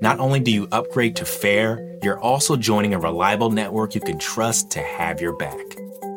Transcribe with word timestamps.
not 0.00 0.20
only 0.20 0.40
do 0.40 0.50
you 0.50 0.68
upgrade 0.72 1.16
to 1.16 1.24
fair, 1.24 1.98
you're 2.02 2.20
also 2.20 2.56
joining 2.56 2.94
a 2.94 2.98
reliable 2.98 3.50
network 3.50 3.94
you 3.94 4.00
can 4.00 4.18
trust 4.18 4.70
to 4.72 4.80
have 4.80 5.20
your 5.20 5.36
back. 5.36 5.76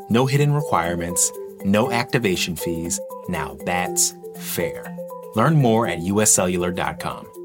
No 0.10 0.26
hidden 0.26 0.54
requirements, 0.54 1.32
no 1.64 1.92
activation 1.92 2.56
fees. 2.56 3.00
Now 3.30 3.58
that's 3.66 4.14
fair. 4.38 4.96
Learn 5.36 5.56
more 5.56 5.88
at 5.88 6.00
uscellular.com. 6.00 7.37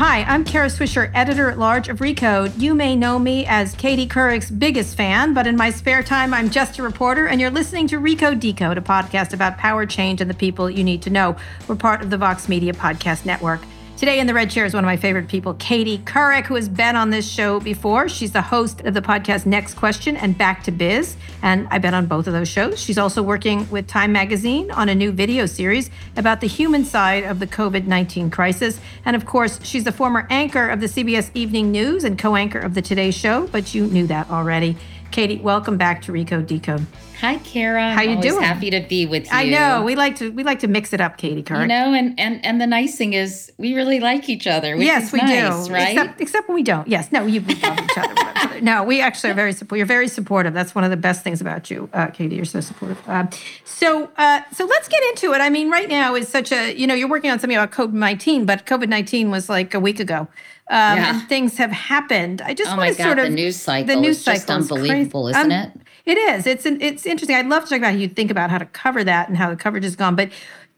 Hi, 0.00 0.22
I'm 0.22 0.44
Kara 0.44 0.68
Swisher, 0.68 1.10
editor 1.12 1.50
at 1.50 1.58
large 1.58 1.90
of 1.90 1.98
Recode. 1.98 2.58
You 2.58 2.74
may 2.74 2.96
know 2.96 3.18
me 3.18 3.44
as 3.44 3.74
Katie 3.74 4.06
Couric's 4.06 4.50
biggest 4.50 4.96
fan, 4.96 5.34
but 5.34 5.46
in 5.46 5.58
my 5.58 5.68
spare 5.68 6.02
time, 6.02 6.32
I'm 6.32 6.48
just 6.48 6.78
a 6.78 6.82
reporter, 6.82 7.26
and 7.26 7.38
you're 7.38 7.50
listening 7.50 7.86
to 7.88 8.00
Recode 8.00 8.40
Decode, 8.40 8.78
a 8.78 8.80
podcast 8.80 9.34
about 9.34 9.58
power 9.58 9.84
change 9.84 10.22
and 10.22 10.30
the 10.30 10.34
people 10.34 10.70
you 10.70 10.84
need 10.84 11.02
to 11.02 11.10
know. 11.10 11.36
We're 11.68 11.76
part 11.76 12.00
of 12.00 12.08
the 12.08 12.16
Vox 12.16 12.48
Media 12.48 12.72
Podcast 12.72 13.26
Network. 13.26 13.60
Today 14.00 14.18
in 14.18 14.26
the 14.26 14.32
red 14.32 14.50
chair 14.50 14.64
is 14.64 14.72
one 14.72 14.82
of 14.82 14.86
my 14.86 14.96
favorite 14.96 15.28
people, 15.28 15.52
Katie 15.52 15.98
Couric, 15.98 16.46
who 16.46 16.54
has 16.54 16.70
been 16.70 16.96
on 16.96 17.10
this 17.10 17.30
show 17.30 17.60
before. 17.60 18.08
She's 18.08 18.32
the 18.32 18.40
host 18.40 18.80
of 18.80 18.94
the 18.94 19.02
podcast 19.02 19.44
Next 19.44 19.74
Question 19.74 20.16
and 20.16 20.38
Back 20.38 20.62
to 20.62 20.70
Biz, 20.70 21.18
and 21.42 21.68
I've 21.70 21.82
been 21.82 21.92
on 21.92 22.06
both 22.06 22.26
of 22.26 22.32
those 22.32 22.48
shows. 22.48 22.80
She's 22.80 22.96
also 22.96 23.22
working 23.22 23.68
with 23.68 23.86
Time 23.86 24.10
Magazine 24.10 24.70
on 24.70 24.88
a 24.88 24.94
new 24.94 25.12
video 25.12 25.44
series 25.44 25.90
about 26.16 26.40
the 26.40 26.46
human 26.46 26.82
side 26.82 27.24
of 27.24 27.40
the 27.40 27.46
COVID 27.46 27.86
19 27.86 28.30
crisis. 28.30 28.80
And 29.04 29.14
of 29.14 29.26
course, 29.26 29.60
she's 29.62 29.84
the 29.84 29.92
former 29.92 30.26
anchor 30.30 30.70
of 30.70 30.80
the 30.80 30.86
CBS 30.86 31.30
Evening 31.34 31.70
News 31.70 32.02
and 32.02 32.18
co 32.18 32.36
anchor 32.36 32.58
of 32.58 32.72
the 32.72 32.80
Today 32.80 33.10
Show, 33.10 33.48
but 33.48 33.74
you 33.74 33.86
knew 33.86 34.06
that 34.06 34.30
already. 34.30 34.78
Katie, 35.10 35.40
welcome 35.40 35.76
back 35.76 36.00
to 36.02 36.12
Recode 36.12 36.46
Decode. 36.46 36.86
Hi, 37.20 37.36
Kara. 37.38 37.92
How 37.92 38.00
you 38.00 38.20
doing? 38.20 38.42
Happy 38.42 38.70
to 38.70 38.80
be 38.80 39.04
with 39.04 39.24
you. 39.26 39.30
I 39.32 39.44
know 39.44 39.82
we 39.84 39.94
like 39.94 40.16
to 40.16 40.30
we 40.32 40.42
like 40.42 40.60
to 40.60 40.68
mix 40.68 40.94
it 40.94 41.02
up, 41.02 41.18
Katie 41.18 41.42
Couric. 41.42 41.62
You 41.62 41.66
know, 41.66 41.92
and 41.92 42.18
and 42.18 42.44
and 42.46 42.60
the 42.60 42.66
nice 42.66 42.96
thing 42.96 43.12
is 43.12 43.52
we 43.58 43.74
really 43.74 44.00
like 44.00 44.28
each 44.30 44.46
other. 44.46 44.74
Yes, 44.76 45.12
we 45.12 45.18
nice, 45.18 45.66
do. 45.66 45.72
Right? 45.72 45.90
Except, 45.90 46.20
except 46.20 46.48
when 46.48 46.54
we 46.54 46.62
don't. 46.62 46.88
Yes, 46.88 47.12
no, 47.12 47.26
you 47.26 47.42
we 47.42 47.54
love 47.56 47.78
each 47.78 47.98
other. 47.98 48.60
No, 48.62 48.84
we 48.84 49.00
actually 49.02 49.30
are 49.30 49.34
very 49.34 49.52
supportive. 49.52 49.78
You're 49.78 49.86
very 49.86 50.08
supportive. 50.08 50.54
That's 50.54 50.74
one 50.74 50.82
of 50.84 50.90
the 50.90 50.96
best 50.96 51.22
things 51.22 51.40
about 51.42 51.70
you, 51.70 51.90
uh, 51.92 52.06
Katie. 52.08 52.36
You're 52.36 52.44
so 52.46 52.60
supportive. 52.60 52.98
Uh, 53.06 53.26
so, 53.64 54.10
uh, 54.16 54.40
so 54.52 54.64
let's 54.64 54.88
get 54.88 55.02
into 55.10 55.32
it. 55.34 55.40
I 55.40 55.50
mean, 55.50 55.70
right 55.70 55.88
now 55.88 56.14
is 56.14 56.28
such 56.28 56.52
a 56.52 56.74
you 56.74 56.86
know 56.86 56.94
you're 56.94 57.08
working 57.08 57.30
on 57.30 57.38
something 57.38 57.56
about 57.56 57.70
COVID 57.70 57.92
nineteen, 57.92 58.46
but 58.46 58.64
COVID 58.64 58.88
nineteen 58.88 59.30
was 59.30 59.48
like 59.50 59.74
a 59.74 59.80
week 59.80 60.00
ago. 60.00 60.20
Um, 60.20 60.96
Yeah. 60.98 61.18
And 61.20 61.28
things 61.28 61.56
have 61.58 61.70
happened. 61.72 62.40
I 62.40 62.54
just 62.54 62.72
Oh 62.72 62.76
want 62.76 62.92
to 62.92 62.98
God, 62.98 63.04
sort 63.04 63.18
of 63.18 63.24
the 63.24 63.30
news 63.30 63.56
cycle 63.56 63.94
The 63.94 64.00
news 64.00 64.24
just 64.24 64.46
cycle 64.46 64.62
is 64.62 64.70
unbelievable, 64.70 65.24
crazy. 65.24 65.38
isn't 65.38 65.52
Um, 65.52 65.58
it? 65.58 65.72
It 66.10 66.18
is. 66.18 66.46
It's 66.46 66.66
an, 66.66 66.80
it's 66.80 67.06
interesting. 67.06 67.36
I'd 67.36 67.46
love 67.46 67.64
to 67.64 67.70
talk 67.70 67.78
about 67.78 67.92
how 67.92 67.98
you 67.98 68.08
think 68.08 68.30
about 68.30 68.50
how 68.50 68.58
to 68.58 68.66
cover 68.66 69.04
that 69.04 69.28
and 69.28 69.36
how 69.36 69.48
the 69.50 69.56
coverage 69.56 69.84
has 69.84 69.96
gone, 69.96 70.16
but. 70.16 70.30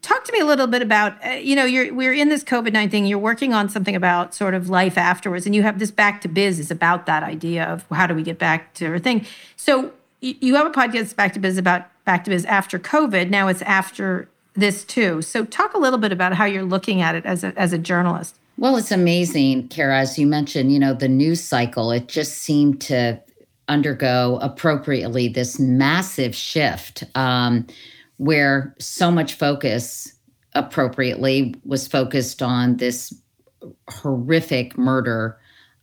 Talk 0.03 0.25
to 0.25 0.33
me 0.33 0.41
a 0.41 0.45
little 0.45 0.67
bit 0.67 0.83
about, 0.83 1.13
uh, 1.25 1.31
you 1.35 1.55
know, 1.55 1.65
you're 1.65 1.95
we're 1.95 2.13
in 2.13 2.29
this 2.29 2.43
COVID 2.43 2.73
nineteen. 2.73 2.91
thing. 2.91 3.07
You're 3.07 3.21
working 3.21 3.55
on 3.55 3.69
something 3.69 3.95
about 3.95 4.35
sort 4.35 4.53
of 4.53 4.69
life 4.69 4.99
afterwards, 4.99 5.47
and 5.47 5.55
you 5.55 5.63
have 5.63 5.79
this 5.79 5.93
back 5.93 6.21
to 6.23 6.29
biz 6.29 6.59
is 6.59 6.73
about 6.73 7.07
that 7.07 7.23
idea 7.23 7.63
of 7.67 7.85
how 7.89 8.09
do 8.09 8.15
we 8.15 8.25
get 8.25 8.37
back 8.37 8.75
to 8.75 8.87
our 8.87 8.99
thing. 8.99 9.25
So 9.55 9.93
y- 10.21 10.35
you 10.41 10.57
have 10.57 10.67
a 10.67 10.71
podcast, 10.71 11.15
Back 11.15 11.35
to 11.35 11.39
Biz, 11.39 11.57
about 11.57 11.83
back 12.05 12.25
to 12.25 12.31
biz 12.31 12.45
after 12.47 12.81
COVID. 12.81 13.31
Now 13.31 13.47
it's 13.47 13.63
after 13.63 14.29
this 14.55 14.83
too. 14.83 15.23
So 15.23 15.45
talk 15.45 15.73
a 15.73 15.79
little 15.79 16.01
bit 16.01 16.11
about 16.11 16.33
how 16.35 16.47
you're 16.47 16.65
looking 16.65 17.01
at 17.01 17.15
it 17.15 17.25
as 17.25 17.45
a 17.45 17.57
as 17.57 17.73
a 17.73 17.79
journalist. 17.79 18.35
Well, 18.59 18.77
it's 18.77 18.91
amazing, 18.91 19.69
Kara. 19.69 20.01
As 20.01 20.19
you 20.19 20.27
mentioned, 20.27 20.73
you 20.73 20.81
know, 20.81 20.95
the 20.95 21.09
news 21.09 21.45
cycle, 21.45 21.93
it 21.93 22.09
just 22.09 22.39
seemed 22.39 22.81
to 22.83 23.21
undergo 23.69 24.39
appropriately 24.43 25.29
this 25.29 25.59
massive 25.59 26.35
shift 26.35 27.05
um, 27.15 27.67
where 28.17 28.75
so 28.79 29.11
much 29.11 29.35
focus 29.35 30.13
appropriately 30.55 31.55
was 31.65 31.89
focused 31.89 32.43
on 32.43 32.77
this 32.77 33.15
horrific 33.89 34.77
murder 34.77 35.39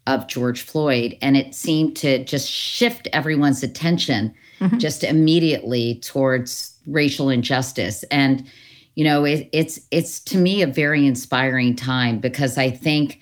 of 0.08 0.28
George 0.28 0.62
Floyd. 0.62 1.18
And 1.22 1.38
it 1.38 1.56
seemed 1.56 1.96
to 1.98 2.24
just 2.24 2.50
shift 2.50 3.08
everyone's 3.14 3.64
attention 3.64 4.34
just 4.78 5.04
immediately 5.04 5.96
towards 6.02 6.78
racial 6.86 7.30
injustice. 7.30 8.04
And, 8.12 8.46
you 8.96 9.04
know, 9.04 9.24
it, 9.24 9.50
it's 9.54 9.80
it's 9.92 10.20
to 10.22 10.38
me 10.38 10.62
a 10.62 10.68
very 10.68 11.06
inspiring 11.06 11.76
time 11.76 12.20
because 12.20 12.58
I 12.58 12.70
think 12.70 13.22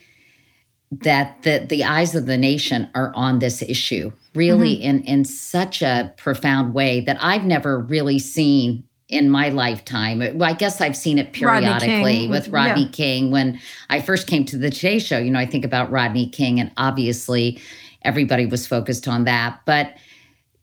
that 0.92 1.44
the 1.44 1.66
the 1.70 1.84
eyes 1.84 2.16
of 2.16 2.26
the 2.26 2.38
nation 2.38 2.90
are 2.96 3.12
on 3.14 3.40
this 3.40 3.62
issue 3.62 4.12
really 4.38 4.74
in 4.74 5.04
in 5.04 5.26
such 5.26 5.82
a 5.82 6.14
profound 6.18 6.74
way 6.74 7.02
that 7.02 7.18
I've 7.20 7.44
never 7.44 7.80
really 7.80 8.20
seen 8.20 8.84
in 9.10 9.30
my 9.30 9.50
lifetime. 9.50 10.20
Well, 10.20 10.44
I 10.44 10.54
guess 10.54 10.82
I've 10.82 10.98
seen 10.98 11.18
it 11.18 11.34
periodically 11.34 12.20
King, 12.20 12.30
with 12.30 12.48
yeah. 12.48 12.54
Rodney 12.54 12.90
King 12.90 13.32
when 13.32 13.60
I 13.90 14.02
first 14.02 14.28
came 14.28 14.46
to 14.46 14.58
the 14.58 14.70
Today 14.70 15.00
Show. 15.00 15.18
You 15.18 15.32
know, 15.32 15.40
I 15.40 15.46
think 15.46 15.66
about 15.66 15.90
Rodney 15.92 16.30
King, 16.30 16.60
and 16.60 16.72
obviously 16.78 17.60
everybody 18.04 18.46
was 18.46 18.68
focused 18.68 19.08
on 19.08 19.24
that, 19.24 19.62
but 19.66 19.96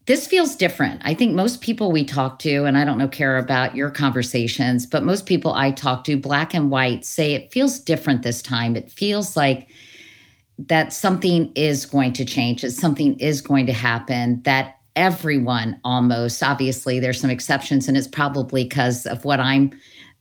this 0.07 0.27
feels 0.27 0.55
different. 0.55 1.01
I 1.05 1.15
think 1.15 1.35
most 1.35 1.63
people 1.63 1.91
we 1.91 2.05
talk 2.05 2.39
to, 2.41 2.65
and 2.65 2.77
I 2.77 2.85
don't 2.85 2.99
know, 2.99 3.09
care 3.09 3.39
about 3.39 3.75
your 3.75 3.91
conversations, 3.91 4.85
but 4.85 5.03
most 5.03 5.25
people 5.25 5.55
I 5.55 5.71
talk 5.71 6.05
to, 6.05 6.19
black 6.19 6.53
and 6.53 6.71
white, 6.71 7.07
say 7.07 7.33
it 7.33 7.51
feels 7.51 7.79
different 7.79 8.23
this 8.23 8.43
time. 8.43 8.77
It 8.77 8.91
feels 8.91 9.37
like 9.37 9.69
that 10.59 10.93
something 10.93 11.53
is 11.55 11.87
going 11.87 12.13
to 12.15 12.25
change, 12.25 12.63
that 12.63 12.71
something 12.71 13.19
is 13.19 13.41
going 13.41 13.67
to 13.67 13.73
happen, 13.73 14.43
that 14.43 14.79
everyone 14.97 15.81
almost, 15.85 16.43
obviously, 16.43 17.01
there's 17.01 17.21
some 17.21 17.31
exceptions, 17.31 17.89
and 17.89 17.97
it's 17.97 18.09
probably 18.09 18.65
because 18.65 19.07
of 19.07 19.25
what 19.25 19.41
I'm. 19.41 19.73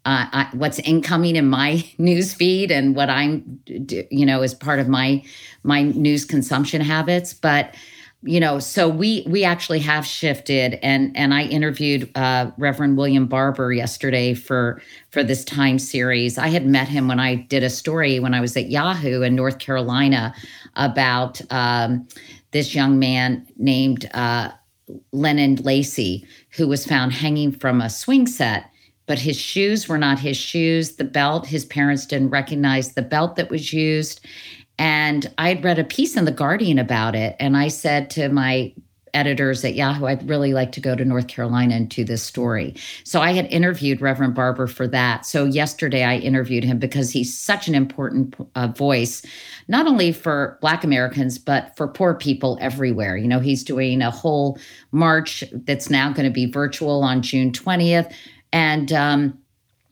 Uh, 0.06 0.28
I, 0.34 0.50
what's 0.52 0.80
incoming 0.80 1.38
in 1.38 1.48
my 1.48 1.90
news 1.98 2.34
feed 2.34 2.72
and 2.72 2.94
what 2.94 3.10
I'm, 3.10 3.62
you 3.66 4.26
know, 4.26 4.42
as 4.42 4.54
part 4.54 4.80
of 4.80 4.90
my 4.90 5.24
my 5.64 5.84
news 5.84 6.26
consumption 6.26 6.82
habits. 6.82 7.34
But 7.34 7.74
you 8.24 8.40
know 8.40 8.58
so 8.58 8.88
we 8.88 9.24
we 9.28 9.44
actually 9.44 9.80
have 9.80 10.06
shifted 10.06 10.80
and 10.82 11.16
and 11.16 11.34
i 11.34 11.44
interviewed 11.44 12.10
uh, 12.16 12.50
reverend 12.58 12.98
william 12.98 13.26
barber 13.28 13.74
yesterday 13.74 14.34
for 14.34 14.82
for 15.10 15.24
this 15.24 15.44
time 15.44 15.78
series. 15.78 16.38
I 16.38 16.48
had 16.48 16.66
met 16.66 16.88
him 16.88 17.08
when 17.08 17.20
i 17.20 17.36
did 17.36 17.64
a 17.64 17.70
story 17.70 18.20
when 18.20 18.34
i 18.34 18.42
was 18.42 18.56
at 18.56 18.70
yahoo 18.70 19.22
in 19.22 19.36
north 19.36 19.60
carolina 19.60 20.34
about 20.76 21.42
um, 21.52 22.08
this 22.52 22.74
young 22.74 22.98
man 22.98 23.46
named 23.58 24.10
uh, 24.14 24.50
Lennon 25.12 25.56
Lacy 25.58 26.26
who 26.52 26.68
was 26.68 26.86
found 26.86 27.14
hanging 27.14 27.52
from 27.52 27.82
a 27.82 27.90
swing 27.90 28.26
set 28.26 28.70
but 29.06 29.20
his 29.20 29.38
shoes 29.38 29.90
were 29.90 29.98
not 29.98 30.18
his 30.18 30.38
shoes. 30.38 30.96
The 30.96 31.04
belt 31.04 31.46
his 31.46 31.66
parents 31.66 32.06
didn't 32.06 32.30
recognize 32.30 32.94
the 32.94 33.02
belt 33.02 33.36
that 33.36 33.50
was 33.50 33.74
used 33.74 34.26
and 34.78 35.32
I'd 35.38 35.64
read 35.64 35.80
a 35.80 35.84
piece 35.84 36.16
in 36.18 36.26
The 36.26 36.32
Guardian 36.32 36.80
about 36.80 37.16
it. 37.16 37.36
And 37.40 37.56
I 37.56 37.68
said 37.68 38.10
to 38.12 38.30
my 38.30 38.74
editors 39.14 39.64
at 39.64 39.76
Yahoo, 39.76 40.06
I'd 40.06 40.28
really 40.28 40.54
like 40.54 40.72
to 40.72 40.80
go 40.80 40.96
to 40.96 41.06
North 41.06 41.28
Carolina 41.28 41.76
and 41.76 41.88
do 41.88 42.04
this 42.04 42.24
story. 42.24 42.76
So 43.04 43.22
I 43.22 43.34
had 43.34 43.46
interviewed 43.48 44.02
Reverend 44.02 44.34
Barber 44.34 44.68
for 44.68 44.88
that. 44.88 45.26
So 45.26 45.46
yesterday 45.46 46.04
I 46.04 46.18
interviewed 46.18 46.64
him 46.64 46.80
because 46.80 47.12
he's 47.12 47.38
such 47.38 47.68
an 47.68 47.76
important 47.76 48.36
uh, 48.56 48.68
voice, 48.68 49.22
not 49.68 49.86
only 49.86 50.12
for 50.12 50.58
Black 50.62 50.84
Americans, 50.84 51.38
but 51.38 51.76
for 51.78 51.88
poor 51.88 52.16
people 52.16 52.58
everywhere. 52.60 53.16
You 53.16 53.28
know, 53.28 53.40
he's 53.40 53.64
doing 53.64 54.02
a 54.02 54.12
whole 54.12 54.58
march 54.92 55.44
that's 55.52 55.90
now 55.90 56.12
going 56.12 56.26
to 56.26 56.34
be 56.34 56.48
virtual 56.48 57.04
on 57.04 57.22
June 57.22 57.52
20th. 57.52 58.12
And, 58.52 58.92
um, 58.92 59.38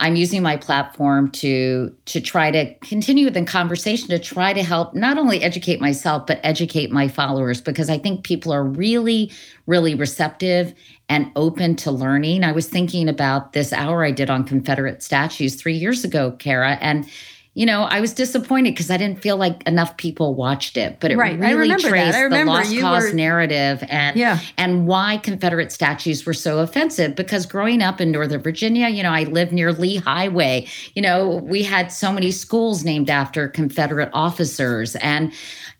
I'm 0.01 0.15
using 0.15 0.41
my 0.41 0.57
platform 0.57 1.29
to 1.31 1.95
to 2.05 2.19
try 2.19 2.49
to 2.49 2.73
continue 2.79 3.29
the 3.29 3.45
conversation 3.45 4.09
to 4.09 4.17
try 4.17 4.51
to 4.51 4.63
help 4.63 4.95
not 4.95 5.19
only 5.19 5.43
educate 5.43 5.79
myself 5.79 6.25
but 6.25 6.39
educate 6.43 6.91
my 6.91 7.07
followers 7.07 7.61
because 7.61 7.87
I 7.89 7.99
think 7.99 8.23
people 8.23 8.51
are 8.51 8.63
really 8.63 9.31
really 9.67 9.93
receptive 9.93 10.73
and 11.07 11.31
open 11.35 11.75
to 11.75 11.91
learning. 11.91 12.43
I 12.43 12.51
was 12.51 12.67
thinking 12.67 13.07
about 13.07 13.53
this 13.53 13.71
hour 13.71 14.03
I 14.03 14.11
did 14.11 14.29
on 14.29 14.43
Confederate 14.43 15.03
statues 15.03 15.55
3 15.55 15.75
years 15.75 16.03
ago, 16.03 16.31
Kara, 16.31 16.77
and 16.81 17.07
you 17.53 17.65
know, 17.65 17.83
I 17.83 17.99
was 17.99 18.13
disappointed 18.13 18.71
because 18.71 18.89
I 18.89 18.95
didn't 18.95 19.21
feel 19.21 19.35
like 19.35 19.67
enough 19.67 19.97
people 19.97 20.35
watched 20.35 20.77
it, 20.77 21.01
but 21.01 21.11
it 21.11 21.17
right. 21.17 21.37
really 21.37 21.69
traced 21.75 22.17
the 22.17 22.45
lost 22.45 22.79
cause 22.79 23.03
were, 23.03 23.13
narrative 23.13 23.83
and 23.89 24.15
yeah. 24.15 24.39
and 24.57 24.87
why 24.87 25.17
Confederate 25.17 25.69
statues 25.69 26.25
were 26.25 26.33
so 26.33 26.59
offensive. 26.59 27.13
Because 27.13 27.45
growing 27.45 27.81
up 27.81 27.99
in 27.99 28.09
Northern 28.09 28.41
Virginia, 28.41 28.87
you 28.87 29.03
know, 29.03 29.11
I 29.11 29.23
lived 29.23 29.51
near 29.51 29.73
Lee 29.73 29.97
Highway. 29.97 30.65
You 30.95 31.01
know, 31.01 31.41
we 31.43 31.61
had 31.61 31.91
so 31.91 32.13
many 32.13 32.31
schools 32.31 32.85
named 32.85 33.09
after 33.09 33.49
Confederate 33.49 34.11
officers, 34.13 34.95
and 34.97 35.33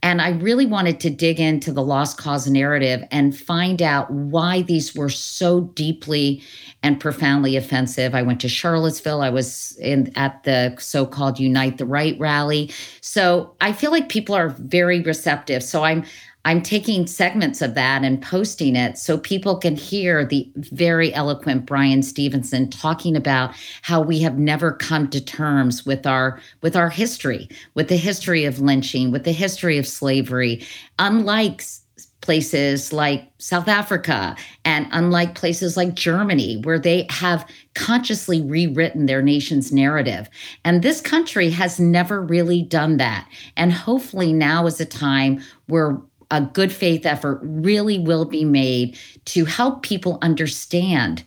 and 0.04 0.22
I 0.22 0.30
really 0.32 0.66
wanted 0.66 1.00
to 1.02 1.10
dig 1.10 1.40
into 1.40 1.72
the 1.72 1.84
lost 1.84 2.18
cause 2.18 2.48
narrative 2.48 3.04
and 3.12 3.38
find 3.38 3.82
out 3.82 4.10
why 4.12 4.64
these 4.64 4.96
were 4.96 5.10
so 5.10 5.62
deeply 5.62 6.44
and 6.84 7.00
profoundly 7.00 7.56
offensive. 7.56 8.16
I 8.16 8.24
went 8.24 8.42
to 8.42 8.50
Charlottesville. 8.50 9.22
I 9.22 9.30
was 9.30 9.78
in 9.80 10.12
at 10.16 10.44
the 10.44 10.76
so-called 10.80 11.40
Unite 11.40 11.78
the 11.78 11.86
Right 11.86 12.20
rally. 12.20 12.72
So 13.02 13.56
I 13.62 13.74
feel 13.74 13.92
like 13.92 14.10
people 14.10 14.34
are 14.34 14.50
very 14.50 15.02
receptive. 15.02 15.62
So 15.64 15.84
I'm 15.84 16.04
I'm 16.46 16.62
taking 16.62 17.08
segments 17.08 17.62
of 17.62 17.76
that 17.76 18.04
and 18.04 18.22
posting 18.22 18.76
it 18.76 18.98
so 18.98 19.18
people 19.18 19.58
can 19.58 19.76
hear 19.76 20.26
the 20.26 20.50
very 20.56 21.14
eloquent 21.14 21.66
Bryan 21.66 22.02
Stevenson 22.02 22.70
talking 22.70 23.16
about 23.16 23.54
how 23.84 24.02
we 24.02 24.20
have 24.22 24.38
never 24.38 24.72
come 24.72 25.08
to 25.10 25.24
terms 25.24 25.86
with 25.86 26.08
our 26.08 26.40
with 26.62 26.76
our 26.76 26.90
history, 26.90 27.50
with 27.76 27.90
the 27.90 27.98
history 27.98 28.46
of 28.46 28.60
lynching, 28.60 29.12
with 29.12 29.24
the 29.24 29.32
history 29.32 29.78
of 29.78 29.88
slavery. 29.88 30.66
Unlike 31.00 31.64
places 32.22 32.94
like 32.94 33.32
South 33.40 33.68
Africa 33.68 34.36
and 34.64 34.88
unlike 34.92 35.36
places 35.36 35.76
like 35.76 35.96
Germany, 35.96 36.62
where 36.64 36.80
they 36.80 37.08
have 37.10 37.48
consciously 37.74 38.42
rewritten 38.42 39.08
their 39.08 39.22
nation's 39.22 39.72
narrative. 39.72 40.30
And 40.64 40.82
this 40.82 41.02
country 41.02 41.50
has 41.50 41.80
never 41.80 42.22
really 42.22 42.62
done 42.62 42.98
that. 42.98 43.28
And 43.58 43.74
hopefully 43.74 44.34
now 44.34 44.68
is 44.68 44.80
a 44.80 44.86
time 44.86 45.42
where 45.66 46.00
a 46.32 46.42
good 46.42 46.72
faith 46.72 47.06
effort 47.06 47.40
really 47.44 48.00
will 48.00 48.26
be 48.26 48.46
made 48.46 48.98
to 49.26 49.46
help 49.46 49.84
people 49.84 50.18
understand 50.22 51.24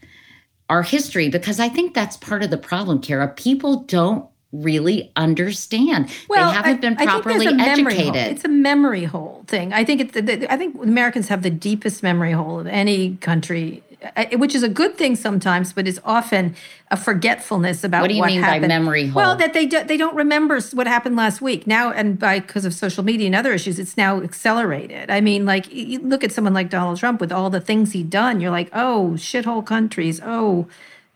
our 0.70 0.82
history 0.82 1.28
because 1.28 1.60
I 1.60 1.68
think 1.68 1.94
that's 1.94 2.16
part 2.16 2.42
of 2.42 2.50
the 2.50 2.56
problem, 2.56 3.00
Kara. 3.00 3.28
People 3.28 3.82
don't 3.82 4.28
really 4.62 5.10
understand. 5.16 6.10
Well, 6.28 6.50
they 6.50 6.56
haven't 6.56 6.80
been 6.80 6.96
properly 6.96 7.46
educated. 7.46 8.14
It's 8.16 8.44
a 8.44 8.48
memory 8.48 9.04
hole 9.04 9.44
thing. 9.46 9.72
I 9.72 9.84
think 9.84 10.00
it's. 10.00 10.46
I 10.48 10.56
think 10.56 10.76
Americans 10.82 11.28
have 11.28 11.42
the 11.42 11.50
deepest 11.50 12.02
memory 12.02 12.32
hole 12.32 12.60
of 12.60 12.66
any 12.66 13.16
country 13.16 13.82
uh, 14.04 14.24
uh, 14.32 14.38
which 14.38 14.54
is 14.54 14.62
a 14.62 14.68
good 14.68 14.96
thing 14.96 15.16
sometimes, 15.16 15.72
but 15.72 15.88
is 15.88 16.00
often 16.04 16.54
a 16.90 16.96
forgetfulness 16.96 17.84
about 17.84 18.02
what 18.02 18.08
do 18.08 18.14
you 18.14 18.20
what 18.20 18.26
mean 18.26 18.42
happened. 18.42 18.62
by 18.62 18.68
memory 18.68 19.06
hole? 19.06 19.16
Well, 19.16 19.36
that 19.36 19.54
they 19.54 19.66
do, 19.66 19.82
they 19.84 19.96
don't 19.96 20.14
remember 20.14 20.60
what 20.72 20.86
happened 20.86 21.16
last 21.16 21.40
week 21.40 21.66
now, 21.66 21.90
and 21.90 22.18
by 22.18 22.40
because 22.40 22.64
of 22.64 22.74
social 22.74 23.02
media 23.02 23.26
and 23.26 23.34
other 23.34 23.52
issues, 23.52 23.78
it's 23.78 23.96
now 23.96 24.20
accelerated. 24.20 25.10
I 25.10 25.20
mean, 25.20 25.46
like 25.46 25.72
you 25.72 26.00
look 26.00 26.22
at 26.22 26.32
someone 26.32 26.54
like 26.54 26.70
Donald 26.70 26.98
Trump 26.98 27.20
with 27.20 27.32
all 27.32 27.50
the 27.50 27.60
things 27.60 27.92
he 27.92 28.02
done, 28.02 28.40
you're 28.40 28.50
like, 28.50 28.70
oh, 28.72 29.12
shithole 29.16 29.64
countries, 29.64 30.20
oh 30.24 30.66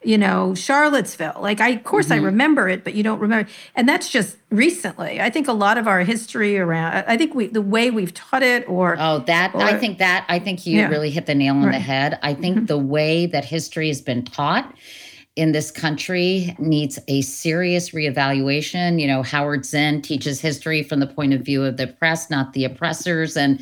you 0.03 0.17
know, 0.17 0.55
Charlottesville. 0.55 1.39
Like, 1.41 1.61
I, 1.61 1.71
of 1.71 1.85
course, 1.85 2.07
mm-hmm. 2.07 2.23
I 2.23 2.27
remember 2.27 2.69
it, 2.69 2.85
but 2.85 2.95
you 2.95 3.03
don't 3.03 3.19
remember. 3.19 3.51
And 3.75 3.89
that's 3.89 4.09
just 4.09 4.37
recently. 4.51 5.21
I 5.21 5.29
think 5.29 5.49
a 5.49 5.53
lot 5.53 5.77
of 5.77 5.89
our 5.89 6.01
history 6.01 6.57
around, 6.59 7.05
I 7.09 7.17
think 7.17 7.35
we, 7.35 7.49
the 7.49 7.63
way 7.63 7.91
we've 7.91 8.15
taught 8.15 8.43
it, 8.43 8.69
or 8.69 8.97
oh, 8.99 9.19
that 9.27 9.55
or, 9.55 9.63
I 9.63 9.77
think 9.77 9.99
that 9.99 10.25
I 10.29 10.39
think 10.39 10.67
you 10.67 10.79
yeah. 10.79 10.89
really 10.89 11.11
hit 11.11 11.27
the 11.27 11.35
nail 11.35 11.55
on 11.55 11.65
right. 11.65 11.73
the 11.73 11.81
head. 11.81 12.19
I 12.23 12.35
think 12.35 12.57
mm-hmm. 12.57 12.67
the 12.67 12.79
way 12.79 13.27
that 13.27 13.45
history 13.45 13.89
has 13.89 14.01
been 14.01 14.25
taught 14.25 14.73
in 15.35 15.53
this 15.53 15.71
country 15.71 16.55
needs 16.59 16.99
a 17.09 17.23
serious 17.23 17.91
reevaluation. 17.91 19.01
You 19.01 19.09
know, 19.09 19.23
Howard 19.23 19.65
Zinn 19.65 20.01
teaches 20.01 20.41
history 20.41 20.83
from 20.85 21.01
the 21.01 21.07
point 21.07 21.33
of 21.33 21.43
view 21.43 21.65
of 21.65 21.77
the 21.77 21.89
press, 21.89 22.31
not 22.31 22.53
the 22.53 22.65
oppressors, 22.65 23.37
and 23.37 23.61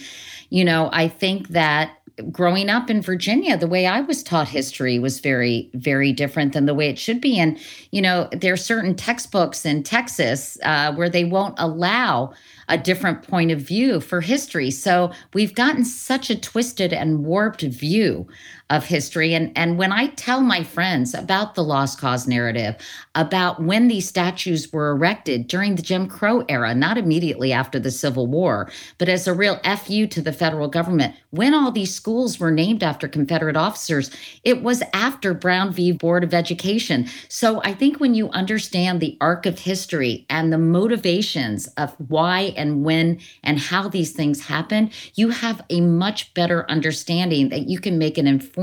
you 0.50 0.64
know, 0.64 0.90
I 0.92 1.08
think 1.08 1.48
that 1.48 1.98
growing 2.30 2.70
up 2.70 2.88
in 2.88 3.02
Virginia, 3.02 3.56
the 3.56 3.66
way 3.66 3.86
I 3.86 4.00
was 4.00 4.22
taught 4.22 4.48
history 4.48 4.98
was 4.98 5.20
very, 5.20 5.70
very 5.74 6.12
different 6.12 6.54
than 6.54 6.66
the 6.66 6.74
way 6.74 6.88
it 6.88 6.98
should 6.98 7.20
be. 7.20 7.38
And, 7.38 7.58
you 7.90 8.00
know, 8.00 8.28
there 8.32 8.54
are 8.54 8.58
certain 8.58 8.94
textbooks 8.94 9.66
in 9.66 9.82
Texas 9.82 10.56
uh, 10.62 10.94
where 10.94 11.10
they 11.10 11.24
won't 11.24 11.54
allow 11.58 12.32
a 12.68 12.78
different 12.78 13.22
point 13.22 13.50
of 13.50 13.60
view 13.60 14.00
for 14.00 14.20
history. 14.20 14.70
So 14.70 15.12
we've 15.34 15.54
gotten 15.54 15.84
such 15.84 16.30
a 16.30 16.40
twisted 16.40 16.92
and 16.92 17.24
warped 17.24 17.62
view 17.62 18.26
of 18.68 18.84
history. 18.84 19.32
And, 19.32 19.52
and 19.56 19.78
when 19.78 19.92
I 19.92 20.08
tell 20.08 20.40
my 20.40 20.64
friends 20.64 21.14
about 21.14 21.54
the 21.54 21.62
lost 21.62 22.00
cause 22.00 22.26
narrative, 22.26 22.76
about 23.14 23.62
when 23.62 23.86
these 23.86 24.08
statues 24.08 24.72
were 24.72 24.90
erected 24.90 25.46
during 25.46 25.76
the 25.76 25.82
Jim 25.82 26.08
Crow 26.08 26.44
era, 26.48 26.74
not 26.74 26.98
immediately 26.98 27.52
after 27.52 27.78
the 27.78 27.92
Civil 27.92 28.26
War, 28.26 28.70
but 28.98 29.08
as 29.08 29.28
a 29.28 29.34
real 29.34 29.60
FU 29.64 30.08
to 30.08 30.20
the 30.20 30.32
federal 30.32 30.66
government, 30.66 31.14
when 31.30 31.54
all 31.54 31.70
these 31.70 31.94
schools 31.94 32.40
were 32.40 32.50
named 32.50 32.82
after 32.82 33.06
Confederate 33.06 33.56
officers, 33.56 34.10
it 34.42 34.62
was 34.62 34.82
after 34.92 35.32
Brown 35.32 35.72
v. 35.72 35.92
Board 35.92 36.24
of 36.24 36.34
Education. 36.34 37.06
So 37.28 37.62
I 37.62 37.72
think 37.72 38.00
when 38.00 38.14
you 38.14 38.30
understand 38.30 39.00
the 39.00 39.16
arc 39.20 39.46
of 39.46 39.60
history 39.60 40.26
and 40.28 40.52
the 40.52 40.58
motivations 40.58 41.68
of 41.76 41.94
why 42.08 42.54
and 42.56 42.84
when 42.84 43.20
and 43.44 43.60
how 43.60 43.88
these 43.88 44.12
things 44.12 44.46
happen, 44.46 44.90
you 45.14 45.28
have 45.28 45.62
a 45.70 45.80
much 45.80 46.34
better 46.34 46.68
understanding 46.70 47.50
that 47.50 47.68
you 47.68 47.78
can 47.78 47.98
make 47.98 48.18
an 48.18 48.26
informed, 48.26 48.55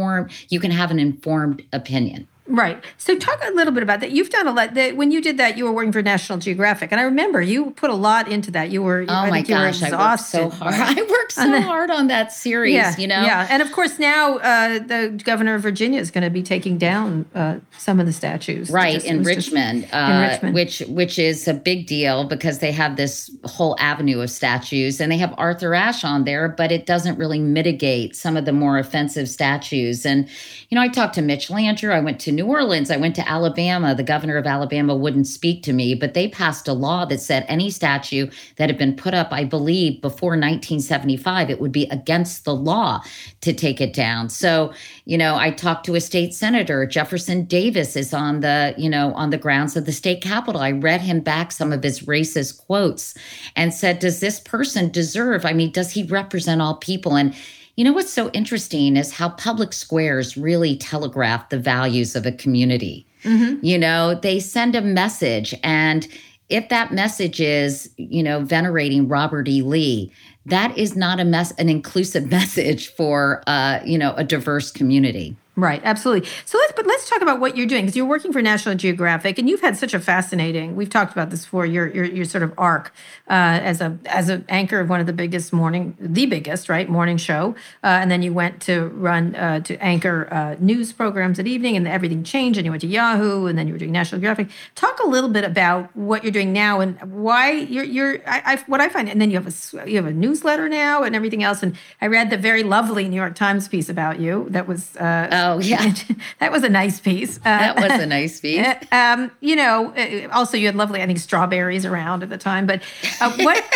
you 0.50 0.60
can 0.60 0.72
have 0.72 0.92
an 0.92 1.00
informed 1.00 1.63
opinion. 1.72 2.28
Right. 2.45 2.84
So 2.98 3.18
talk 3.18 3.42
a 3.42 3.51
little 3.51 3.74
bit 3.74 3.84
about 3.84 4.01
that. 4.01 4.12
You've 4.12 4.30
done 4.30 4.48
a 4.48 4.51
lot. 4.51 4.74
That 4.74 4.98
when 4.98 5.12
you 5.12 5.22
did 5.22 5.38
that, 5.38 5.57
you 5.57 5.63
were 5.63 5.72
working 5.72 5.94
for 5.94 6.01
National 6.01 6.38
Geographic, 6.40 6.92
and 6.92 7.00
I 7.00 7.06
remember 7.06 7.42
you 7.42 7.72
put 7.72 7.90
a 7.90 7.95
lot 7.95 8.28
into 8.28 8.51
that. 8.51 8.69
You 8.69 8.84
were. 8.84 9.06
Oh 9.07 9.13
I 9.13 9.30
my 9.30 9.42
gosh, 9.42 9.81
I 9.81 9.92
worked 9.95 10.24
so 10.24 10.50
hard. 10.50 10.74
I 10.78 11.01
worked 11.01 11.31
so 11.31 11.50
the, 11.50 11.62
hard 11.62 11.90
on 11.90 12.07
that 12.07 12.34
series. 12.34 12.74
Yeah, 12.74 12.98
you 12.98 13.07
know. 13.07 13.22
Yeah, 13.22 13.48
and 13.50 13.62
of 13.62 13.72
course 13.72 13.98
now 13.98 14.40
uh, 14.40 14.80
the 14.80 15.22
governor 15.24 15.56
of 15.56 15.62
Virginia 15.62 16.01
is 16.01 16.12
going 16.12 16.25
to 16.25 16.30
be 16.30 16.44
taking 16.44 16.78
down 16.78 17.25
uh, 17.34 17.60
some 17.78 18.01
of 18.01 18.07
the 18.07 18.13
statues. 18.13 18.69
Right 18.69 18.96
just, 18.96 19.06
in 19.06 19.24
Richmond, 19.24 19.84
just, 19.84 19.94
uh, 19.94 19.98
in 19.98 20.30
Richmond, 20.30 20.56
which 20.56 20.80
which 20.89 21.18
is 21.18 21.48
a 21.48 21.54
big 21.54 21.88
deal 21.88 22.25
because 22.25 22.60
they 22.60 22.74
have 22.74 22.98
this 22.98 23.31
whole 23.46 23.78
avenue 23.80 24.19
of 24.19 24.30
statues, 24.30 25.00
and 25.00 25.10
they 25.10 25.18
have 25.18 25.34
Arthur 25.38 25.74
Ashe 25.74 26.04
on 26.04 26.25
there, 26.25 26.50
but 26.50 26.74
it 26.74 26.86
doesn't 26.86 27.18
really 27.18 27.39
mitigate 27.39 28.18
some 28.18 28.36
of 28.36 28.44
the 28.44 28.54
more 28.54 28.78
offensive 28.78 29.30
statues. 29.30 30.06
And 30.06 30.28
you 30.69 30.75
know, 30.75 30.82
I 30.82 30.89
talked 30.89 31.15
to 31.15 31.22
Mitch 31.22 31.48
Landrieu. 31.48 31.94
I 31.94 32.01
went 32.01 32.20
to 32.22 32.33
New 32.36 32.48
Orleans. 32.48 32.92
I 32.92 32.98
went 32.98 33.16
to 33.16 33.30
Alabama. 33.30 33.96
The 33.96 34.04
governor 34.04 34.38
of 34.38 34.46
Alabama 34.46 34.96
wouldn't 34.96 35.28
speak 35.28 35.63
to 35.63 35.74
me, 35.74 35.96
but 35.96 36.13
they 36.13 36.28
passed 36.28 36.68
a 36.68 36.74
law 36.74 37.06
that 37.06 37.20
said 37.20 37.46
any 37.48 37.70
statue 37.70 38.30
that 38.58 38.70
had 38.70 38.78
been 38.78 38.96
put 38.96 39.13
up, 39.13 39.30
I 39.32 39.44
believe, 39.44 40.02
before 40.02 40.32
1975, 40.32 41.50
it 41.50 41.60
would 41.60 41.72
be 41.72 41.88
against 41.88 42.46
the 42.46 42.56
law 42.56 43.02
to 43.42 43.54
take 43.54 43.82
it 43.82 43.94
down. 43.94 44.30
So, 44.30 44.74
you 45.06 45.18
know, 45.18 45.36
I 45.36 45.52
talked 45.52 45.86
to 45.86 45.96
a 45.96 46.02
state 46.02 46.34
senator. 46.34 46.86
Jefferson 46.86 47.46
Davis 47.46 47.96
is 47.96 48.13
on 48.13 48.42
the, 48.42 48.74
you 48.78 48.90
know, 48.90 49.13
on 49.13 49.30
the 49.30 49.38
grounds 49.38 49.75
of 49.75 49.86
the 49.86 49.92
state 49.92 50.22
capitol. 50.22 50.62
I 50.62 50.72
read 50.72 51.02
him 51.02 51.20
back 51.20 51.52
some 51.52 51.72
of 51.72 51.84
his 51.84 52.02
racist 52.02 52.66
quotes 52.66 53.13
and 53.56 53.74
said, 53.74 54.00
Does 54.00 54.20
this 54.20 54.40
person 54.40 54.90
deserve? 54.90 55.46
I 55.46 55.54
mean, 55.54 55.72
does 55.72 55.92
he 55.92 56.04
represent 56.04 56.62
all 56.62 56.75
people? 56.75 57.16
And 57.16 57.36
you 57.75 57.84
know 57.84 57.94
what's 57.94 58.13
so 58.13 58.30
interesting 58.32 58.98
is 58.98 59.12
how 59.12 59.30
public 59.30 59.74
squares 59.74 60.38
really 60.38 60.77
telegraph 60.77 61.50
the 61.50 61.60
values 61.60 62.15
of 62.15 62.25
a 62.25 62.32
community. 62.32 63.06
Mm-hmm. 63.24 63.65
You 63.65 63.77
know, 63.77 64.15
they 64.15 64.39
send 64.39 64.75
a 64.75 64.82
message, 64.82 65.56
and 65.63 66.08
if 66.50 66.70
that 66.70 66.92
message 66.92 67.39
is, 67.39 67.89
you 67.98 68.22
know, 68.22 68.42
venerating 68.42 69.08
Robert 69.08 69.48
E. 69.48 69.62
Lee, 69.62 70.12
that 70.46 70.77
is 70.77 70.96
not 70.96 71.20
a 71.20 71.25
mess, 71.25 71.51
an 71.53 71.70
inclusive 71.70 72.30
message 72.32 72.89
for, 72.89 73.42
uh, 73.48 73.80
you 73.86 73.98
know, 73.98 74.13
a 74.15 74.24
diverse 74.24 74.72
community. 74.72 75.36
Right, 75.55 75.81
absolutely. 75.83 76.27
So 76.45 76.57
let's 76.57 76.74
but 76.75 76.88
let's 76.88 77.07
talk 77.07 77.22
about 77.22 77.39
what 77.39 77.55
you're 77.55 77.67
doing 77.67 77.83
because 77.83 77.95
you're 77.95 78.07
working 78.07 78.33
for 78.33 78.41
National 78.41 78.74
Geographic 78.74 79.38
and 79.38 79.48
you've 79.48 79.62
had 79.62 79.77
such 79.77 79.93
a 79.93 80.00
fascinating. 80.00 80.75
We've 80.75 80.89
talked 80.89 81.12
about 81.12 81.29
this 81.29 81.43
before. 81.43 81.67
Your 81.67 81.88
your 81.93 82.05
your 82.05 82.25
sort 82.25 82.41
of 82.41 82.55
arc 82.57 82.91
uh, 83.29 83.62
as 83.62 83.79
a 83.79 84.00
as 84.07 84.29
an 84.29 84.45
anchor 84.50 84.79
of 84.79 84.89
one 84.89 85.00
of 85.00 85.05
the 85.05 85.13
biggest 85.13 85.53
morning, 85.53 85.95
the 86.00 86.25
biggest 86.25 86.69
right 86.69 86.89
morning 86.89 87.17
show, 87.17 87.53
uh, 87.83 87.88
and 88.01 88.10
then 88.10 88.24
you 88.24 88.33
went 88.33 88.63
to 88.63 88.88
run 88.95 89.36
uh, 89.36 89.60
to 89.60 89.77
anchor 89.77 90.27
uh, 90.33 90.55
news 90.60 90.91
programs 90.91 91.38
at 91.38 91.45
evening, 91.45 91.77
and 91.77 91.88
everything 91.88 92.24
changed, 92.24 92.57
and 92.57 92.65
you 92.65 92.72
went 92.72 92.81
to 92.81 92.88
Yahoo, 92.88 93.45
and 93.45 93.55
then 93.55 93.67
you 93.67 93.74
were 93.74 93.79
doing 93.79 93.91
National 93.91 94.19
Geographic. 94.19 94.50
Talk 94.74 95.00
a 95.01 95.07
little 95.07 95.29
bit 95.29 95.43
about 95.43 95.95
what 95.95 96.24
you're 96.24 96.31
doing 96.31 96.51
now 96.51 96.79
and 96.79 97.00
why 97.13 97.51
you're 97.51 97.83
you're. 97.83 98.22
I, 98.25 98.41
I 98.53 98.55
what 98.65 98.81
I 98.81 98.89
find, 98.89 99.07
and 99.07 99.22
then 99.22 99.29
you 99.29 99.39
have 99.39 99.45
a 99.48 99.88
you 99.88 99.98
have 99.98 100.07
a 100.07 100.13
newsletter 100.13 100.67
now 100.67 101.03
and 101.03 101.15
everything 101.15 101.43
else. 101.43 101.62
And 101.62 101.77
I 102.01 102.07
read 102.07 102.31
the 102.31 102.38
very 102.38 102.63
lovely 102.63 103.07
New 103.07 103.17
York 103.17 103.36
Times 103.36 103.67
piece 103.67 103.88
about 103.88 104.19
you 104.19 104.48
that 104.50 104.67
was. 104.67 104.98
Uh, 104.98 105.41
Oh 105.44 105.60
yeah, 105.60 105.94
that 106.40 106.52
was 106.52 106.64
a 106.64 106.70
nice 106.70 107.00
piece. 107.00 107.38
Uh, 107.38 107.42
that 107.44 107.76
was 107.76 108.02
a 108.02 108.06
nice 108.06 108.40
piece. 108.42 108.66
um, 108.92 109.30
you 109.42 109.56
know, 109.56 109.94
uh, 109.96 110.30
also 110.32 110.56
you 110.58 110.68
had 110.68 110.76
lovely, 110.76 111.02
I 111.02 111.06
think, 111.06 111.20
strawberries 111.20 111.86
around 111.86 112.24
at 112.24 112.30
the 112.30 112.38
time. 112.38 112.66
But 112.66 112.82
uh, 113.20 113.32
what? 113.38 113.64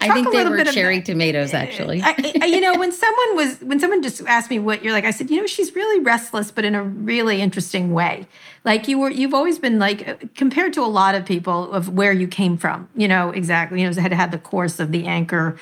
I 0.00 0.10
think 0.12 0.30
they 0.32 0.44
were 0.44 0.64
cherry 0.64 0.96
about, 0.96 1.06
tomatoes, 1.06 1.54
actually. 1.54 2.02
I, 2.02 2.14
I, 2.42 2.46
you 2.46 2.60
know, 2.60 2.78
when 2.78 2.92
someone 2.92 3.36
was 3.36 3.60
when 3.60 3.80
someone 3.80 4.02
just 4.02 4.20
asked 4.26 4.50
me 4.50 4.58
what 4.58 4.84
you're 4.84 4.92
like, 4.92 5.04
I 5.04 5.10
said, 5.10 5.30
you 5.30 5.40
know, 5.40 5.46
she's 5.46 5.74
really 5.74 6.00
restless, 6.00 6.50
but 6.50 6.64
in 6.64 6.74
a 6.74 6.82
really 6.82 7.40
interesting 7.40 7.92
way. 7.92 8.26
Like 8.64 8.86
you 8.86 8.98
were, 9.00 9.10
you've 9.10 9.34
always 9.34 9.58
been 9.58 9.78
like 9.78 10.34
compared 10.36 10.72
to 10.74 10.82
a 10.82 10.86
lot 10.86 11.14
of 11.14 11.24
people 11.24 11.72
of 11.72 11.88
where 11.88 12.12
you 12.12 12.28
came 12.28 12.56
from. 12.56 12.88
You 12.94 13.08
know, 13.08 13.30
exactly. 13.30 13.80
You 13.80 13.90
know, 13.90 14.00
had 14.00 14.12
had 14.12 14.30
the 14.30 14.38
course 14.38 14.78
of 14.78 14.92
the 14.92 15.06
anchor 15.06 15.56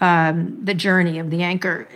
um, 0.00 0.58
the 0.64 0.74
journey 0.74 1.18
of 1.18 1.30
the 1.30 1.42
anchor. 1.42 1.86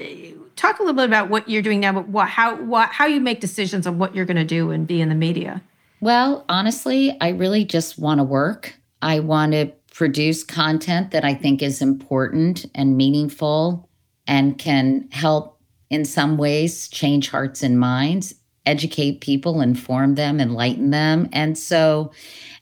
Talk 0.56 0.78
a 0.78 0.82
little 0.82 0.94
bit 0.94 1.04
about 1.04 1.30
what 1.30 1.49
you're 1.49 1.62
doing 1.62 1.80
now, 1.80 1.92
but 1.92 2.08
what, 2.08 2.28
how 2.28 2.56
what, 2.62 2.90
how 2.90 3.06
you 3.06 3.20
make 3.20 3.40
decisions 3.40 3.87
on 3.87 3.99
what 3.99 4.14
you're 4.14 4.25
going 4.25 4.37
to 4.37 4.44
do 4.44 4.70
and 4.70 4.87
be 4.87 5.00
in 5.00 5.08
the 5.08 5.14
media. 5.14 5.62
Well, 6.00 6.44
honestly, 6.49 7.16
I 7.20 7.30
really 7.30 7.64
just 7.64 7.99
want 7.99 8.18
to 8.18 8.25
work. 8.25 8.76
I 9.02 9.20
want 9.20 9.52
to 9.52 9.73
produce 9.92 10.42
content 10.44 11.12
that 11.12 11.25
I 11.25 11.34
think 11.34 11.62
is 11.62 11.80
important 11.80 12.66
and 12.75 12.96
meaningful 12.96 13.88
and 14.26 14.58
can 14.58 15.08
help 15.12 15.61
in 15.90 16.04
some 16.04 16.37
ways 16.37 16.88
change 16.88 17.30
hearts 17.30 17.62
and 17.62 17.78
minds, 17.78 18.34
educate 18.66 19.20
people, 19.20 19.61
inform 19.61 20.14
them, 20.14 20.40
enlighten 20.40 20.90
them. 20.90 21.28
And 21.32 21.56
so 21.56 22.11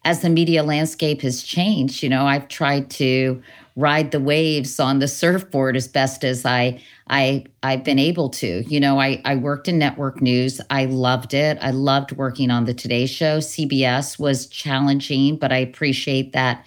as 0.05 0.21
the 0.21 0.29
media 0.29 0.63
landscape 0.63 1.23
has 1.23 1.43
changed, 1.43 2.03
you 2.03 2.09
know, 2.09 2.27
I've 2.27 2.49
tried 2.49 2.91
to 2.91 3.43
ride 3.77 4.11
the 4.11 4.21
waves 4.21 4.79
on 4.79 4.99
the 4.99 5.09
surfboard 5.09 5.77
as 5.77 5.89
best 5.89 6.25
as 6.25 6.45
I 6.45 6.81
I 7.09 7.45
I've 7.63 7.85
been 7.85 7.99
able 7.99 8.29
to. 8.31 8.65
You 8.69 8.81
know, 8.81 9.01
I 9.01 9.21
I 9.25 9.37
worked 9.37 9.69
in 9.69 9.79
network 9.79 10.21
news. 10.21 10.61
I 10.71 10.87
loved 10.87 11.35
it. 11.35 11.59
I 11.61 11.71
loved 11.71 12.13
working 12.13 12.51
on 12.51 12.65
the 12.65 12.75
Today 12.75 13.07
Show. 13.07 13.39
CBS 13.39 14.19
was 14.19 14.47
challenging, 14.47 15.37
but 15.37 15.53
I 15.53 15.59
appreciate 15.59 16.33
that 16.33 16.65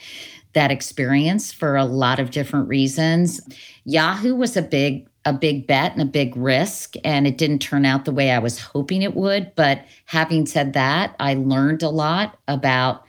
that 0.53 0.71
experience 0.71 1.51
for 1.51 1.75
a 1.75 1.85
lot 1.85 2.19
of 2.19 2.31
different 2.31 2.67
reasons. 2.67 3.41
Yahoo 3.83 4.35
was 4.35 4.57
a 4.57 4.61
big 4.61 5.07
a 5.25 5.33
big 5.33 5.65
bet 5.65 5.91
and 5.93 6.01
a 6.01 6.05
big 6.05 6.37
risk 6.37 6.93
and 7.03 7.25
it 7.25 7.37
didn't 7.37 7.59
turn 7.59 7.83
out 7.83 8.05
the 8.05 8.11
way 8.11 8.29
I 8.31 8.37
was 8.37 8.59
hoping 8.59 9.01
it 9.01 9.15
would, 9.15 9.51
but 9.55 9.83
having 10.05 10.45
said 10.45 10.73
that, 10.73 11.15
I 11.19 11.33
learned 11.33 11.81
a 11.81 11.89
lot 11.89 12.37
about 12.47 13.04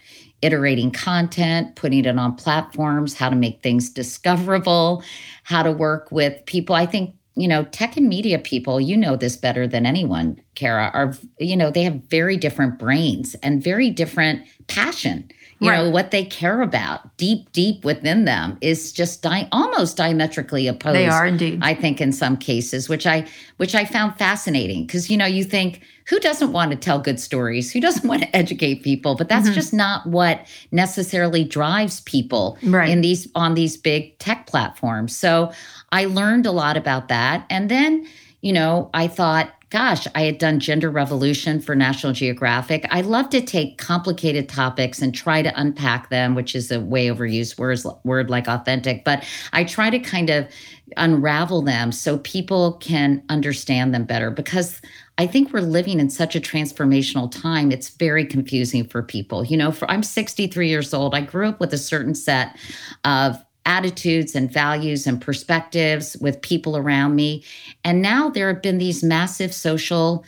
iterating 0.47 0.93
content, 0.93 1.75
putting 1.75 2.05
it 2.05 2.19
on 2.19 2.37
platforms, 2.37 3.15
how 3.15 3.29
to 3.29 3.35
make 3.35 3.63
things 3.63 3.91
discoverable, 3.91 5.03
how 5.43 5.63
to 5.65 5.73
work 5.73 6.13
with 6.13 6.45
people. 6.47 6.77
I 6.77 6.87
think, 6.87 7.15
you 7.35 7.49
know, 7.49 7.65
tech 7.65 7.97
and 7.97 8.09
media 8.09 8.39
people, 8.39 8.81
you 8.81 8.97
know 8.97 9.17
this 9.17 9.37
better 9.37 9.67
than 9.67 9.85
anyone, 9.85 10.41
Kara, 10.55 10.91
are, 10.95 11.15
you 11.41 11.57
know, 11.57 11.71
they 11.71 11.83
have 11.83 11.97
very 12.05 12.37
different 12.37 12.79
brains 12.79 13.35
and 13.43 13.63
very 13.63 13.91
different 13.91 14.47
passion. 14.69 15.29
You 15.59 15.71
right. 15.71 15.85
know, 15.85 15.91
what 15.91 16.11
they 16.11 16.25
care 16.25 16.61
about 16.61 17.17
deep, 17.17 17.51
deep 17.53 17.83
within 17.83 18.27
them 18.27 18.59
is 18.61 18.93
just 18.93 19.23
di- 19.23 19.49
almost 19.53 19.97
diametrically 19.97 20.67
opposed. 20.67 20.97
They 20.97 21.09
are 21.09 21.27
indeed. 21.27 21.61
I 21.63 21.73
think 21.73 22.01
in 22.01 22.13
some 22.13 22.37
cases, 22.37 22.91
which 22.91 23.07
I 23.07 23.27
which 23.57 23.75
I 23.75 23.87
found 23.87 24.19
fascinating 24.19 24.87
because 24.87 25.09
you 25.09 25.17
know, 25.17 25.25
you 25.25 25.45
think 25.45 25.81
who 26.09 26.21
doesn't 26.21 26.53
want 26.53 26.73
to 26.73 26.77
tell 26.77 26.99
good 26.99 27.19
stories? 27.19 27.73
Who 27.73 27.81
doesn't 27.81 28.07
want 28.09 28.23
to 28.23 28.37
educate 28.37 28.83
people? 28.83 29.15
But 29.15 29.31
that's 29.31 29.47
mm-hmm. 29.47 29.55
just 29.55 29.73
not 29.73 30.07
what 30.07 30.47
necessarily 30.73 31.43
drives 31.43 32.01
people 32.01 32.59
right. 32.63 32.91
in 32.91 33.01
these 33.01 33.27
on 33.35 33.55
these 33.55 33.79
big 33.79 34.19
tech 34.19 34.47
platforms. 34.47 35.17
So 35.17 35.53
I 35.91 36.05
learned 36.05 36.45
a 36.45 36.53
lot 36.53 36.77
about 36.77 37.09
that. 37.09 37.47
And 37.49 37.71
then, 37.71 38.07
you 38.43 38.53
know, 38.53 38.91
I 38.93 39.09
thought, 39.09 39.53
gosh, 39.77 40.07
I 40.15 40.23
had 40.23 40.39
done 40.39 40.59
gender 40.59 40.91
revolution 40.91 41.61
for 41.61 41.77
National 41.77 42.15
Geographic. 42.15 42.87
I 42.89 43.03
love 43.03 43.29
to 43.29 43.43
take 43.43 43.77
complicated 43.77 44.49
topics 44.49 45.03
and 45.03 45.15
try 45.15 45.43
to 45.43 45.53
unpack 45.55 46.09
them, 46.09 46.35
which 46.35 46.55
is 46.55 46.71
a 46.71 46.81
way 46.81 47.09
overused 47.09 47.59
word, 47.59 47.81
word 48.03 48.31
like 48.31 48.49
authentic, 48.49 49.05
but 49.05 49.23
I 49.53 49.65
try 49.65 49.91
to 49.91 49.99
kind 49.99 50.31
of 50.31 50.49
unravel 50.97 51.61
them 51.61 51.93
so 51.93 52.17
people 52.21 52.79
can 52.79 53.23
understand 53.29 53.93
them 53.93 54.05
better 54.05 54.31
because 54.31 54.81
I 55.19 55.27
think 55.27 55.53
we're 55.53 55.61
living 55.61 56.01
in 56.01 56.09
such 56.09 56.35
a 56.35 56.41
transformational 56.41 57.31
time. 57.31 57.71
It's 57.71 57.91
very 57.91 58.25
confusing 58.25 58.87
for 58.87 59.03
people. 59.03 59.45
You 59.45 59.59
know, 59.59 59.73
for 59.73 59.91
I'm 59.91 60.03
63 60.03 60.71
years 60.71 60.95
old. 60.95 61.15
I 61.15 61.21
grew 61.21 61.49
up 61.49 61.61
with 61.61 61.75
a 61.75 61.79
certain 61.79 62.15
set 62.15 62.57
of 63.05 63.37
attitudes 63.67 64.35
and 64.35 64.51
values 64.51 65.07
and 65.07 65.21
perspectives 65.21 66.17
with 66.19 66.41
people 66.41 66.77
around 66.77 67.15
me. 67.15 67.45
And 67.85 68.01
now 68.01 68.31
there 68.31 68.49
have 68.53 68.63
been 68.63 68.79
these 68.79 69.03
massive 69.03 69.53
social 69.53 70.25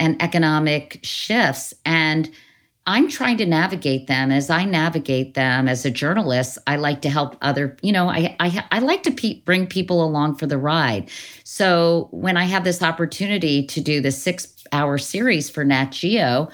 and 0.00 0.20
economic 0.22 1.00
shifts 1.02 1.74
and 1.84 2.30
I'm 2.88 3.08
trying 3.08 3.36
to 3.38 3.46
navigate 3.46 4.06
them 4.06 4.30
as 4.30 4.48
I 4.48 4.64
navigate 4.64 5.34
them 5.34 5.66
as 5.66 5.84
a 5.84 5.90
journalist. 5.90 6.56
I 6.68 6.76
like 6.76 7.02
to 7.02 7.10
help 7.10 7.36
other, 7.42 7.76
you 7.82 7.90
know, 7.90 8.08
I 8.08 8.36
I, 8.38 8.64
I 8.70 8.78
like 8.78 9.02
to 9.04 9.10
pe- 9.10 9.40
bring 9.40 9.66
people 9.66 10.04
along 10.04 10.36
for 10.36 10.46
the 10.46 10.56
ride. 10.56 11.10
So 11.42 12.08
when 12.12 12.36
I 12.36 12.44
have 12.44 12.62
this 12.62 12.82
opportunity 12.82 13.66
to 13.66 13.80
do 13.80 14.00
the 14.00 14.12
six 14.12 14.56
hour 14.70 14.98
series 14.98 15.50
for 15.50 15.64
Nat 15.64 15.86
Geo, 15.86 16.48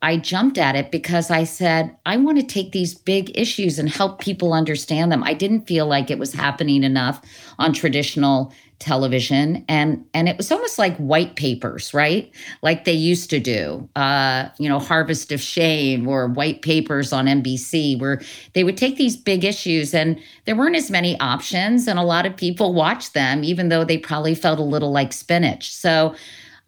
I 0.00 0.16
jumped 0.16 0.58
at 0.58 0.76
it 0.76 0.92
because 0.92 1.30
I 1.30 1.42
said, 1.44 1.96
I 2.06 2.16
want 2.16 2.38
to 2.38 2.44
take 2.44 2.70
these 2.70 2.94
big 2.94 3.36
issues 3.36 3.78
and 3.78 3.88
help 3.88 4.20
people 4.20 4.52
understand 4.52 5.10
them. 5.10 5.24
I 5.24 5.34
didn't 5.34 5.66
feel 5.66 5.86
like 5.86 6.10
it 6.10 6.18
was 6.18 6.32
happening 6.32 6.84
enough 6.84 7.20
on 7.58 7.72
traditional 7.72 8.52
television 8.78 9.64
and 9.68 10.04
and 10.14 10.28
it 10.28 10.36
was 10.36 10.52
almost 10.52 10.78
like 10.78 10.96
white 10.98 11.34
papers 11.34 11.92
right 11.92 12.32
like 12.62 12.84
they 12.84 12.92
used 12.92 13.28
to 13.28 13.40
do 13.40 13.88
uh 13.96 14.48
you 14.58 14.68
know 14.68 14.78
harvest 14.78 15.32
of 15.32 15.40
shame 15.40 16.06
or 16.06 16.28
white 16.28 16.62
papers 16.62 17.12
on 17.12 17.26
nbc 17.26 17.98
where 17.98 18.20
they 18.52 18.62
would 18.62 18.76
take 18.76 18.96
these 18.96 19.16
big 19.16 19.44
issues 19.44 19.94
and 19.94 20.20
there 20.44 20.54
weren't 20.54 20.76
as 20.76 20.92
many 20.92 21.18
options 21.18 21.88
and 21.88 21.98
a 21.98 22.04
lot 22.04 22.24
of 22.24 22.36
people 22.36 22.72
watched 22.72 23.14
them 23.14 23.42
even 23.42 23.68
though 23.68 23.82
they 23.82 23.98
probably 23.98 24.34
felt 24.34 24.60
a 24.60 24.62
little 24.62 24.92
like 24.92 25.12
spinach 25.12 25.74
so 25.74 26.14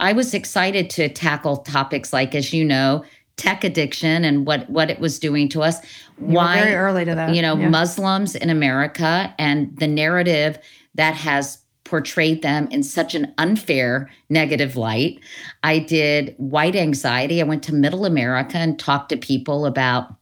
i 0.00 0.12
was 0.12 0.34
excited 0.34 0.90
to 0.90 1.08
tackle 1.08 1.58
topics 1.58 2.12
like 2.12 2.34
as 2.34 2.52
you 2.52 2.64
know 2.64 3.04
tech 3.40 3.64
addiction 3.64 4.24
and 4.24 4.46
what 4.46 4.68
what 4.68 4.90
it 4.90 5.00
was 5.00 5.18
doing 5.18 5.48
to 5.48 5.62
us 5.62 5.82
you 5.82 6.34
why 6.34 6.60
very 6.60 6.74
early 6.74 7.04
to 7.04 7.14
that 7.14 7.34
you 7.34 7.40
know 7.40 7.56
yeah. 7.56 7.68
muslims 7.68 8.34
in 8.34 8.50
america 8.50 9.34
and 9.38 9.74
the 9.78 9.86
narrative 9.86 10.58
that 10.94 11.14
has 11.14 11.58
portrayed 11.90 12.40
them 12.42 12.68
in 12.70 12.84
such 12.84 13.16
an 13.16 13.34
unfair 13.36 14.08
negative 14.28 14.76
light. 14.76 15.18
I 15.64 15.80
did 15.80 16.36
white 16.38 16.76
anxiety. 16.76 17.40
I 17.40 17.44
went 17.44 17.64
to 17.64 17.74
middle 17.74 18.06
America 18.06 18.58
and 18.58 18.78
talked 18.78 19.08
to 19.08 19.16
people 19.16 19.66
about 19.66 20.14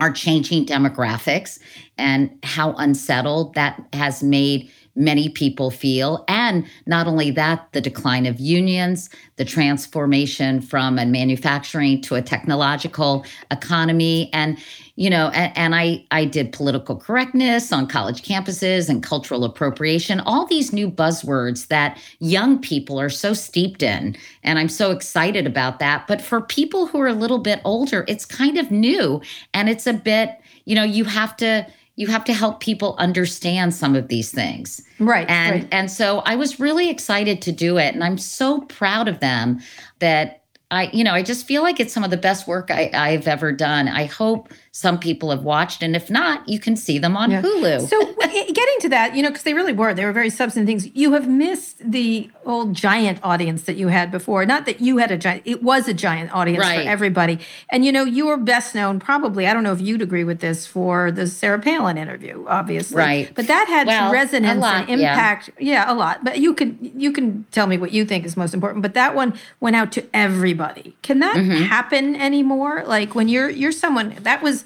our 0.00 0.10
changing 0.10 0.66
demographics 0.66 1.60
and 1.96 2.36
how 2.42 2.72
unsettled 2.72 3.54
that 3.54 3.80
has 3.92 4.22
made 4.22 4.68
many 4.96 5.28
people 5.28 5.70
feel. 5.70 6.24
And 6.26 6.66
not 6.86 7.06
only 7.06 7.30
that, 7.32 7.68
the 7.72 7.80
decline 7.80 8.26
of 8.26 8.40
unions, 8.40 9.10
the 9.36 9.44
transformation 9.44 10.60
from 10.60 10.98
a 10.98 11.06
manufacturing 11.06 12.00
to 12.02 12.14
a 12.14 12.22
technological 12.22 13.24
economy. 13.50 14.30
And 14.32 14.58
you 14.96 15.10
know 15.10 15.28
and, 15.28 15.56
and, 15.56 15.74
i 15.74 16.02
i 16.10 16.24
did 16.24 16.52
political 16.52 16.96
correctness 16.96 17.72
on 17.72 17.86
college 17.86 18.22
campuses 18.22 18.88
and 18.88 19.02
cultural 19.02 19.44
appropriation 19.44 20.20
all 20.20 20.46
these 20.46 20.72
new 20.72 20.90
buzzwords 20.90 21.68
that 21.68 21.98
young 22.18 22.58
people 22.58 22.98
are 22.98 23.10
so 23.10 23.32
steeped 23.32 23.82
in 23.82 24.16
and 24.42 24.58
i'm 24.58 24.68
so 24.68 24.90
excited 24.90 25.46
about 25.46 25.78
that 25.78 26.06
but 26.06 26.20
for 26.20 26.40
people 26.40 26.86
who 26.86 27.00
are 27.00 27.06
a 27.06 27.12
little 27.12 27.38
bit 27.38 27.60
older 27.64 28.04
it's 28.08 28.24
kind 28.24 28.58
of 28.58 28.70
new 28.70 29.20
and 29.54 29.68
it's 29.68 29.86
a 29.86 29.92
bit 29.92 30.40
you 30.64 30.74
know 30.74 30.84
you 30.84 31.04
have 31.04 31.36
to 31.36 31.66
you 31.96 32.06
have 32.06 32.24
to 32.24 32.34
help 32.34 32.60
people 32.60 32.94
understand 32.98 33.74
some 33.74 33.96
of 33.96 34.08
these 34.08 34.30
things 34.30 34.82
right 34.98 35.28
and 35.28 35.62
right. 35.62 35.68
and 35.72 35.90
so 35.90 36.18
i 36.20 36.36
was 36.36 36.60
really 36.60 36.88
excited 36.90 37.42
to 37.42 37.52
do 37.52 37.78
it 37.78 37.94
and 37.94 38.04
i'm 38.04 38.18
so 38.18 38.60
proud 38.62 39.08
of 39.08 39.20
them 39.20 39.60
that 39.98 40.42
I, 40.70 40.90
you 40.92 41.04
know, 41.04 41.12
I 41.12 41.22
just 41.22 41.46
feel 41.46 41.62
like 41.62 41.78
it's 41.78 41.92
some 41.92 42.02
of 42.02 42.10
the 42.10 42.16
best 42.16 42.48
work 42.48 42.72
I, 42.72 42.90
I've 42.92 43.28
ever 43.28 43.52
done. 43.52 43.86
I 43.86 44.06
hope 44.06 44.52
some 44.76 44.98
people 44.98 45.30
have 45.30 45.42
watched, 45.42 45.82
and 45.82 45.96
if 45.96 46.10
not, 46.10 46.46
you 46.46 46.60
can 46.60 46.76
see 46.76 46.98
them 46.98 47.16
on 47.16 47.30
yeah. 47.30 47.40
Hulu. 47.40 47.88
So, 47.88 48.12
getting 48.52 48.76
to 48.80 48.90
that, 48.90 49.16
you 49.16 49.22
know, 49.22 49.30
because 49.30 49.42
they 49.42 49.54
really 49.54 49.72
were, 49.72 49.94
they 49.94 50.04
were 50.04 50.12
very 50.12 50.28
substantive 50.28 50.66
things. 50.66 50.94
You 50.94 51.14
have 51.14 51.26
missed 51.26 51.78
the 51.78 52.28
old 52.44 52.74
giant 52.74 53.18
audience 53.22 53.62
that 53.62 53.76
you 53.76 53.88
had 53.88 54.10
before. 54.10 54.44
Not 54.44 54.66
that 54.66 54.82
you 54.82 54.98
had 54.98 55.10
a 55.10 55.16
giant; 55.16 55.44
it 55.46 55.62
was 55.62 55.88
a 55.88 55.94
giant 55.94 56.30
audience 56.34 56.62
right. 56.62 56.84
for 56.84 56.90
everybody. 56.90 57.38
And 57.70 57.86
you 57.86 57.90
know, 57.90 58.04
you 58.04 58.26
were 58.26 58.36
best 58.36 58.74
known, 58.74 59.00
probably. 59.00 59.46
I 59.46 59.54
don't 59.54 59.62
know 59.62 59.72
if 59.72 59.80
you'd 59.80 60.02
agree 60.02 60.24
with 60.24 60.40
this 60.40 60.66
for 60.66 61.10
the 61.10 61.26
Sarah 61.26 61.58
Palin 61.58 61.96
interview, 61.96 62.44
obviously, 62.46 62.98
right? 62.98 63.34
But 63.34 63.46
that 63.46 63.68
had 63.68 63.86
well, 63.86 64.12
resonance 64.12 64.60
lot, 64.60 64.90
and 64.90 65.00
impact. 65.00 65.48
Yeah. 65.58 65.86
yeah, 65.86 65.90
a 65.90 65.94
lot. 65.94 66.22
But 66.22 66.36
you 66.38 66.52
can 66.52 66.78
you 66.82 67.12
can 67.12 67.46
tell 67.50 67.66
me 67.66 67.78
what 67.78 67.92
you 67.92 68.04
think 68.04 68.26
is 68.26 68.36
most 68.36 68.52
important. 68.52 68.82
But 68.82 68.92
that 68.92 69.14
one 69.14 69.38
went 69.58 69.74
out 69.74 69.90
to 69.92 70.04
everybody. 70.12 70.94
Can 71.00 71.20
that 71.20 71.36
mm-hmm. 71.36 71.62
happen 71.62 72.14
anymore? 72.14 72.84
Like 72.86 73.14
when 73.14 73.28
you're 73.28 73.48
you're 73.48 73.72
someone 73.72 74.16
that 74.20 74.42
was 74.42 74.65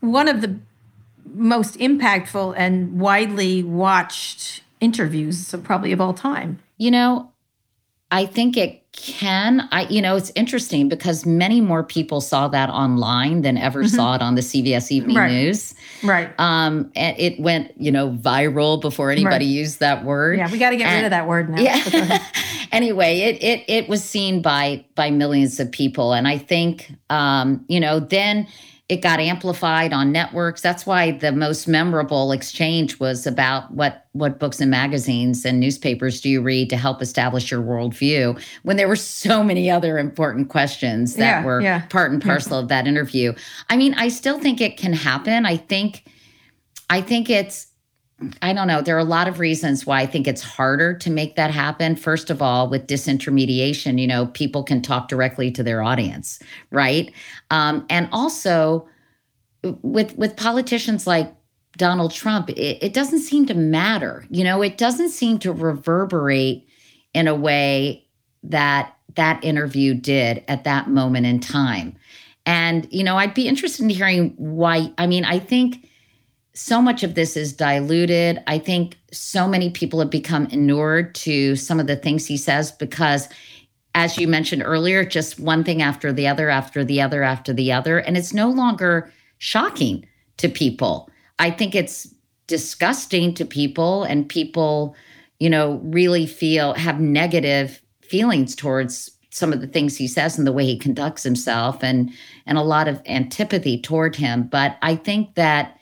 one 0.00 0.28
of 0.28 0.40
the 0.40 0.58
most 1.34 1.78
impactful 1.78 2.54
and 2.56 2.98
widely 2.98 3.62
watched 3.62 4.62
interviews, 4.80 5.46
so 5.46 5.58
probably 5.58 5.92
of 5.92 6.00
all 6.00 6.14
time. 6.14 6.58
You 6.78 6.90
know, 6.90 7.32
I 8.10 8.26
think 8.26 8.56
it 8.56 8.82
can. 8.92 9.68
I, 9.72 9.86
you 9.88 10.00
know, 10.00 10.16
it's 10.16 10.32
interesting 10.34 10.88
because 10.88 11.26
many 11.26 11.60
more 11.60 11.82
people 11.82 12.20
saw 12.20 12.48
that 12.48 12.70
online 12.70 13.42
than 13.42 13.58
ever 13.58 13.84
mm-hmm. 13.84 13.94
saw 13.94 14.14
it 14.14 14.22
on 14.22 14.34
the 14.36 14.40
CBS 14.40 14.90
Evening 14.90 15.16
right. 15.16 15.30
News. 15.30 15.74
Right. 16.02 16.30
Um, 16.38 16.90
and 16.94 17.18
it 17.18 17.38
went, 17.38 17.72
you 17.78 17.90
know, 17.90 18.10
viral 18.10 18.80
before 18.80 19.10
anybody 19.10 19.46
right. 19.46 19.54
used 19.54 19.80
that 19.80 20.04
word. 20.04 20.38
Yeah, 20.38 20.50
we 20.50 20.58
got 20.58 20.70
to 20.70 20.76
get 20.76 20.86
and, 20.86 20.96
rid 20.96 21.04
of 21.04 21.10
that 21.10 21.26
word 21.28 21.50
now. 21.50 21.60
Yeah. 21.60 22.18
anyway, 22.72 23.18
it 23.20 23.42
it 23.42 23.64
it 23.68 23.88
was 23.88 24.02
seen 24.02 24.40
by 24.40 24.84
by 24.94 25.10
millions 25.10 25.60
of 25.60 25.70
people, 25.70 26.12
and 26.12 26.26
I 26.26 26.38
think, 26.38 26.92
um, 27.10 27.64
you 27.68 27.80
know, 27.80 28.00
then 28.00 28.46
it 28.88 29.02
got 29.02 29.18
amplified 29.18 29.92
on 29.92 30.12
networks. 30.12 30.60
That's 30.60 30.86
why 30.86 31.10
the 31.10 31.32
most 31.32 31.66
memorable 31.66 32.30
exchange 32.30 33.00
was 33.00 33.26
about 33.26 33.72
what 33.72 34.06
what 34.12 34.38
books 34.38 34.60
and 34.60 34.70
magazines 34.70 35.44
and 35.44 35.58
newspapers 35.58 36.20
do 36.20 36.30
you 36.30 36.40
read 36.40 36.70
to 36.70 36.76
help 36.76 37.02
establish 37.02 37.50
your 37.50 37.62
worldview. 37.62 38.40
When 38.62 38.76
there 38.76 38.86
were 38.86 38.96
so 38.96 39.42
many 39.42 39.68
other 39.70 39.98
important 39.98 40.50
questions 40.50 41.16
that 41.16 41.40
yeah, 41.40 41.44
were 41.44 41.60
yeah. 41.60 41.80
part 41.86 42.12
and 42.12 42.22
parcel 42.22 42.60
of 42.60 42.68
that 42.68 42.86
interview. 42.86 43.34
I 43.68 43.76
mean, 43.76 43.94
I 43.94 44.08
still 44.08 44.38
think 44.38 44.60
it 44.60 44.76
can 44.76 44.92
happen. 44.92 45.46
I 45.46 45.56
think, 45.56 46.04
I 46.88 47.00
think 47.00 47.28
it's. 47.28 47.66
I 48.40 48.54
don't 48.54 48.66
know. 48.66 48.80
There 48.80 48.96
are 48.96 49.00
a 49.00 49.04
lot 49.04 49.28
of 49.28 49.40
reasons 49.40 49.84
why 49.84 50.00
I 50.00 50.06
think 50.06 50.26
it's 50.26 50.42
harder 50.42 50.94
to 50.94 51.10
make 51.10 51.36
that 51.36 51.50
happen. 51.50 51.96
First 51.96 52.30
of 52.30 52.40
all, 52.40 52.68
with 52.68 52.86
disintermediation, 52.86 54.00
you 54.00 54.06
know, 54.06 54.26
people 54.28 54.62
can 54.62 54.80
talk 54.80 55.08
directly 55.08 55.50
to 55.50 55.62
their 55.62 55.82
audience, 55.82 56.38
right? 56.70 57.12
Um, 57.50 57.84
and 57.90 58.08
also 58.12 58.88
with 59.82 60.16
with 60.16 60.34
politicians 60.36 61.06
like 61.06 61.30
Donald 61.76 62.12
Trump, 62.12 62.48
it, 62.48 62.82
it 62.82 62.94
doesn't 62.94 63.20
seem 63.20 63.44
to 63.46 63.54
matter. 63.54 64.24
You 64.30 64.44
know, 64.44 64.62
it 64.62 64.78
doesn't 64.78 65.10
seem 65.10 65.38
to 65.40 65.52
reverberate 65.52 66.66
in 67.12 67.28
a 67.28 67.34
way 67.34 68.06
that 68.44 68.96
that 69.14 69.44
interview 69.44 69.92
did 69.92 70.42
at 70.48 70.64
that 70.64 70.88
moment 70.88 71.26
in 71.26 71.40
time. 71.40 71.96
And, 72.46 72.86
you 72.90 73.04
know, 73.04 73.16
I'd 73.16 73.34
be 73.34 73.48
interested 73.48 73.82
in 73.82 73.90
hearing 73.90 74.34
why. 74.36 74.92
I 74.96 75.06
mean, 75.06 75.24
I 75.24 75.38
think 75.38 75.86
so 76.56 76.80
much 76.80 77.02
of 77.02 77.14
this 77.14 77.36
is 77.36 77.52
diluted. 77.52 78.42
I 78.46 78.58
think 78.58 78.96
so 79.12 79.46
many 79.46 79.70
people 79.70 80.00
have 80.00 80.10
become 80.10 80.46
inured 80.46 81.14
to 81.16 81.54
some 81.54 81.78
of 81.78 81.86
the 81.86 81.96
things 81.96 82.26
he 82.26 82.36
says 82.36 82.72
because 82.72 83.28
as 83.94 84.18
you 84.18 84.28
mentioned 84.28 84.62
earlier, 84.64 85.04
just 85.04 85.40
one 85.40 85.64
thing 85.64 85.80
after 85.80 86.12
the 86.12 86.28
other, 86.28 86.50
after 86.50 86.84
the 86.84 87.00
other, 87.00 87.22
after 87.22 87.52
the 87.52 87.72
other. 87.72 87.98
And 87.98 88.16
it's 88.16 88.34
no 88.34 88.50
longer 88.50 89.10
shocking 89.38 90.06
to 90.36 90.48
people. 90.48 91.10
I 91.38 91.50
think 91.50 91.74
it's 91.74 92.12
disgusting 92.46 93.34
to 93.34 93.44
people, 93.44 94.04
and 94.04 94.28
people, 94.28 94.94
you 95.40 95.50
know, 95.50 95.80
really 95.82 96.26
feel 96.26 96.74
have 96.74 97.00
negative 97.00 97.80
feelings 98.02 98.54
towards 98.54 99.10
some 99.30 99.52
of 99.52 99.60
the 99.60 99.66
things 99.66 99.96
he 99.96 100.08
says 100.08 100.38
and 100.38 100.46
the 100.46 100.52
way 100.52 100.64
he 100.64 100.78
conducts 100.78 101.22
himself 101.22 101.82
and 101.82 102.10
and 102.46 102.56
a 102.56 102.62
lot 102.62 102.88
of 102.88 103.02
antipathy 103.06 103.78
toward 103.78 104.16
him 104.16 104.44
but 104.44 104.78
i 104.80 104.94
think 104.94 105.34
that 105.34 105.76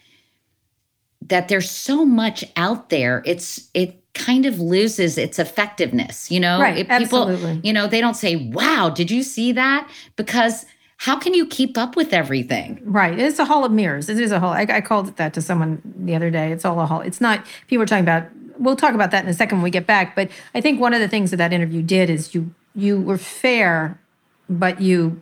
that 1.29 1.49
there's 1.49 1.71
so 1.71 2.05
much 2.05 2.45
out 2.57 2.91
there 2.91 3.23
it's 3.25 3.71
it 3.75 4.01
kind 4.15 4.47
of 4.47 4.61
loses 4.61 5.19
its 5.19 5.39
effectiveness. 5.39 6.31
You 6.31 6.41
know, 6.41 6.61
right, 6.61 6.89
people, 6.89 7.29
absolutely. 7.29 7.61
you 7.63 7.73
know, 7.73 7.87
they 7.87 8.01
don't 8.01 8.15
say, 8.15 8.37
wow, 8.37 8.89
did 8.89 9.11
you 9.11 9.23
see 9.23 9.53
that? 9.53 9.91
Because 10.17 10.65
how 10.99 11.19
can 11.19 11.35
you 11.35 11.47
keep 11.47 11.77
up 11.77 11.97
with 11.97 12.13
everything? 12.15 12.81
Right. 12.85 13.19
It's 13.19 13.39
a 13.39 13.45
hall 13.45 13.65
of 13.65 13.73
mirrors. 13.73 14.09
It 14.09 14.19
is 14.21 14.31
a 14.31 14.41
hall. 14.41 14.53
I, 14.53 14.67
I 14.69 14.81
called 14.81 15.09
it 15.09 15.17
that 15.17 15.35
to 15.35 15.43
someone 15.43 15.83
the 15.97 16.15
other 16.15 16.31
day. 16.31 16.53
It's 16.53 16.65
all 16.65 16.81
a 16.81 16.87
hall. 16.87 17.01
It's 17.01 17.21
not, 17.21 17.45
people 17.67 17.83
are 17.83 17.87
talking 17.87 18.05
about, 18.05 18.29
we'll 18.59 18.77
talk 18.77 18.95
about 18.95 19.11
that 19.11 19.25
in 19.25 19.29
a 19.29 19.35
second 19.35 19.59
when 19.59 19.65
we 19.65 19.71
get 19.71 19.87
back. 19.87 20.15
But 20.15 20.31
I 20.55 20.61
think 20.61 20.81
one 20.81 20.95
of 20.95 21.01
the 21.01 21.09
things 21.09 21.31
that 21.33 21.39
that 21.39 21.53
interview 21.53 21.83
did 21.83 22.09
is 22.09 22.35
you, 22.35 22.55
you 22.75 23.01
were 23.01 23.19
fair, 23.19 24.01
but 24.49 24.81
you 24.81 25.21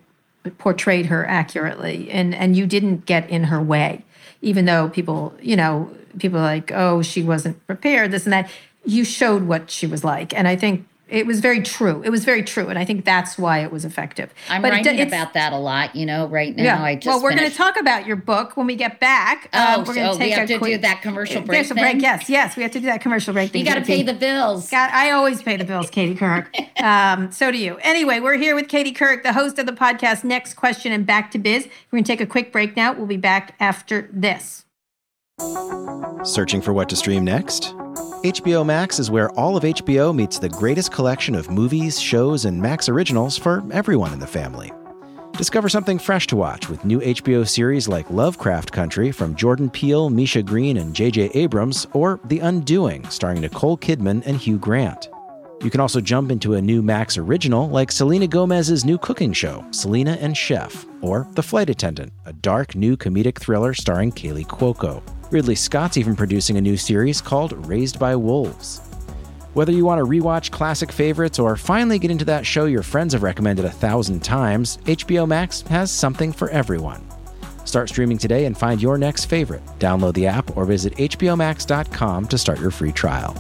portrayed 0.59 1.07
her 1.07 1.27
accurately 1.27 2.11
and, 2.11 2.35
and 2.35 2.57
you 2.57 2.67
didn't 2.67 3.07
get 3.07 3.29
in 3.31 3.45
her 3.45 3.63
way, 3.63 4.05
even 4.43 4.67
though 4.67 4.89
people, 4.89 5.35
you 5.41 5.57
know, 5.57 5.91
people 6.19 6.41
like, 6.41 6.71
oh, 6.73 7.01
she 7.03 7.23
wasn't 7.23 7.65
prepared, 7.67 8.11
this 8.11 8.25
and 8.25 8.33
that 8.33 8.51
you 8.85 9.05
showed 9.05 9.45
what 9.45 9.71
she 9.71 9.87
was 9.87 10.05
like. 10.05 10.35
And 10.35 10.47
I 10.47 10.57
think 10.57 10.87
it 11.13 11.27
was 11.27 11.41
very 11.41 11.61
true. 11.61 12.03
It 12.03 12.11
was 12.11 12.25
very 12.25 12.43
true, 12.43 12.69
and 12.69 12.79
I 12.79 12.87
think 12.87 13.05
that's 13.05 13.37
why 13.37 13.59
it 13.59 13.71
was 13.71 13.85
effective. 13.85 14.33
I'm 14.49 14.63
but 14.63 14.73
writing 14.73 14.99
it, 14.99 15.09
about 15.09 15.35
that 15.35 15.53
a 15.53 15.59
lot, 15.59 15.95
you 15.95 16.07
know, 16.07 16.27
right 16.27 16.57
now. 16.57 16.65
Yeah. 16.65 16.83
I 16.83 16.95
just 16.95 17.07
well, 17.07 17.23
we're 17.23 17.37
going 17.37 17.51
to 17.51 17.57
talk 17.57 17.79
about 17.79 18.07
your 18.07 18.17
book 18.17 18.57
when 18.57 18.67
we 18.67 18.77
get 18.77 18.99
back. 18.99 19.51
Uh, 19.53 19.75
oh, 19.77 19.81
uh, 19.81 19.85
we're 19.87 19.95
going 19.95 20.07
to 20.07 20.13
so 20.15 20.19
take 20.19 20.27
we 20.27 20.31
have 20.33 20.49
to 20.49 20.59
quick, 20.59 20.73
do 20.73 20.79
that 20.79 21.03
commercial 21.03 21.43
break. 21.43 21.59
There's 21.59 21.71
a 21.71 21.75
break. 21.75 22.01
Yes, 22.01 22.31
yes, 22.31 22.57
we 22.57 22.63
have 22.63 22.73
to 22.73 22.81
do 22.81 22.87
that 22.87 23.03
commercial 23.03 23.35
break. 23.35 23.55
You 23.55 23.63
got 23.63 23.75
to 23.75 23.83
pay 23.83 24.03
the 24.03 24.15
bills. 24.15 24.71
God, 24.71 24.91
I 24.91 25.11
always 25.11 25.43
pay 25.43 25.59
the 25.59 25.65
bills, 25.65 25.91
Katie 25.91 26.15
Couric. 26.15 26.49
um, 26.83 27.31
so 27.31 27.53
do 27.53 27.59
you. 27.59 27.77
Anyway, 27.83 28.19
we're 28.19 28.39
here 28.39 28.55
with 28.55 28.69
Katie 28.69 28.95
Couric, 28.95 29.23
the 29.23 29.35
host 29.35 29.59
of 29.59 29.67
the 29.67 29.73
podcast. 29.73 30.25
Next 30.25 30.55
question 30.55 30.93
and 30.93 31.05
back 31.05 31.31
to 31.33 31.39
biz. 31.39 31.67
We're 31.91 31.99
going 31.99 32.05
to 32.05 32.09
take 32.09 32.23
a 32.23 32.27
quick 32.27 32.53
break 32.53 32.75
now. 32.75 32.95
We'll 32.95 33.07
be 33.07 33.19
back 33.19 33.55
after 33.61 34.09
this. 34.13 34.65
Searching 36.25 36.63
for 36.63 36.73
what 36.73 36.89
to 36.89 36.97
stream 36.97 37.25
next? 37.25 37.75
HBO 38.25 38.65
Max 38.65 39.01
is 39.01 39.11
where 39.11 39.31
all 39.33 39.57
of 39.57 39.65
HBO 39.65 40.15
meets 40.15 40.39
the 40.39 40.49
greatest 40.49 40.93
collection 40.93 41.35
of 41.35 41.51
movies, 41.51 42.01
shows, 42.01 42.45
and 42.45 42.63
Max 42.63 42.89
originals 42.89 43.37
for 43.37 43.65
everyone 43.73 44.13
in 44.13 44.21
the 44.21 44.27
family. 44.29 44.71
Discover 45.33 45.69
something 45.69 45.99
fresh 45.99 46.29
to 46.29 46.37
watch 46.37 46.69
with 46.69 46.85
new 46.85 47.01
HBO 47.01 47.49
series 47.49 47.89
like 47.89 48.09
Lovecraft 48.11 48.71
Country 48.71 49.11
from 49.11 49.35
Jordan 49.35 49.69
Peele, 49.69 50.09
Misha 50.09 50.41
Green, 50.41 50.77
and 50.77 50.95
J.J. 50.95 51.31
Abrams, 51.35 51.89
or 51.95 52.21
The 52.27 52.39
Undoing, 52.39 53.05
starring 53.09 53.41
Nicole 53.41 53.77
Kidman 53.77 54.23
and 54.25 54.37
Hugh 54.37 54.59
Grant. 54.59 55.09
You 55.63 55.71
can 55.71 55.81
also 55.81 56.01
jump 56.01 56.33
into 56.33 56.55
a 56.55 56.61
new 56.61 56.83
Max 56.83 57.17
original 57.17 57.69
like 57.69 57.93
Selena 57.93 58.27
Gomez's 58.27 58.85
new 58.85 58.99
cooking 58.99 59.33
show, 59.33 59.65
Selena 59.71 60.19
and 60.21 60.37
Chef, 60.37 60.85
or 61.03 61.29
The 61.35 61.43
Flight 61.43 61.71
Attendant, 61.71 62.13
a 62.27 62.33
dark 62.33 62.75
new 62.75 62.97
comedic 62.97 63.39
thriller 63.39 63.73
starring 63.73 64.11
Kaley 64.11 64.45
Cuoco. 64.45 65.01
Ridley 65.31 65.55
Scott's 65.55 65.97
even 65.97 66.17
producing 66.17 66.57
a 66.57 66.61
new 66.61 66.77
series 66.77 67.21
called 67.21 67.67
Raised 67.69 68.01
by 68.01 68.17
Wolves. 68.17 68.81
Whether 69.55 69.71
you 69.71 69.85
want 69.85 70.01
to 70.01 70.05
rewatch 70.05 70.51
classic 70.51 70.91
favorites 70.91 71.39
or 71.39 71.57
finally 71.57 72.01
get 72.01 72.11
into 72.11 72.25
that 72.25 72.45
show 72.45 72.65
your 72.65 72.83
friends 72.83 73.13
have 73.13 73.23
recommended 73.23 73.65
a 73.65 73.71
thousand 73.71 74.25
times, 74.25 74.79
HBO 74.79 75.29
Max 75.29 75.61
has 75.63 75.93
something 75.93 76.33
for 76.33 76.49
everyone. 76.51 77.07
Start 77.65 77.89
streaming 77.89 78.19
today 78.19 78.47
and 78.47 78.59
find 78.59 78.83
your 78.83 78.99
next 78.99 79.27
favorite. 79.27 79.63
Download 79.79 80.15
the 80.15 80.27
app 80.27 80.57
or 80.57 80.65
visit 80.65 80.97
HBOMax.com 80.97 82.27
to 82.27 82.37
start 82.37 82.59
your 82.59 82.73
free 82.73 82.91
trial. 82.91 83.37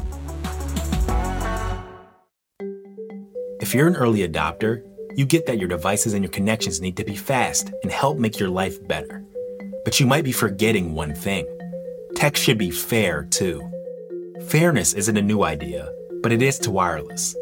If 3.62 3.72
you're 3.72 3.86
an 3.86 3.94
early 3.94 4.26
adopter, 4.26 4.82
you 5.16 5.24
get 5.24 5.46
that 5.46 5.60
your 5.60 5.68
devices 5.68 6.14
and 6.14 6.24
your 6.24 6.32
connections 6.32 6.80
need 6.80 6.96
to 6.96 7.04
be 7.04 7.14
fast 7.14 7.72
and 7.84 7.92
help 7.92 8.18
make 8.18 8.40
your 8.40 8.48
life 8.48 8.84
better. 8.88 9.24
But 9.84 10.00
you 10.00 10.06
might 10.06 10.24
be 10.24 10.32
forgetting 10.32 10.96
one 10.96 11.14
thing 11.14 11.46
Tech 12.16 12.36
should 12.36 12.58
be 12.58 12.72
fair, 12.72 13.22
too. 13.30 13.62
Fairness 14.48 14.94
isn't 14.94 15.16
a 15.16 15.22
new 15.22 15.44
idea, 15.44 15.88
but 16.24 16.32
it 16.32 16.42
is 16.42 16.58
to 16.58 16.72
wireless. 16.72 17.36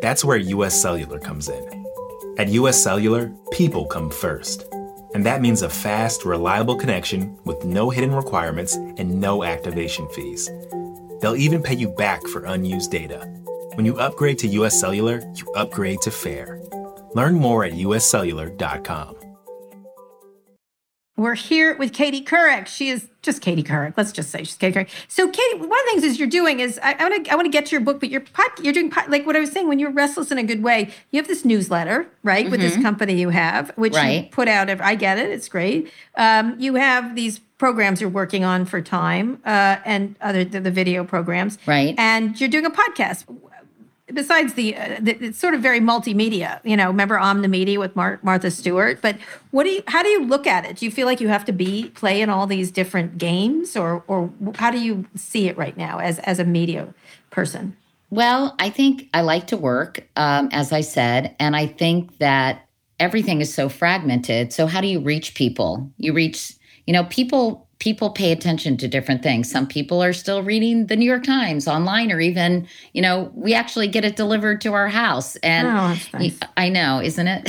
That's 0.00 0.24
where 0.24 0.36
US 0.36 0.80
Cellular 0.80 1.18
comes 1.18 1.48
in. 1.48 1.86
At 2.38 2.50
US 2.50 2.80
Cellular, 2.80 3.32
people 3.50 3.84
come 3.84 4.10
first. 4.10 4.66
And 5.12 5.26
that 5.26 5.42
means 5.42 5.62
a 5.62 5.68
fast, 5.68 6.24
reliable 6.24 6.76
connection 6.76 7.36
with 7.44 7.64
no 7.64 7.90
hidden 7.90 8.14
requirements 8.14 8.76
and 8.76 9.20
no 9.20 9.42
activation 9.42 10.08
fees. 10.10 10.48
They'll 11.20 11.34
even 11.34 11.64
pay 11.64 11.74
you 11.74 11.88
back 11.88 12.24
for 12.28 12.44
unused 12.44 12.92
data. 12.92 13.28
When 13.74 13.84
you 13.84 13.98
upgrade 13.98 14.38
to 14.38 14.48
US 14.48 14.78
Cellular, 14.78 15.20
you 15.34 15.50
upgrade 15.54 16.00
to 16.02 16.10
fair. 16.12 16.60
Learn 17.14 17.34
more 17.34 17.64
at 17.64 17.72
uscellular.com. 17.72 19.16
We're 21.16 21.34
here 21.34 21.76
with 21.76 21.92
Katie 21.92 22.24
Couric. 22.24 22.66
She 22.66 22.88
is 22.88 23.08
just 23.22 23.40
Katie 23.40 23.62
Couric. 23.62 23.94
Let's 23.96 24.10
just 24.10 24.30
say 24.30 24.38
she's 24.38 24.56
Katie 24.56 24.74
Couric. 24.74 24.88
So, 25.06 25.28
Katie, 25.28 25.58
one 25.58 25.64
of 25.64 25.70
the 25.70 25.90
things 25.90 26.02
is 26.04 26.18
you're 26.18 26.28
doing 26.28 26.58
is 26.58 26.78
I 26.82 26.94
want 26.94 27.24
to 27.24 27.32
I 27.32 27.36
want 27.36 27.46
to 27.46 27.50
get 27.50 27.66
to 27.66 27.72
your 27.72 27.80
book, 27.80 28.00
but 28.00 28.10
you're 28.10 28.24
you're 28.62 28.72
doing 28.72 28.92
like 29.08 29.24
what 29.24 29.36
I 29.36 29.40
was 29.40 29.52
saying 29.52 29.68
when 29.68 29.78
you're 29.78 29.92
restless 29.92 30.32
in 30.32 30.38
a 30.38 30.42
good 30.42 30.62
way. 30.62 30.92
You 31.12 31.20
have 31.20 31.28
this 31.28 31.44
newsletter, 31.44 32.08
right, 32.24 32.44
mm-hmm. 32.44 32.50
with 32.50 32.60
this 32.60 32.74
mm-hmm. 32.74 32.82
company 32.82 33.14
you 33.14 33.30
have, 33.30 33.70
which 33.76 33.94
right. 33.94 34.24
you 34.24 34.30
put 34.30 34.48
out. 34.48 34.68
Every, 34.68 34.84
I 34.84 34.96
get 34.96 35.18
it; 35.18 35.30
it's 35.30 35.48
great. 35.48 35.92
Um, 36.16 36.56
you 36.58 36.74
have 36.74 37.14
these 37.14 37.38
programs 37.58 38.00
you're 38.00 38.10
working 38.10 38.42
on 38.42 38.64
for 38.64 38.82
Time 38.82 39.40
uh, 39.44 39.76
and 39.84 40.16
other 40.20 40.44
the, 40.44 40.60
the 40.60 40.70
video 40.72 41.04
programs, 41.04 41.58
right? 41.66 41.94
And 41.96 42.38
you're 42.40 42.50
doing 42.50 42.66
a 42.66 42.70
podcast 42.70 43.24
besides 44.14 44.54
the, 44.54 44.76
uh, 44.76 44.96
the, 45.00 45.12
it's 45.24 45.38
sort 45.38 45.54
of 45.54 45.60
very 45.60 45.80
multimedia 45.80 46.60
you 46.64 46.76
know 46.76 46.86
remember 46.86 47.16
omnimedia 47.16 47.78
with 47.78 47.94
Mar- 47.96 48.20
martha 48.22 48.50
stewart? 48.50 49.00
But 49.02 49.16
what 49.50 49.64
do 49.64 49.70
you 49.70 49.82
how 49.88 50.02
do 50.02 50.08
you 50.08 50.24
look 50.24 50.46
at 50.46 50.64
it? 50.64 50.76
Do 50.76 50.86
you 50.86 50.90
feel 50.90 51.06
like 51.06 51.20
you 51.20 51.28
have 51.28 51.44
to 51.46 51.52
be 51.52 51.90
play 51.90 52.22
in 52.22 52.30
all 52.30 52.46
these 52.46 52.70
different 52.70 53.18
games 53.18 53.76
or 53.76 54.04
or 54.06 54.30
how 54.56 54.70
do 54.70 54.78
you 54.78 55.06
see 55.14 55.48
it 55.48 55.56
right 55.56 55.76
now 55.76 55.98
as 55.98 56.18
as 56.20 56.38
a 56.38 56.44
media 56.44 56.94
person? 57.30 57.76
Well 58.10 58.54
i 58.58 58.70
think 58.70 59.08
i 59.12 59.20
like 59.20 59.48
to 59.48 59.56
work 59.56 60.06
um, 60.16 60.48
as 60.52 60.72
i 60.72 60.80
said 60.80 61.34
and 61.40 61.56
i 61.56 61.66
think 61.66 62.18
that 62.18 62.64
everything 63.00 63.40
is 63.40 63.52
so 63.52 63.68
fragmented. 63.68 64.52
So 64.52 64.66
how 64.66 64.80
do 64.80 64.86
you 64.86 65.00
reach 65.00 65.34
people? 65.34 65.90
You 65.98 66.12
reach 66.12 66.54
you 66.86 66.92
know 66.92 67.04
people 67.04 67.63
people 67.84 68.08
pay 68.08 68.32
attention 68.32 68.78
to 68.78 68.88
different 68.88 69.22
things. 69.22 69.50
Some 69.50 69.66
people 69.66 70.02
are 70.02 70.14
still 70.14 70.42
reading 70.42 70.86
the 70.86 70.96
New 70.96 71.04
York 71.04 71.22
Times 71.22 71.68
online, 71.68 72.10
or 72.10 72.18
even, 72.18 72.66
you 72.94 73.02
know, 73.02 73.30
we 73.34 73.52
actually 73.52 73.88
get 73.88 74.06
it 74.06 74.16
delivered 74.16 74.62
to 74.62 74.72
our 74.72 74.88
house. 74.88 75.36
And 75.36 75.68
Oh, 75.68 75.94
nice. 76.18 76.40
I 76.56 76.70
know, 76.70 77.02
isn't 77.02 77.28
it? 77.28 77.44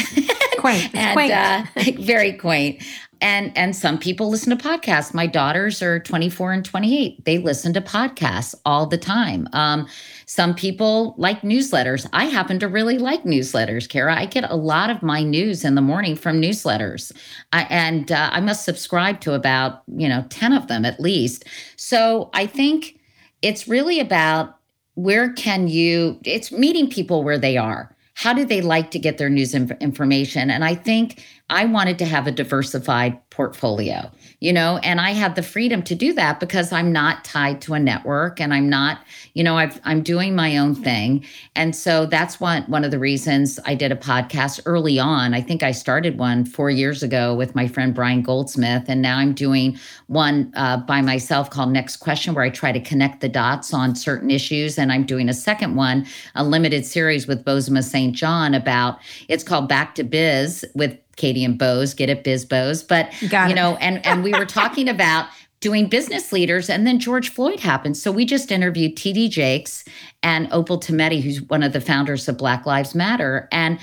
Quaint. 0.59 0.89
And 0.93 1.13
quaint. 1.13 1.31
Uh, 1.31 1.63
very 2.01 2.33
quaint. 2.33 2.83
And 3.21 3.57
and 3.57 3.73
some 3.73 3.97
people 3.97 4.29
listen 4.29 4.55
to 4.55 4.61
podcasts. 4.61 5.13
My 5.13 5.25
daughters 5.25 5.81
are 5.81 6.01
24 6.01 6.51
and 6.51 6.65
28. 6.65 7.23
They 7.23 7.37
listen 7.37 7.71
to 7.73 7.79
podcasts 7.79 8.53
all 8.65 8.87
the 8.87 8.97
time. 8.97 9.47
Um, 9.53 9.87
some 10.25 10.55
people 10.55 11.15
like 11.17 11.41
newsletters. 11.41 12.07
I 12.13 12.25
happen 12.25 12.59
to 12.59 12.67
really 12.67 12.97
like 12.97 13.23
newsletters, 13.23 13.87
Kara. 13.87 14.15
I 14.15 14.25
get 14.25 14.49
a 14.49 14.55
lot 14.55 14.89
of 14.89 15.03
my 15.03 15.23
news 15.23 15.63
in 15.63 15.75
the 15.75 15.81
morning 15.81 16.15
from 16.15 16.41
newsletters, 16.41 17.11
I, 17.53 17.63
and 17.69 18.11
uh, 18.11 18.29
I 18.31 18.41
must 18.41 18.65
subscribe 18.65 19.21
to 19.21 19.33
about 19.33 19.83
you 19.87 20.09
know 20.09 20.25
10 20.29 20.53
of 20.53 20.67
them 20.67 20.85
at 20.85 20.99
least. 20.99 21.45
So 21.75 22.29
I 22.33 22.45
think 22.45 22.99
it's 23.41 23.67
really 23.67 23.99
about 23.99 24.57
where 24.95 25.31
can 25.33 25.67
you? 25.67 26.19
It's 26.23 26.51
meeting 26.51 26.89
people 26.89 27.23
where 27.23 27.37
they 27.37 27.57
are 27.57 27.95
how 28.15 28.33
do 28.33 28.45
they 28.45 28.61
like 28.61 28.91
to 28.91 28.99
get 28.99 29.17
their 29.17 29.29
news 29.29 29.53
inf- 29.53 29.71
information 29.79 30.49
and 30.49 30.63
i 30.63 30.73
think 30.73 31.23
i 31.49 31.65
wanted 31.65 31.99
to 31.99 32.05
have 32.05 32.25
a 32.25 32.31
diversified 32.31 33.17
portfolio 33.29 34.09
you 34.45 34.53
know 34.53 34.77
and 34.83 35.01
i 35.01 35.09
had 35.09 35.33
the 35.33 35.41
freedom 35.41 35.81
to 35.81 35.95
do 35.95 36.13
that 36.13 36.39
because 36.39 36.71
i'm 36.71 36.91
not 36.91 37.25
tied 37.25 37.59
to 37.59 37.73
a 37.73 37.79
network 37.79 38.39
and 38.39 38.53
i'm 38.53 38.69
not 38.69 38.99
you 39.33 39.43
know 39.43 39.57
i 39.57 39.71
am 39.85 40.03
doing 40.03 40.35
my 40.35 40.55
own 40.55 40.75
thing. 40.75 41.25
And 41.55 41.75
so 41.75 42.05
that's 42.05 42.39
one 42.39 42.61
one 42.63 42.83
of 42.83 42.91
the 42.91 42.99
reasons 42.99 43.59
i 43.65 43.73
did 43.73 43.91
a 43.91 43.95
podcast 43.95 44.61
early 44.67 44.99
on. 44.99 45.33
I 45.33 45.41
think 45.41 45.63
i 45.63 45.71
started 45.71 46.19
one 46.19 46.45
four 46.45 46.69
years 46.69 47.01
ago 47.01 47.33
with 47.33 47.55
my 47.55 47.67
friend 47.67 47.95
brian 47.95 48.21
goldsmith 48.21 48.83
and 48.87 49.01
now 49.01 49.17
i'm 49.17 49.33
doing 49.33 49.79
one 50.07 50.53
uh, 50.55 50.77
by 50.77 51.01
myself 51.01 51.49
called 51.49 51.71
next 51.71 51.97
question 51.97 52.35
where 52.35 52.43
i 52.43 52.49
try 52.51 52.71
to 52.71 52.79
connect 52.79 53.21
the 53.21 53.29
dots 53.29 53.73
on 53.73 53.95
certain 53.95 54.29
issues. 54.29 54.77
And 54.77 54.91
i'm 54.91 55.05
doing 55.05 55.27
a 55.27 55.33
second 55.33 55.75
one 55.75 56.05
a 56.35 56.43
limited 56.43 56.85
series 56.85 57.25
with 57.25 57.43
bozoma 57.43 57.83
Saint 57.83 58.15
John 58.15 58.53
about 58.53 58.99
it's 59.27 59.43
called 59.43 59.67
back 59.67 59.95
to 59.95 60.03
biz 60.03 60.63
with 60.75 60.99
Katie 61.15 61.43
and 61.43 61.57
Bose, 61.57 61.93
get 61.93 62.09
it, 62.09 62.23
Biz 62.23 62.45
Bose. 62.45 62.83
But 62.83 63.11
Got 63.29 63.47
you 63.47 63.53
it. 63.53 63.55
know, 63.55 63.75
and 63.77 64.05
and 64.05 64.23
we 64.23 64.31
were 64.33 64.45
talking 64.45 64.89
about 64.95 65.27
doing 65.61 65.87
business 65.87 66.31
leaders, 66.31 66.69
and 66.69 66.85
then 66.85 66.99
George 66.99 67.29
Floyd 67.29 67.59
happened. 67.59 67.97
So 67.97 68.11
we 68.11 68.25
just 68.25 68.51
interviewed 68.51 68.95
TD 68.95 69.29
Jakes 69.29 69.83
and 70.21 70.47
Opal 70.51 70.79
Tometi, 70.79 71.21
who's 71.21 71.41
one 71.41 71.63
of 71.63 71.73
the 71.73 71.81
founders 71.81 72.27
of 72.27 72.37
Black 72.37 72.65
Lives 72.65 72.93
Matter. 72.93 73.47
And 73.51 73.79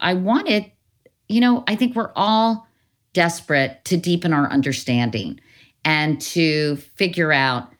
I 0.00 0.14
wanted, 0.14 0.70
you 1.28 1.40
know, 1.40 1.64
I 1.66 1.74
think 1.76 1.94
we're 1.94 2.12
all 2.16 2.66
desperate 3.12 3.84
to 3.86 3.96
deepen 3.96 4.32
our 4.32 4.50
understanding 4.50 5.40
and 5.84 6.20
to 6.20 6.76
figure 6.96 7.32
out, 7.32 7.72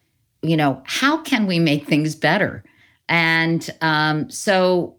you 0.43 0.57
know, 0.57 0.83
how 0.85 1.19
can 1.23 1.47
we 1.47 1.59
make 1.59 1.87
things 1.87 2.15
better? 2.15 2.65
And 3.09 3.69
um, 3.81 4.31
so 4.31 4.97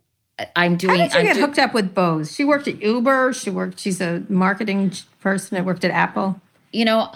I'm 0.55 0.75
doing. 0.77 0.99
How 0.99 1.05
did 1.05 1.13
you 1.13 1.19
I'm 1.19 1.25
get 1.25 1.33
do- 1.35 1.41
hooked 1.41 1.59
up 1.59 1.73
with 1.73 1.93
Bose? 1.93 2.33
She 2.33 2.43
worked 2.45 2.67
at 2.67 2.81
Uber. 2.81 3.33
She 3.33 3.49
worked. 3.49 3.79
She's 3.79 4.01
a 4.01 4.23
marketing 4.29 4.91
person 5.19 5.55
that 5.55 5.65
worked 5.65 5.83
at 5.83 5.91
Apple. 5.91 6.39
you 6.71 6.85
know, 6.85 7.11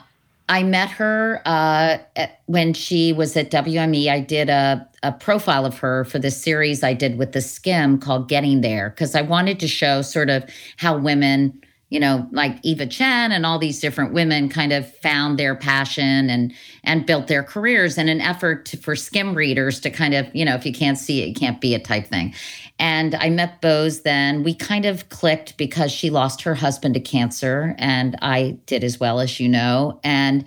I 0.49 0.63
met 0.63 0.89
her 0.91 1.41
uh, 1.45 1.97
at, 2.15 2.41
when 2.47 2.73
she 2.73 3.13
was 3.13 3.38
at 3.38 3.51
WME. 3.51 4.07
I 4.07 4.19
did 4.19 4.49
a, 4.49 4.86
a 5.03 5.12
profile 5.12 5.65
of 5.65 5.77
her 5.79 6.03
for 6.05 6.19
the 6.19 6.31
series 6.31 6.84
I 6.84 6.93
did 6.93 7.17
with 7.17 7.31
the 7.31 7.39
Skimm 7.39 8.01
called 8.01 8.27
Getting 8.27 8.62
There, 8.62 8.89
because 8.89 9.15
I 9.15 9.21
wanted 9.21 9.60
to 9.62 9.67
show 9.67 10.01
sort 10.01 10.29
of 10.29 10.43
how 10.77 10.97
women, 10.97 11.62
you 11.89 11.99
know, 12.01 12.27
like 12.31 12.57
Eva 12.63 12.86
Chen 12.86 13.31
and 13.31 13.45
all 13.45 13.60
these 13.60 13.79
different 13.79 14.13
women 14.13 14.49
kind 14.49 14.73
of 14.73 14.93
found 14.97 15.39
their 15.39 15.55
passion 15.55 16.29
and 16.29 16.53
and 16.84 17.05
built 17.05 17.27
their 17.27 17.43
careers 17.43 17.97
in 17.97 18.10
an 18.10 18.19
effort 18.19 18.65
to, 18.65 18.77
for 18.77 18.95
Skimm 18.95 19.36
readers 19.36 19.79
to 19.81 19.89
kind 19.89 20.13
of, 20.13 20.27
you 20.36 20.43
know, 20.43 20.55
if 20.55 20.65
you 20.65 20.73
can't 20.73 20.97
see 20.97 21.21
it, 21.21 21.27
you 21.27 21.34
can't 21.36 21.62
be 21.62 21.75
it 21.75 21.86
type 21.86 22.07
thing. 22.07 22.34
And 22.82 23.13
I 23.13 23.30
met 23.30 23.62
Bose 23.62 24.02
then. 24.02 24.41
We 24.41 24.56
kind 24.56 24.86
of 24.86 25.08
clicked 25.10 25.56
because 25.56 25.91
she 25.91 26.10
lost 26.10 26.41
her 26.41 26.56
husband 26.56 26.96
to 26.96 27.00
cancer, 27.00 27.76
and 27.78 28.17
I 28.24 28.58
did 28.65 28.84
as 28.84 29.00
well, 29.00 29.20
as 29.20 29.39
you 29.39 29.48
know. 29.48 30.00
And, 30.04 30.44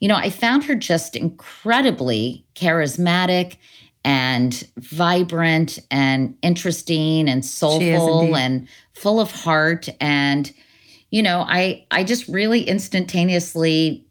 you 0.00 0.08
know, 0.08 0.16
I 0.16 0.28
found 0.28 0.64
her 0.64 0.74
just 0.74 1.14
incredibly 1.14 2.44
charismatic 2.56 3.58
and 4.04 4.66
vibrant 4.78 5.78
and 5.88 6.36
interesting 6.42 7.28
and 7.28 7.44
soulful 7.44 8.34
and 8.34 8.66
full 8.94 9.20
of 9.20 9.30
heart. 9.30 9.88
And, 10.00 10.52
you 11.10 11.22
know, 11.22 11.44
I 11.46 11.86
I 11.92 12.02
just 12.02 12.26
really 12.26 12.62
instantaneously 12.62 14.04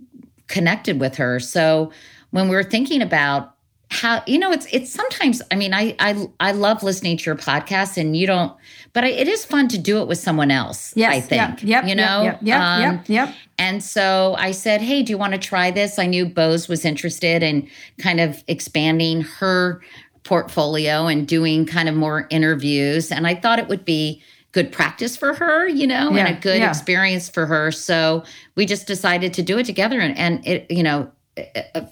connected 0.48 1.02
with 1.02 1.18
her. 1.18 1.42
So 1.42 1.92
when 2.32 2.48
we 2.48 2.56
were 2.56 2.64
thinking 2.64 3.02
about 3.02 3.57
how 3.90 4.22
you 4.28 4.38
know 4.38 4.52
it's 4.52 4.68
it's 4.72 4.92
sometimes 4.92 5.42
i 5.50 5.56
mean 5.56 5.74
i 5.74 5.96
i 6.00 6.28
i 6.42 6.52
love 6.52 6.84
listening 6.84 7.16
to 7.18 7.24
your 7.24 7.38
podcast 7.38 7.96
and 7.96 8.18
you 8.18 8.28
don't 8.28 8.52
but 8.92 9.06
I, 9.06 9.08
it 9.08 9.30
is 9.30 9.46
fun 9.46 9.70
to 9.70 9.78
do 9.78 10.02
it 10.02 10.08
with 10.10 10.18
someone 10.18 10.52
else 10.52 10.92
Yes. 10.96 11.14
i 11.16 11.22
think 11.22 11.62
Yep. 11.62 11.64
Yep. 11.64 11.88
you 11.88 11.96
know 11.96 12.24
yeah, 12.24 12.38
Yep. 12.42 12.60
Um, 12.62 12.82
yep. 12.82 13.04
Yep. 13.08 13.36
and 13.58 13.82
so 13.84 14.36
i 14.38 14.52
said 14.52 14.82
hey 14.82 15.04
do 15.04 15.12
you 15.12 15.18
want 15.18 15.34
to 15.34 15.40
try 15.40 15.72
this 15.72 15.98
i 16.00 16.06
knew 16.06 16.26
bose 16.26 16.68
was 16.68 16.84
interested 16.84 17.42
in 17.44 17.70
kind 17.98 18.20
of 18.20 18.44
expanding 18.50 19.22
her 19.22 19.82
portfolio 20.26 21.08
and 21.08 21.26
doing 21.26 21.66
kind 21.66 21.88
of 21.88 21.96
more 21.96 22.28
interviews 22.30 23.10
and 23.10 23.26
i 23.26 23.34
thought 23.34 23.58
it 23.58 23.70
would 23.70 23.86
be 23.86 24.22
good 24.52 24.70
practice 24.70 25.16
for 25.16 25.34
her 25.34 25.66
you 25.66 25.88
know 25.88 26.12
Yeah, 26.12 26.26
and 26.26 26.38
a 26.38 26.42
good 26.42 26.60
yeah. 26.60 26.68
experience 26.70 27.30
for 27.30 27.46
her 27.46 27.72
so 27.72 28.24
we 28.56 28.66
just 28.66 28.86
decided 28.86 29.34
to 29.36 29.42
do 29.44 29.58
it 29.60 29.66
together 29.66 30.02
and, 30.02 30.18
and 30.18 30.46
it 30.46 30.70
you 30.70 30.84
know 30.84 31.10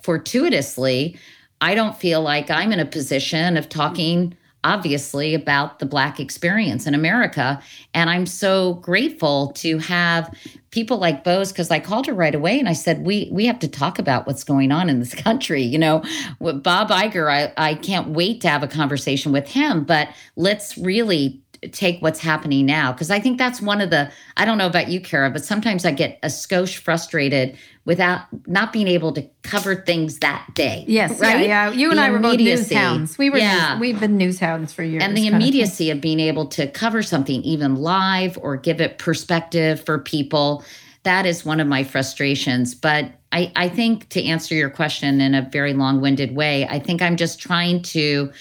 fortuitously 0.04 1.18
I 1.66 1.74
don't 1.74 1.98
feel 1.98 2.22
like 2.22 2.52
I'm 2.52 2.72
in 2.72 2.80
a 2.80 2.86
position 2.86 3.58
of 3.58 3.70
talking 3.70 4.38
obviously 4.64 5.34
about 5.34 5.80
the 5.80 5.88
black 5.88 6.20
experience 6.20 6.86
in 6.86 6.94
America. 6.94 7.60
And 7.96 8.08
I'm 8.08 8.28
so 8.28 8.76
grateful 8.76 9.52
to 9.54 9.80
have 9.80 10.32
people 10.70 10.98
like 10.98 11.24
Bose 11.24 11.52
cuz 11.52 11.72
I 11.72 11.80
called 11.80 12.06
her 12.06 12.14
right 12.14 12.36
away 12.36 12.60
and 12.60 12.70
I 12.70 12.74
said 12.74 13.04
we 13.04 13.30
we 13.32 13.48
have 13.48 13.58
to 13.60 13.68
talk 13.68 13.98
about 13.98 14.28
what's 14.28 14.44
going 14.44 14.72
on 14.72 14.90
in 14.90 15.00
this 15.00 15.16
country. 15.28 15.64
You 15.64 15.80
know 15.80 16.04
with 16.40 16.62
Bob 16.62 16.90
Iger 16.90 17.32
I 17.32 17.52
I 17.58 17.74
can't 17.74 18.10
wait 18.10 18.42
to 18.42 18.48
have 18.48 18.62
a 18.62 18.68
conversation 18.68 19.32
with 19.32 19.48
him 19.48 19.86
but 19.86 20.10
let's 20.36 20.78
really 20.78 21.42
take 21.68 22.02
what's 22.02 22.20
happening 22.20 22.66
now 22.66 22.92
because 22.92 23.12
I 23.12 23.20
think 23.20 23.38
that's 23.38 23.62
one 23.62 23.82
of 23.82 23.90
the 23.90 24.12
I 24.38 24.46
don't 24.46 24.58
know 24.58 24.68
about 24.68 24.90
you 24.90 25.00
Kara 25.02 25.30
but 25.30 25.44
sometimes 25.46 25.86
I 25.86 25.92
get 25.92 26.20
a 26.24 26.28
skosh 26.28 26.78
frustrated 26.78 27.58
without 27.86 28.22
not 28.48 28.74
being 28.74 28.88
able 28.88 29.12
to 29.14 29.22
cover 29.44 29.76
things 29.76 30.20
that 30.20 30.48
day 30.54 30.86
Yes. 30.88 31.20
right 31.20 31.42
Yeah. 31.48 31.70
Yeah. 31.70 31.72
You 31.72 31.90
and 31.90 32.00
The 32.00 32.04
I 32.04 32.10
were 32.10 32.20
both 32.20 32.40
news 32.40 32.72
hounds. 32.72 33.18
We 33.18 33.30
were. 33.30 33.38
Yeah. 33.38 33.80
We've 33.80 34.00
been 34.00 34.18
news 34.18 34.40
hounds 34.40 34.74
for 34.74 34.84
years. 34.84 35.04
and 35.04 35.16
the 35.16 35.24
kind 35.24 35.36
of 35.36 35.42
immediacy 35.42 35.90
of 35.92 36.02
being 36.02 36.20
able 36.20 36.48
to 36.48 36.68
cover 36.68 37.04
something 37.04 37.42
even 37.44 37.76
live 37.76 38.38
or 38.42 38.58
give 38.58 38.82
it 38.82 38.98
perspective 38.98 39.84
for 39.86 40.00
people 40.00 40.64
that 41.04 41.26
is 41.28 41.46
one 41.46 41.60
of 41.60 41.68
my 41.68 41.84
frustrations 41.84 42.74
but 42.74 43.12
I, 43.32 43.52
I 43.56 43.70
think 43.70 44.10
to 44.10 44.24
answer 44.24 44.56
your 44.56 44.70
question 44.70 45.22
in 45.22 45.36
a 45.36 45.42
very 45.44 45.74
long-winded 45.74 46.36
way 46.36 46.66
i 46.68 46.80
think 46.80 47.02
i'm 47.02 47.16
just 47.16 47.40
trying 47.40 47.84
to 47.84 48.32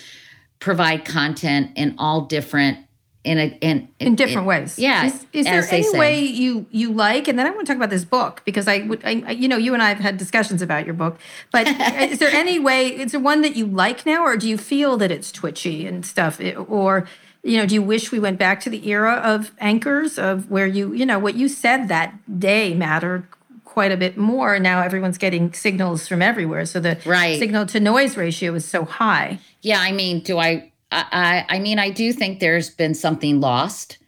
provide 0.60 1.04
content 1.04 1.72
in 1.76 1.94
all 1.98 2.22
different 2.22 2.78
in 3.24 3.38
a 3.38 3.46
in 3.60 3.88
in 3.98 4.14
different 4.14 4.46
ways. 4.46 4.78
yeah, 4.78 5.06
Is, 5.06 5.26
is 5.32 5.46
there 5.46 5.66
any 5.70 5.82
say. 5.82 5.98
way 5.98 6.20
you 6.22 6.66
you 6.70 6.92
like? 6.92 7.26
And 7.26 7.38
then 7.38 7.46
I 7.46 7.50
want 7.50 7.66
to 7.66 7.72
talk 7.72 7.76
about 7.76 7.90
this 7.90 8.04
book 8.04 8.42
because 8.44 8.68
I 8.68 8.80
would, 8.80 9.02
I, 9.04 9.32
you 9.32 9.48
know, 9.48 9.56
you 9.56 9.72
and 9.74 9.82
I 9.82 9.88
have 9.88 9.98
had 9.98 10.18
discussions 10.18 10.60
about 10.62 10.84
your 10.84 10.94
book. 10.94 11.18
But 11.50 11.66
is 12.10 12.18
there 12.18 12.30
any 12.30 12.58
way? 12.58 12.88
Is 12.88 13.12
there 13.12 13.20
one 13.20 13.40
that 13.42 13.56
you 13.56 13.66
like 13.66 14.04
now, 14.06 14.22
or 14.24 14.36
do 14.36 14.48
you 14.48 14.58
feel 14.58 14.96
that 14.98 15.10
it's 15.10 15.32
twitchy 15.32 15.86
and 15.86 16.04
stuff, 16.04 16.38
or 16.68 17.08
you 17.42 17.56
know, 17.58 17.66
do 17.66 17.74
you 17.74 17.82
wish 17.82 18.10
we 18.12 18.18
went 18.18 18.38
back 18.38 18.60
to 18.60 18.70
the 18.70 18.88
era 18.88 19.14
of 19.24 19.52
anchors 19.58 20.18
of 20.18 20.50
where 20.50 20.66
you, 20.66 20.92
you 20.94 21.04
know, 21.04 21.18
what 21.18 21.34
you 21.34 21.46
said 21.48 21.88
that 21.88 22.14
day 22.40 22.72
mattered 22.74 23.26
quite 23.64 23.92
a 23.92 23.96
bit 23.98 24.16
more. 24.16 24.58
Now 24.58 24.80
everyone's 24.82 25.18
getting 25.18 25.52
signals 25.52 26.06
from 26.08 26.22
everywhere, 26.22 26.64
so 26.64 26.78
the 26.80 26.96
Right. 27.04 27.38
signal 27.38 27.66
to 27.66 27.80
noise 27.80 28.16
ratio 28.16 28.54
is 28.54 28.64
so 28.64 28.84
high. 28.84 29.40
Yeah, 29.62 29.80
I 29.80 29.92
mean, 29.92 30.20
do 30.20 30.38
I, 30.38 30.70
I? 30.92 31.44
I 31.48 31.58
mean, 31.58 31.78
I 31.78 31.90
do 31.90 32.12
think 32.12 32.40
there's 32.40 32.70
been 32.70 32.94
something 32.94 33.40
lost 33.40 33.98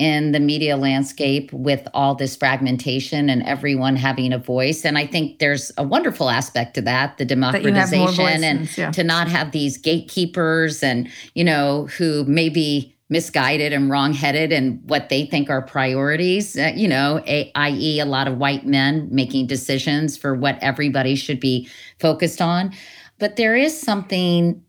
in 0.00 0.32
the 0.32 0.40
media 0.40 0.78
landscape 0.78 1.52
with 1.52 1.86
all 1.92 2.14
this 2.14 2.34
fragmentation 2.34 3.28
and 3.28 3.42
everyone 3.42 3.96
having 3.96 4.32
a 4.32 4.38
voice. 4.38 4.86
And 4.86 4.96
I 4.96 5.06
think 5.06 5.40
there's 5.40 5.70
a 5.76 5.82
wonderful 5.82 6.30
aspect 6.30 6.72
to 6.76 6.82
that, 6.82 7.18
the 7.18 7.26
you 7.26 7.36
have 7.38 7.92
more 7.92 8.06
democratization 8.06 8.42
and 8.42 8.78
yeah. 8.78 8.90
to 8.92 9.04
not 9.04 9.28
have 9.28 9.52
these 9.52 9.76
gatekeepers 9.76 10.82
and, 10.82 11.06
you 11.34 11.44
know, 11.44 11.86
who 11.98 12.24
may 12.24 12.48
be 12.48 12.96
misguided 13.10 13.74
and 13.74 13.90
wrongheaded 13.90 14.52
and 14.52 14.80
what 14.88 15.10
they 15.10 15.26
think 15.26 15.50
are 15.50 15.60
priorities, 15.60 16.56
uh, 16.56 16.72
you 16.74 16.88
know, 16.88 17.22
a, 17.26 17.52
i.e., 17.56 18.00
a 18.00 18.06
lot 18.06 18.26
of 18.26 18.38
white 18.38 18.64
men 18.64 19.06
making 19.10 19.46
decisions 19.48 20.16
for 20.16 20.34
what 20.34 20.56
everybody 20.62 21.14
should 21.14 21.40
be 21.40 21.68
focused 21.98 22.40
on. 22.40 22.72
But 23.18 23.36
there 23.36 23.54
is 23.54 23.78
something 23.78 24.64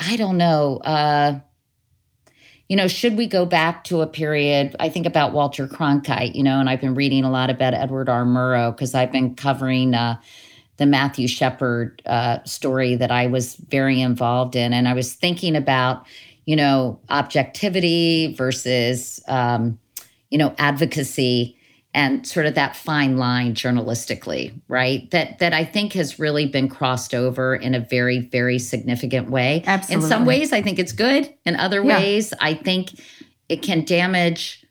I 0.00 0.16
don't 0.16 0.38
know. 0.38 0.78
Uh, 0.78 1.40
you 2.68 2.76
know, 2.76 2.88
should 2.88 3.16
we 3.16 3.26
go 3.26 3.44
back 3.44 3.84
to 3.84 4.00
a 4.00 4.06
period? 4.06 4.76
I 4.80 4.88
think 4.88 5.04
about 5.04 5.32
Walter 5.32 5.66
Cronkite, 5.68 6.34
you 6.34 6.42
know, 6.42 6.58
and 6.60 6.70
I've 6.70 6.80
been 6.80 6.94
reading 6.94 7.24
a 7.24 7.30
lot 7.30 7.50
about 7.50 7.74
Edward 7.74 8.08
R. 8.08 8.24
Murrow 8.24 8.74
because 8.74 8.94
I've 8.94 9.12
been 9.12 9.34
covering 9.34 9.94
uh, 9.94 10.16
the 10.78 10.86
Matthew 10.86 11.28
Shepard 11.28 12.00
uh, 12.06 12.42
story 12.44 12.96
that 12.96 13.10
I 13.10 13.26
was 13.26 13.56
very 13.56 14.00
involved 14.00 14.56
in. 14.56 14.72
And 14.72 14.88
I 14.88 14.94
was 14.94 15.12
thinking 15.12 15.54
about, 15.56 16.06
you 16.46 16.56
know, 16.56 16.98
objectivity 17.10 18.34
versus, 18.34 19.20
um, 19.28 19.78
you 20.30 20.38
know, 20.38 20.54
advocacy 20.56 21.58
and 21.92 22.26
sort 22.26 22.46
of 22.46 22.54
that 22.54 22.76
fine 22.76 23.16
line 23.16 23.54
journalistically 23.54 24.52
right 24.68 25.10
that 25.10 25.38
that 25.38 25.52
i 25.52 25.64
think 25.64 25.92
has 25.92 26.18
really 26.18 26.46
been 26.46 26.68
crossed 26.68 27.14
over 27.14 27.54
in 27.54 27.74
a 27.74 27.80
very 27.80 28.20
very 28.20 28.58
significant 28.58 29.30
way 29.30 29.62
Absolutely. 29.66 30.04
in 30.04 30.08
some 30.08 30.24
ways 30.24 30.52
i 30.52 30.62
think 30.62 30.78
it's 30.78 30.92
good 30.92 31.32
in 31.44 31.56
other 31.56 31.82
Yeah. 31.84 31.98
ways 31.98 32.32
i 32.40 32.54
think 32.54 33.00
it 33.48 33.62
can 33.62 33.84
damage 33.84 34.64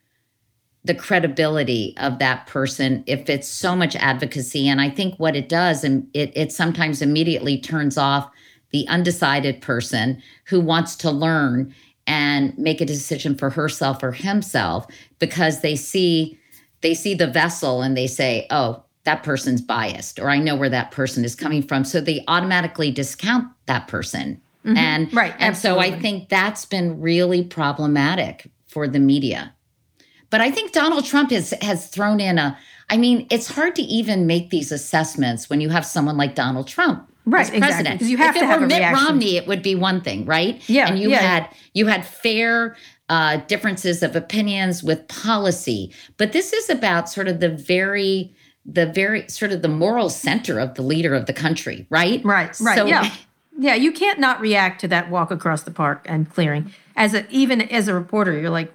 the 0.86 0.96
credibility 0.96 1.94
of 1.98 2.20
that 2.20 2.48
person 2.48 3.04
if 3.06 3.30
it's 3.30 3.48
so 3.50 3.76
much 3.76 3.96
advocacy 3.98 4.68
and 4.70 4.80
i 4.80 4.90
think 4.90 5.16
what 5.20 5.36
it 5.36 5.50
does 5.50 5.84
and 5.84 6.08
it, 6.14 6.32
it 6.36 6.52
sometimes 6.52 7.02
immediately 7.02 7.60
turns 7.60 7.98
off 7.98 8.30
the 8.72 8.88
undecided 8.88 9.62
person 9.62 10.22
who 10.46 10.60
wants 10.62 10.96
to 10.96 11.12
learn 11.12 11.74
and 12.08 12.58
make 12.58 12.82
a 12.82 12.86
decision 12.86 13.36
for 13.36 13.50
herself 13.50 14.02
or 14.02 14.12
himself 14.12 14.86
because 15.20 15.62
they 15.62 15.76
see 15.76 16.38
they 16.82 16.94
see 16.94 17.14
the 17.14 17.28
vessel 17.28 17.82
and 17.82 17.96
they 17.98 18.08
say 18.08 18.46
oh 18.50 18.84
that 19.06 19.24
person's 19.24 19.62
biased 19.62 20.20
or 20.20 20.30
i 20.30 20.38
know 20.38 20.56
where 20.56 20.70
that 20.70 20.92
person 20.92 21.24
is 21.26 21.36
coming 21.36 21.62
from 21.64 21.84
so 21.84 22.00
they 22.02 22.24
automatically 22.28 22.92
discount 22.92 23.48
that 23.66 23.88
person 23.88 24.42
and 24.66 25.08
Mm-hmm. 25.08 25.18
Right, 25.18 25.34
and 25.40 25.56
so 25.58 25.80
i 25.80 25.90
think 26.00 26.30
that's 26.30 26.66
been 26.66 27.00
really 27.00 27.44
problematic 27.44 28.50
for 28.68 28.88
the 28.88 29.00
media 29.00 29.54
but 30.32 30.42
I 30.42 30.52
think 30.52 30.74
Donald 30.74 31.06
Trump 31.06 31.32
has 31.32 31.56
has 31.62 31.88
thrown 31.88 32.20
in 32.20 32.38
a. 32.38 32.56
I 32.92 32.98
mean, 32.98 33.26
it's 33.32 33.48
hard 33.48 33.76
to 33.78 33.82
even 33.82 34.28
make 34.28 34.52
these 34.52 34.72
assessments 34.72 35.50
when 35.50 35.60
you 35.62 35.70
have 35.70 35.86
someone 35.86 36.18
like 36.18 36.36
Donald 36.36 36.68
Trump 36.68 37.10
Right, 37.26 37.42
as 37.42 37.50
exactly, 37.50 37.68
president. 37.68 38.00
'cause 38.00 38.10
you 38.10 38.18
have 38.18 38.36
if 38.36 38.42
to 38.42 38.46
it 38.46 38.48
have 38.48 38.62
were 38.62 38.68
Mitt 38.68 38.78
reaction. 38.78 39.06
Romney, 39.08 39.38
it 39.38 39.48
would 39.48 39.64
be 39.64 39.74
one 39.76 40.02
thing, 40.02 40.26
right? 40.26 40.62
Yeah, 40.70 40.88
and 40.88 41.00
you 41.00 41.10
yeah. 41.10 41.18
had 41.20 41.50
you 41.74 41.88
had 41.88 42.06
fair 42.06 42.76
uh, 43.10 43.38
differences 43.48 44.04
of 44.04 44.16
opinions 44.16 44.84
with 44.84 45.08
policy, 45.08 45.92
but 46.18 46.32
this 46.32 46.54
is 46.54 46.70
about 46.70 47.10
sort 47.10 47.28
of 47.28 47.40
the 47.40 47.50
very 47.50 48.34
the 48.66 48.86
very 48.86 49.28
sort 49.28 49.52
of 49.52 49.62
the 49.64 49.68
moral 49.68 50.10
center 50.10 50.60
of 50.60 50.76
the 50.76 50.82
leader 50.84 51.16
of 51.16 51.26
the 51.26 51.34
country, 51.34 51.88
right? 51.90 52.24
Right, 52.24 52.56
right. 52.60 52.76
So- 52.78 52.86
yeah. 52.86 53.12
Yeah, 53.62 53.76
you 53.76 53.92
can't 53.92 54.20
not 54.20 54.40
react 54.40 54.80
to 54.82 54.88
that 54.88 55.10
walk 55.10 55.32
across 55.32 55.64
the 55.64 55.72
park 55.72 56.06
and 56.08 56.32
clearing. 56.32 56.72
As 56.96 57.14
a 57.14 57.30
even 57.30 57.60
as 57.62 57.90
a 57.90 57.94
reporter, 57.94 58.40
you're 58.40 58.50
like, 58.50 58.74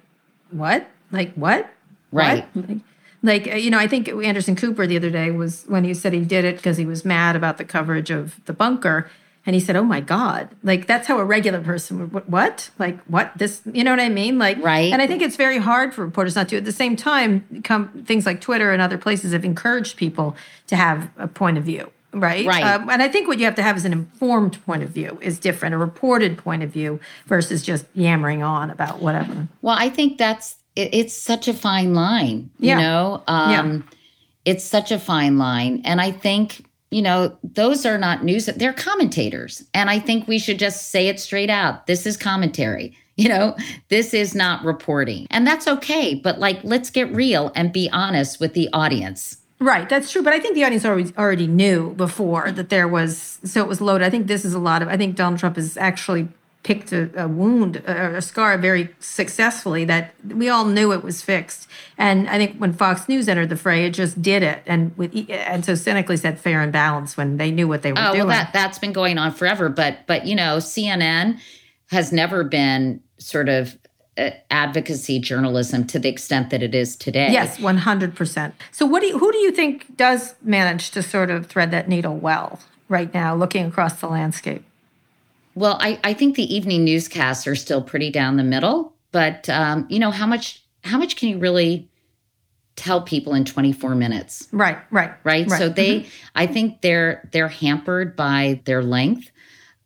"What? 0.51 0.87
Like 1.11 1.33
what?" 1.33 1.71
Right. 2.11 2.45
What? 2.53 2.69
Like, 2.69 2.77
like 3.23 3.47
uh, 3.47 3.57
you 3.57 3.71
know, 3.71 3.79
I 3.79 3.87
think 3.87 4.07
Anderson 4.09 4.55
Cooper 4.55 4.85
the 4.85 4.95
other 4.95 5.09
day 5.09 5.31
was 5.31 5.63
when 5.67 5.85
he 5.85 5.95
said 5.95 6.13
he 6.13 6.19
did 6.19 6.45
it 6.45 6.57
because 6.57 6.77
he 6.77 6.85
was 6.85 7.03
mad 7.03 7.35
about 7.35 7.57
the 7.57 7.65
coverage 7.65 8.11
of 8.11 8.39
the 8.45 8.53
bunker, 8.53 9.09
and 9.45 9.53
he 9.53 9.59
said, 9.59 9.75
"Oh 9.75 9.83
my 9.83 10.01
God!" 10.01 10.49
Like 10.63 10.87
that's 10.87 11.07
how 11.07 11.19
a 11.19 11.25
regular 11.25 11.61
person 11.61 12.11
would. 12.11 12.27
"What-? 12.29 12.69
Like 12.79 12.99
what? 13.05 13.31
This? 13.37 13.61
You 13.71 13.83
know 13.83 13.91
what 13.91 13.99
I 13.99 14.09
mean? 14.09 14.37
Like 14.39 14.57
Right. 14.63 14.91
And 14.91 15.01
I 15.01 15.07
think 15.07 15.21
it's 15.21 15.35
very 15.35 15.57
hard 15.57 15.93
for 15.93 16.03
reporters 16.05 16.35
not 16.35 16.49
to. 16.49 16.57
At 16.57 16.65
the 16.65 16.71
same 16.71 16.95
time, 16.95 17.61
come 17.63 17.89
things 18.05 18.25
like 18.25 18.41
Twitter 18.41 18.71
and 18.71 18.81
other 18.81 18.97
places 18.97 19.33
have 19.33 19.45
encouraged 19.45 19.97
people 19.97 20.35
to 20.67 20.75
have 20.75 21.09
a 21.17 21.27
point 21.27 21.57
of 21.57 21.63
view. 21.63 21.91
Right. 22.13 22.45
Right. 22.45 22.63
Um, 22.63 22.89
and 22.89 23.01
I 23.01 23.09
think 23.09 23.27
what 23.27 23.39
you 23.39 23.45
have 23.45 23.55
to 23.55 23.61
have 23.63 23.75
is 23.75 23.83
an 23.85 23.91
informed 23.91 24.63
point 24.65 24.83
of 24.83 24.89
view 24.89 25.17
is 25.21 25.37
different, 25.37 25.75
a 25.75 25.77
reported 25.77 26.37
point 26.37 26.63
of 26.63 26.69
view 26.69 26.99
versus 27.27 27.61
just 27.61 27.85
yammering 27.93 28.41
on 28.41 28.69
about 28.69 29.01
whatever. 29.01 29.47
Well, 29.61 29.75
I 29.77 29.89
think 29.89 30.17
that's 30.17 30.55
it, 30.77 30.89
it's 30.93 31.13
such 31.13 31.47
a 31.49 31.53
fine 31.53 31.93
line, 31.93 32.49
you 32.59 32.69
Yeah. 32.69 32.79
know. 32.79 33.23
Um 33.27 33.85
it's 34.45 34.63
such 34.63 34.91
a 34.91 34.99
fine 34.99 35.37
line 35.37 35.81
and 35.85 35.99
I 35.99 36.11
think, 36.11 36.64
you 36.95 37.01
know, 37.01 37.37
those 37.43 37.85
are 37.85 37.97
not 37.97 38.23
news 38.23 38.45
they're 38.45 38.71
commentators. 38.71 39.65
And 39.73 39.89
I 39.89 39.99
think 39.99 40.29
we 40.29 40.39
should 40.39 40.57
just 40.57 40.91
say 40.91 41.09
it 41.09 41.19
straight 41.19 41.49
out. 41.49 41.87
This 41.87 42.05
is 42.05 42.17
commentary. 42.17 42.97
You 43.17 43.29
know, 43.29 43.55
this 43.87 44.13
is 44.13 44.35
not 44.35 44.65
reporting. 44.65 45.25
And 45.31 45.47
that's 45.47 45.69
okay, 45.69 46.15
but 46.15 46.37
like 46.37 46.59
let's 46.65 46.89
get 46.89 47.09
real 47.15 47.49
and 47.55 47.71
be 47.71 47.89
honest 47.93 48.41
with 48.41 48.53
the 48.53 48.67
audience. 48.73 49.37
Right, 49.61 49.87
that's 49.87 50.11
true. 50.11 50.21
But 50.21 50.33
I 50.33 50.39
think 50.41 50.55
the 50.55 50.65
audience 50.65 50.83
already 50.83 51.13
already 51.17 51.47
knew 51.47 51.93
before 51.93 52.51
that 52.51 52.67
there 52.67 52.89
was, 52.89 53.39
so 53.45 53.61
it 53.61 53.69
was 53.69 53.79
loaded. 53.79 54.05
I 54.05 54.09
think 54.09 54.27
this 54.27 54.43
is 54.43 54.53
a 54.53 54.59
lot 54.59 54.81
of. 54.81 54.89
I 54.89 54.97
think 54.97 55.15
Donald 55.15 55.39
Trump 55.39 55.57
is 55.57 55.77
actually 55.77 56.27
picked 56.65 56.91
a, 56.91 57.09
a 57.23 57.27
wound, 57.29 57.81
or 57.87 58.15
a 58.17 58.21
scar, 58.21 58.57
very 58.57 58.89
successfully. 58.99 59.85
That 59.85 60.13
we 60.25 60.49
all 60.49 60.65
knew 60.65 60.91
it 60.91 61.03
was 61.03 61.21
fixed. 61.21 61.67
And 61.97 62.27
I 62.27 62.37
think 62.37 62.57
when 62.57 62.73
Fox 62.73 63.07
News 63.07 63.29
entered 63.29 63.47
the 63.49 63.55
fray, 63.55 63.85
it 63.85 63.91
just 63.91 64.21
did 64.21 64.43
it, 64.43 64.61
and 64.65 64.97
with 64.97 65.15
and 65.29 65.63
so 65.63 65.75
cynically 65.75 66.17
said 66.17 66.39
fair 66.39 66.59
and 66.61 66.73
balanced 66.73 67.15
when 67.15 67.37
they 67.37 67.51
knew 67.51 67.67
what 67.69 67.81
they 67.83 67.93
were 67.93 67.99
Oh, 67.99 68.11
doing. 68.13 68.27
well 68.27 68.35
that 68.35 68.51
that's 68.51 68.79
been 68.79 68.91
going 68.91 69.17
on 69.17 69.31
forever, 69.31 69.69
but 69.69 69.99
but 70.07 70.25
you 70.25 70.35
know, 70.35 70.57
CNN 70.57 71.39
has 71.91 72.11
never 72.11 72.43
been 72.43 72.99
sort 73.19 73.47
of 73.47 73.77
uh, 74.17 74.31
advocacy 74.49 75.19
journalism 75.19 75.85
to 75.85 75.99
the 75.99 76.09
extent 76.09 76.49
that 76.49 76.63
it 76.63 76.73
is 76.73 76.95
today. 76.95 77.31
Yes, 77.31 77.59
one 77.59 77.77
hundred 77.77 78.15
percent. 78.15 78.55
So, 78.71 78.85
what 78.85 79.01
do 79.01 79.07
you, 79.07 79.19
who 79.19 79.31
do 79.31 79.37
you 79.37 79.51
think 79.51 79.95
does 79.95 80.33
manage 80.41 80.91
to 80.91 81.03
sort 81.03 81.29
of 81.29 81.45
thread 81.45 81.69
that 81.71 81.87
needle 81.87 82.15
well 82.17 82.59
right 82.89 83.13
now, 83.13 83.35
looking 83.35 83.65
across 83.67 83.99
the 84.01 84.07
landscape? 84.07 84.63
Well, 85.55 85.77
I, 85.79 85.99
I 86.03 86.13
think 86.13 86.35
the 86.35 86.53
evening 86.53 86.83
newscasts 86.83 87.47
are 87.47 87.55
still 87.55 87.81
pretty 87.81 88.11
down 88.11 88.35
the 88.35 88.43
middle, 88.43 88.93
but 89.11 89.49
um, 89.49 89.87
you 89.89 89.99
know 89.99 90.11
how 90.11 90.27
much 90.27 90.61
how 90.83 90.97
much 90.97 91.15
can 91.15 91.29
you 91.29 91.39
really 91.39 91.89
tell 92.75 93.01
people 93.01 93.33
in 93.33 93.45
24 93.45 93.95
minutes, 93.95 94.49
Right, 94.51 94.77
right, 94.91 95.13
right? 95.23 95.49
So 95.49 95.69
they 95.69 96.01
Mhm. 96.01 96.07
I 96.35 96.47
think 96.47 96.81
they're 96.81 97.27
they're 97.31 97.47
hampered 97.47 98.15
by 98.15 98.61
their 98.65 98.83
length. 98.83 99.31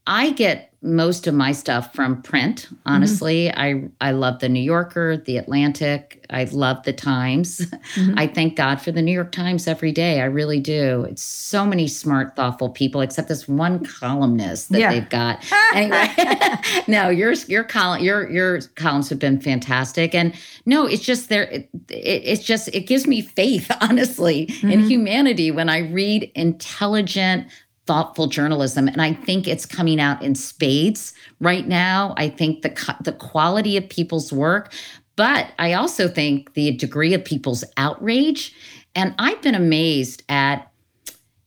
I 0.10 0.32
get 0.32 0.74
most 0.82 1.28
of 1.28 1.34
my 1.34 1.52
stuff 1.52 1.94
from 1.94 2.22
print, 2.22 2.66
mm-hmm. 2.66 2.76
honestly. 2.86 3.52
I 3.54 3.84
I 4.02 4.12
love 4.12 4.40
the 4.40 4.50
New 4.50 4.62
Yorker, 4.62 5.18
the 5.18 5.38
Atlantic, 5.38 6.26
I 6.30 6.46
love 6.46 6.84
the 6.84 6.94
Times. 6.94 7.60
Mm-hmm. 7.96 8.20
I 8.20 8.28
thank 8.28 8.56
God 8.56 8.82
for 8.82 8.92
the 8.92 9.02
New 9.02 9.12
York 9.12 9.32
Times 9.32 9.68
every 9.68 9.92
day. 9.92 10.22
I 10.22 10.26
really 10.26 10.60
do. 10.60 11.06
It's 11.10 11.22
so 11.22 11.66
many 11.66 11.88
smart, 11.88 12.36
thoughtful 12.36 12.70
people, 12.70 13.02
except 13.02 13.28
this 13.28 13.48
one 13.48 13.84
columnist 13.84 14.70
that 14.72 14.80
Yeah. 14.80 14.92
they've 14.92 15.10
got. 15.10 15.46
Anyway, 15.72 16.10
no, 16.88 17.10
yours, 17.10 17.48
your 17.48 17.64
column, 17.64 18.04
your 18.04 18.28
your 18.32 18.62
columns 18.76 19.08
have 19.10 19.20
been 19.20 19.40
fantastic, 19.40 20.16
and 20.16 20.34
no, 20.66 20.88
it's 20.88 21.04
just 21.04 21.30
there. 21.30 21.44
It, 21.44 21.70
it, 21.90 22.24
it's 22.26 22.44
just 22.44 22.70
it 22.70 22.88
gives 22.88 23.06
me 23.06 23.22
faith, 23.22 23.72
honestly, 23.82 24.44
in 24.64 24.70
mm-hmm. 24.70 24.88
humanity 24.88 25.52
when 25.52 25.70
I 25.70 25.80
read 25.80 26.32
intelligent, 26.34 27.48
thoughtful 27.90 28.28
journalism, 28.28 28.88
and 28.88 29.02
I 29.02 29.14
think 29.14 29.48
it's 29.48 29.66
coming 29.66 30.00
out 30.00 30.22
in 30.22 30.36
spades 30.36 31.12
right 31.40 31.68
now. 31.68 32.14
I 32.18 32.30
think 32.30 32.62
the 32.62 32.96
the 33.04 33.14
quality 33.14 33.78
of 33.78 33.90
people's 33.90 34.32
work, 34.32 34.72
but 35.16 35.54
I 35.58 35.74
also 35.74 36.08
think 36.08 36.54
the 36.54 36.70
degree 36.74 37.16
of 37.16 37.26
people's 37.26 37.64
outrage, 37.78 38.54
and 38.94 39.16
I've 39.18 39.42
been 39.42 39.56
amazed 39.56 40.22
at 40.30 40.72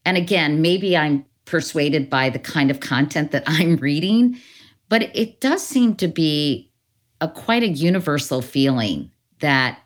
and 0.04 0.16
again, 0.16 0.60
maybe 0.60 0.96
I'm 0.96 1.24
persuaded 1.44 2.10
by 2.10 2.28
the 2.28 2.40
kind 2.40 2.72
of 2.72 2.80
content 2.80 3.30
that 3.30 3.44
I'm 3.46 3.76
reading, 3.76 4.36
but 4.88 5.14
it 5.14 5.40
does 5.40 5.64
seem 5.64 5.94
to 5.96 6.08
be 6.08 6.72
a 7.20 7.28
quite 7.28 7.62
a 7.62 7.68
universal 7.68 8.42
feeling 8.42 9.12
that 9.38 9.78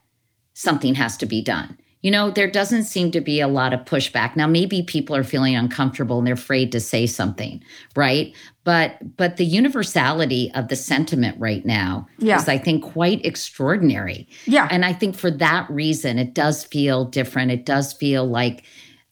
something 0.54 0.94
has 0.94 1.18
to 1.18 1.26
be 1.26 1.42
done. 1.42 1.76
You 2.02 2.10
know, 2.10 2.30
there 2.30 2.48
doesn't 2.50 2.84
seem 2.84 3.10
to 3.12 3.20
be 3.20 3.40
a 3.40 3.48
lot 3.48 3.72
of 3.72 3.80
pushback. 3.80 4.36
Now 4.36 4.46
maybe 4.46 4.82
people 4.82 5.16
are 5.16 5.24
feeling 5.24 5.56
uncomfortable 5.56 6.18
and 6.18 6.26
they're 6.26 6.34
afraid 6.34 6.70
to 6.72 6.80
say 6.80 7.06
something, 7.06 7.62
right? 7.96 8.32
But 8.64 9.16
but 9.16 9.36
the 9.38 9.44
universality 9.44 10.52
of 10.54 10.68
the 10.68 10.76
sentiment 10.76 11.36
right 11.40 11.64
now 11.64 12.06
Yeah. 12.18 12.36
is 12.36 12.48
I 12.48 12.58
think 12.58 12.82
quite 12.84 13.24
extraordinary. 13.24 14.28
Yeah. 14.44 14.68
And 14.70 14.84
I 14.84 14.92
think 14.92 15.16
for 15.16 15.30
that 15.32 15.68
reason, 15.70 16.18
it 16.18 16.34
does 16.34 16.64
feel 16.64 17.04
different. 17.06 17.50
It 17.50 17.64
does 17.64 17.92
feel 17.92 18.24
like 18.26 18.64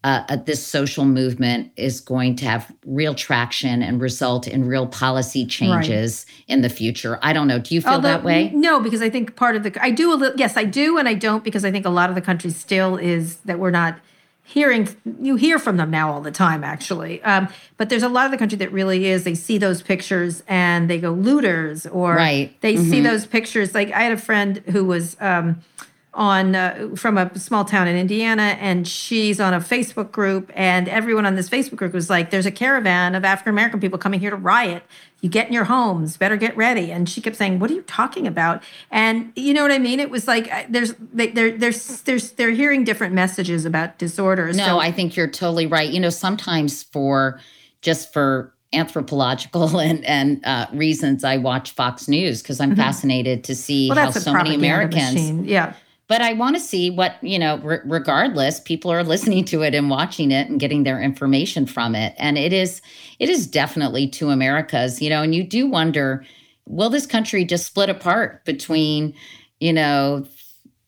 uh, 0.05 0.23
uh, 0.29 0.37
this 0.37 0.65
social 0.65 1.07
movement 1.07 1.73
is 1.77 1.99
going 2.01 2.37
to 2.37 2.45
have 2.45 2.71
real 2.85 3.15
traction 3.15 3.83
and 3.83 4.01
result 4.03 4.47
in 4.47 4.67
real 4.69 4.87
policy 4.87 5.47
changes 5.47 6.27
in 6.47 6.61
the 6.61 6.69
future. 6.69 7.19
I 7.23 7.33
don't 7.33 7.49
know. 7.49 7.59
Do 7.59 7.75
you 7.75 7.81
feel 7.81 7.93
Although- 7.95 8.09
that 8.09 8.23
way? 8.23 8.51
No, 8.55 8.81
because 8.81 9.01
I 9.01 9.09
think 9.09 9.35
part 9.35 9.57
of 9.57 9.63
the 9.63 9.77
I 9.83 9.91
do 9.91 10.13
a 10.13 10.15
little 10.15 10.37
yes, 10.39 10.59
I 10.59 10.65
do 10.65 10.99
and 10.99 11.09
I 11.09 11.15
don't 11.15 11.43
because 11.43 11.65
I 11.65 11.71
think 11.71 11.87
a 11.87 11.91
lot 11.91 12.11
of 12.11 12.15
the 12.15 12.21
country 12.21 12.51
still 12.51 12.97
is 12.97 13.37
that 13.47 13.59
we're 13.59 13.71
not 13.71 13.99
hearing 14.47 14.87
you 15.23 15.37
hear 15.37 15.59
from 15.59 15.79
them 15.79 15.91
now 15.91 16.13
all 16.13 16.21
the 16.21 16.31
time 16.31 16.63
actually. 16.63 17.23
Um, 17.23 17.49
but 17.79 17.89
there's 17.89 18.03
a 18.03 18.11
lot 18.11 18.27
of 18.27 18.31
the 18.31 18.37
country 18.37 18.59
that 18.59 18.71
really 18.73 19.07
is 19.07 19.25
they 19.25 19.35
see 19.35 19.57
those 19.57 19.81
pictures 19.81 20.43
and 20.47 20.91
they 20.91 21.01
go 21.01 21.13
looters 21.13 21.87
or 21.87 22.15
Right. 22.15 22.55
they 22.61 22.77
see 22.77 23.01
those 23.01 23.27
pictures 23.27 23.73
like 23.75 23.91
I 23.93 24.03
had 24.03 24.13
a 24.13 24.19
friend 24.19 24.59
who 24.71 24.85
was 24.85 25.17
um, 25.19 25.63
on 26.15 26.55
uh, 26.55 26.91
from 26.97 27.19
a 27.19 27.37
small 27.39 27.65
town 27.65 27.89
in 27.89 27.97
Indiana, 27.97 28.57
and 28.61 28.87
she's 28.87 29.41
on 29.41 29.53
a 29.55 29.61
Facebook 29.61 30.11
group, 30.13 30.51
and 30.55 30.89
everyone 30.89 31.27
on 31.27 31.35
this 31.35 31.49
Facebook 31.49 31.77
group 31.77 31.93
was 31.93 32.09
like, 32.09 32.31
"There's 32.31 32.47
a 32.47 32.51
caravan 32.51 33.15
of 33.15 33.25
African 33.25 33.51
American 33.51 33.81
people 33.81 33.99
coming 33.99 34.21
here 34.21 34.31
to 34.31 34.37
riot. 34.37 34.83
you 35.21 35.31
get 35.31 35.47
in 35.47 35.55
your 35.55 35.65
homes, 35.65 36.19
better 36.19 36.37
get 36.37 36.55
ready. 36.55 36.93
And 36.93 37.09
she 37.09 37.21
kept 37.21 37.37
saying, 37.37 37.59
"What 37.59 37.71
are 37.71 37.75
you 37.75 37.83
talking 37.83 38.27
about?" 38.27 38.63
And 38.91 39.33
you 39.37 39.55
know 39.55 39.63
what 39.63 39.73
I 39.73 39.79
mean? 39.79 39.99
It 39.99 40.11
was 40.11 40.29
like 40.29 40.71
there's 40.71 40.95
they, 41.13 41.29
they're 41.29 41.57
there's 41.57 42.03
there's 42.03 42.33
they're 42.33 42.51
hearing 42.51 42.85
different 42.85 43.15
messages 43.15 43.65
about 43.65 43.99
disorders. 43.99 44.57
No, 44.57 44.67
so, 44.67 44.79
I 44.79 44.93
think 44.93 45.17
you're 45.17 45.29
totally 45.29 45.67
right. 45.67 45.89
You 45.89 46.01
know, 46.01 46.11
sometimes 46.11 46.83
for 46.83 47.41
just 47.81 48.13
for 48.13 48.55
anthropological 48.75 49.79
and 49.81 50.05
and 50.05 50.45
uh, 50.45 50.67
reasons, 50.73 51.25
I 51.25 51.39
watch 51.39 51.71
Fox 51.73 52.09
News 52.09 52.43
because 52.43 52.61
I'm 52.61 52.71
mm-hmm. 52.71 52.81
fascinated 52.81 53.45
to 53.45 53.55
see 53.55 53.89
well, 53.89 53.99
how 53.99 54.11
so 54.11 54.33
many 54.33 54.55
Americans. 54.55 55.15
Machine. 55.15 55.45
Yeah. 55.45 55.75
But 56.07 56.21
I 56.21 56.35
want 56.35 56.57
to 56.57 56.61
see 56.61 56.91
what 56.91 57.17
you 57.23 57.39
know. 57.39 57.61
R- 57.65 57.83
regardless, 57.85 58.61
people 58.61 58.91
are 58.91 59.03
listening 59.03 59.45
to 59.47 59.63
it 59.63 59.75
and 59.75 59.89
watching 59.89 60.31
it 60.31 60.49
and 60.49 60.61
getting 60.61 60.85
their 60.85 61.01
information 61.01 61.67
from 61.67 61.95
it, 61.95 62.15
and 62.19 62.37
it 62.37 62.53
is 62.53 62.83
it 63.19 63.29
is 63.29 63.47
definitely 63.47 64.09
two 64.09 64.31
Americas. 64.31 65.01
You 65.01 65.11
know, 65.11 65.23
and 65.23 65.35
you 65.35 65.43
do 65.45 65.67
wonder, 65.67 66.25
will 66.67 66.91
this 66.91 67.07
country 67.07 67.45
just 67.45 67.67
split 67.67 67.89
apart 67.89 68.45
between 68.45 69.15
you 69.61 69.73
know 69.73 70.27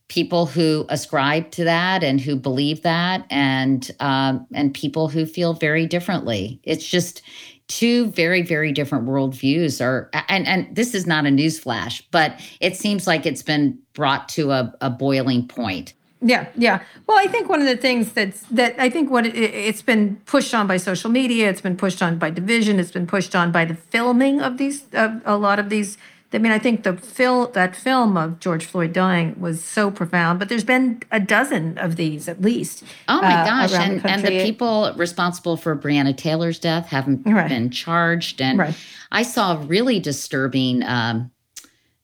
people 0.09 0.47
who 0.47 0.87
ascribe 0.89 1.51
to 1.51 1.65
that 1.65 2.05
and 2.05 2.21
who 2.21 2.37
believe 2.37 2.83
that 2.83 3.27
and 3.31 3.91
um, 4.01 4.47
and 4.55 4.73
people 4.73 5.09
who 5.09 5.27
feel 5.27 5.53
very 5.55 5.87
differently 5.87 6.61
it's 6.63 6.87
just 6.87 7.23
two 7.69 8.07
very 8.13 8.43
very 8.43 8.71
different 8.73 9.07
worldviews 9.07 9.81
are 9.85 10.09
and 10.29 10.47
and 10.47 10.75
this 10.75 10.95
is 10.95 11.07
not 11.07 11.27
a 11.27 11.31
news 11.31 11.59
flash 11.59 12.03
but 12.11 12.41
it 12.61 12.77
seems 12.77 13.07
like 13.07 13.27
it's 13.27 13.43
been 13.43 13.79
brought 13.93 14.29
to 14.29 14.53
a, 14.53 14.73
a 14.81 14.91
boiling 14.91 15.47
point. 15.49 15.95
Yeah 16.23 16.47
yeah. 16.57 16.83
Well 17.07 17.19
i 17.19 17.27
think 17.27 17.49
one 17.49 17.61
of 17.61 17.67
the 17.67 17.77
things 17.77 18.13
that's 18.13 18.43
that 18.43 18.75
i 18.79 18.89
think 18.89 19.11
what 19.11 19.27
it, 19.27 19.37
it's 19.37 19.83
been 19.83 20.17
pushed 20.27 20.55
on 20.55 20.67
by 20.67 20.77
social 20.77 21.11
media 21.11 21.51
it's 21.51 21.61
been 21.61 21.77
pushed 21.77 22.03
on 22.03 22.19
by 22.19 22.31
division 22.31 22.79
it's 22.79 22.93
been 22.93 23.07
pushed 23.07 23.35
on 23.35 23.51
by 23.51 23.65
the 23.65 23.75
filming 23.75 24.41
of 24.41 24.59
these 24.59 24.85
of 24.93 25.21
a 25.25 25.37
lot 25.37 25.59
of 25.59 25.69
these 25.69 25.99
I 26.37 26.39
mean, 26.39 26.53
I 26.53 26.59
think 26.59 26.83
the 26.83 26.99
film 26.99 27.49
that 27.55 27.75
film 27.75 28.19
of 28.19 28.41
George 28.41 28.67
Floyd 28.67 28.93
dying 28.93 29.35
was 29.41 29.65
so 29.65 29.91
profound, 29.91 30.39
but 30.39 30.51
there's 30.51 30.65
been 30.65 31.03
a 31.11 31.19
dozen 31.19 31.79
of 31.79 31.97
these 31.97 32.29
at 32.29 32.43
least. 32.43 32.85
Oh 33.09 33.23
my 33.23 33.41
uh, 33.41 33.47
gosh! 33.47 33.73
And 33.73 34.03
the 34.03 34.11
and 34.11 34.23
the 34.23 34.45
people 34.45 34.93
responsible 34.97 35.57
for 35.57 35.75
Breonna 35.75 36.15
Taylor's 36.15 36.59
death 36.59 36.89
haven't 36.89 37.23
right. 37.27 37.49
been 37.49 37.71
charged. 37.71 38.43
And 38.43 38.59
right. 38.59 38.75
I 39.11 39.23
saw 39.23 39.55
a 39.55 39.65
really 39.65 39.99
disturbing 39.99 40.83
um, 40.83 41.31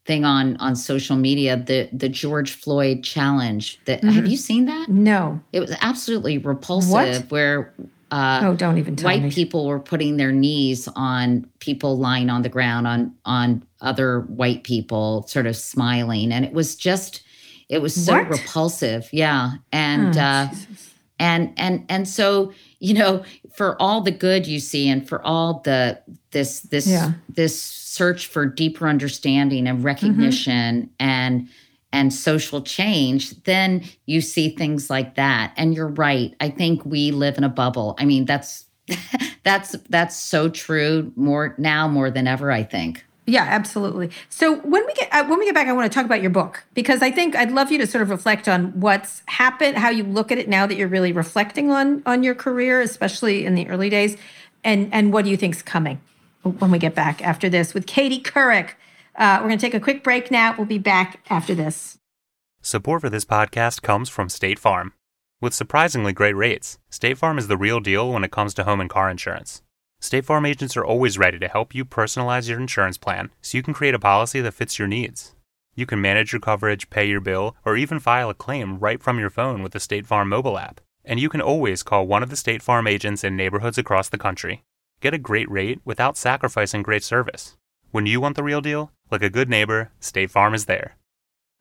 thing 0.06 0.24
on 0.24 0.56
on 0.56 0.76
social 0.76 1.16
media 1.16 1.58
the 1.58 1.90
the 1.92 2.08
George 2.08 2.52
Floyd 2.52 3.04
challenge. 3.04 3.80
That 3.84 4.00
mm-hmm. 4.00 4.14
have 4.14 4.26
you 4.26 4.38
seen 4.38 4.64
that? 4.64 4.88
No. 4.88 5.42
It 5.52 5.60
was 5.60 5.76
absolutely 5.82 6.38
repulsive. 6.38 6.90
What? 6.90 7.30
Where 7.30 7.74
uh, 8.12 8.40
oh, 8.44 8.54
don't 8.54 8.76
even 8.76 8.94
white 8.96 9.22
me. 9.22 9.30
people 9.30 9.66
were 9.66 9.80
putting 9.80 10.18
their 10.18 10.32
knees 10.32 10.86
on 10.96 11.48
people 11.60 11.98
lying 11.98 12.28
on 12.28 12.42
the 12.42 12.48
ground 12.48 12.86
on 12.86 13.14
on 13.24 13.62
other 13.82 14.20
white 14.22 14.64
people, 14.64 15.26
sort 15.28 15.46
of 15.46 15.56
smiling, 15.56 16.32
and 16.32 16.44
it 16.44 16.52
was 16.52 16.74
just 16.76 17.22
it 17.68 17.80
was 17.80 17.94
so 17.94 18.14
what? 18.14 18.28
repulsive. 18.28 19.08
Yeah, 19.12 19.52
and 19.72 20.16
oh, 20.16 20.20
uh, 20.20 20.48
and 21.18 21.52
and 21.56 21.84
and 21.88 22.08
so 22.08 22.52
you 22.80 22.94
know, 22.94 23.24
for 23.54 23.80
all 23.80 24.00
the 24.00 24.10
good 24.10 24.46
you 24.46 24.58
see, 24.58 24.88
and 24.88 25.08
for 25.08 25.22
all 25.24 25.60
the 25.64 26.00
this 26.32 26.60
this 26.60 26.86
yeah. 26.86 27.12
this 27.28 27.60
search 27.60 28.26
for 28.26 28.46
deeper 28.46 28.88
understanding 28.88 29.66
and 29.66 29.84
recognition 29.84 30.82
mm-hmm. 30.82 30.92
and 30.98 31.48
and 31.92 32.12
social 32.12 32.62
change, 32.62 33.42
then 33.42 33.84
you 34.06 34.20
see 34.20 34.48
things 34.48 34.88
like 34.88 35.14
that. 35.14 35.52
And 35.56 35.74
you're 35.74 35.88
right. 35.88 36.34
I 36.40 36.48
think 36.48 36.84
we 36.84 37.10
live 37.10 37.36
in 37.36 37.44
a 37.44 37.48
bubble. 37.48 37.94
I 37.98 38.04
mean, 38.04 38.24
that's 38.24 38.64
that's 39.44 39.72
that's 39.90 40.16
so 40.16 40.48
true 40.48 41.12
more 41.16 41.54
now 41.58 41.86
more 41.88 42.10
than 42.10 42.26
ever, 42.26 42.50
I 42.50 42.62
think. 42.62 43.04
Yeah, 43.24 43.46
absolutely. 43.48 44.11
So 44.30 44.56
when 44.56 44.85
we 44.85 44.94
get 44.94 45.08
uh, 45.12 45.24
when 45.26 45.38
we 45.38 45.44
get 45.44 45.54
back, 45.54 45.68
I 45.68 45.72
want 45.72 45.90
to 45.90 45.94
talk 45.94 46.04
about 46.04 46.22
your 46.22 46.30
book 46.30 46.64
because 46.74 47.02
I 47.02 47.11
think 47.12 47.37
I'd 47.37 47.52
love 47.52 47.70
you 47.70 47.78
to 47.78 47.87
sort 47.87 48.02
of 48.02 48.11
reflect 48.11 48.48
on 48.48 48.80
what's 48.80 49.22
happened, 49.26 49.78
how 49.78 49.90
you 49.90 50.02
look 50.02 50.32
at 50.32 50.38
it 50.38 50.48
now 50.48 50.66
that 50.66 50.76
you're 50.76 50.88
really 50.88 51.12
reflecting 51.12 51.70
on 51.70 52.02
on 52.04 52.22
your 52.24 52.35
career, 52.35 52.80
especially 52.80 53.46
in 53.46 53.54
the 53.54 53.68
early 53.68 53.88
days, 53.88 54.16
and 54.64 54.92
and 54.92 55.12
what 55.12 55.24
do 55.24 55.30
you 55.30 55.37
think's 55.37 55.62
coming 55.62 56.00
when 56.42 56.70
we 56.70 56.78
get 56.78 56.94
back 56.94 57.22
after 57.22 57.48
this 57.48 57.74
with 57.74 57.87
Katie 57.87 58.20
Couric, 58.20 58.70
uh, 59.16 59.38
we're 59.40 59.48
going 59.48 59.58
to 59.58 59.66
take 59.66 59.74
a 59.74 59.80
quick 59.80 60.02
break 60.02 60.30
now. 60.30 60.54
We'll 60.56 60.66
be 60.66 60.78
back 60.78 61.20
after 61.30 61.54
this. 61.54 61.98
Support 62.61 63.02
for 63.02 63.11
this 63.11 63.24
podcast 63.24 63.82
comes 63.82 64.08
from 64.08 64.28
State 64.28 64.58
Farm. 64.58 64.92
With 65.40 65.54
surprisingly 65.54 66.12
great 66.12 66.37
rates, 66.37 66.78
State 66.90 67.18
Farm 67.18 67.38
is 67.38 67.48
the 67.48 67.56
real 67.56 67.80
deal 67.80 68.12
when 68.12 68.24
it 68.24 68.30
comes 68.30 68.54
to 68.54 68.64
home 68.64 68.80
and 68.80 68.88
car 68.88 69.11
insurance. 69.11 69.62
State 70.02 70.24
Farm 70.24 70.44
agents 70.44 70.76
are 70.76 70.84
always 70.84 71.16
ready 71.16 71.38
to 71.38 71.46
help 71.46 71.76
you 71.76 71.84
personalize 71.84 72.48
your 72.48 72.58
insurance 72.58 72.98
plan 72.98 73.30
so 73.40 73.56
you 73.56 73.62
can 73.62 73.72
create 73.72 73.94
a 73.94 74.00
policy 74.00 74.40
that 74.40 74.52
fits 74.52 74.76
your 74.76 74.88
needs. 74.88 75.36
You 75.76 75.86
can 75.86 76.00
manage 76.00 76.32
your 76.32 76.40
coverage, 76.40 76.90
pay 76.90 77.04
your 77.04 77.20
bill, 77.20 77.54
or 77.64 77.76
even 77.76 78.00
file 78.00 78.28
a 78.28 78.34
claim 78.34 78.80
right 78.80 79.00
from 79.00 79.20
your 79.20 79.30
phone 79.30 79.62
with 79.62 79.70
the 79.70 79.78
State 79.78 80.04
Farm 80.04 80.28
mobile 80.28 80.58
app. 80.58 80.80
And 81.04 81.20
you 81.20 81.28
can 81.28 81.40
always 81.40 81.84
call 81.84 82.08
one 82.08 82.24
of 82.24 82.30
the 82.30 82.36
State 82.36 82.62
Farm 82.62 82.88
agents 82.88 83.22
in 83.22 83.36
neighborhoods 83.36 83.78
across 83.78 84.08
the 84.08 84.18
country. 84.18 84.64
Get 85.00 85.14
a 85.14 85.18
great 85.18 85.48
rate 85.48 85.80
without 85.84 86.16
sacrificing 86.16 86.82
great 86.82 87.04
service. 87.04 87.56
When 87.92 88.06
you 88.06 88.20
want 88.20 88.34
the 88.34 88.42
real 88.42 88.60
deal, 88.60 88.90
like 89.12 89.22
a 89.22 89.30
good 89.30 89.48
neighbor, 89.48 89.92
State 90.00 90.32
Farm 90.32 90.52
is 90.52 90.64
there. 90.64 90.96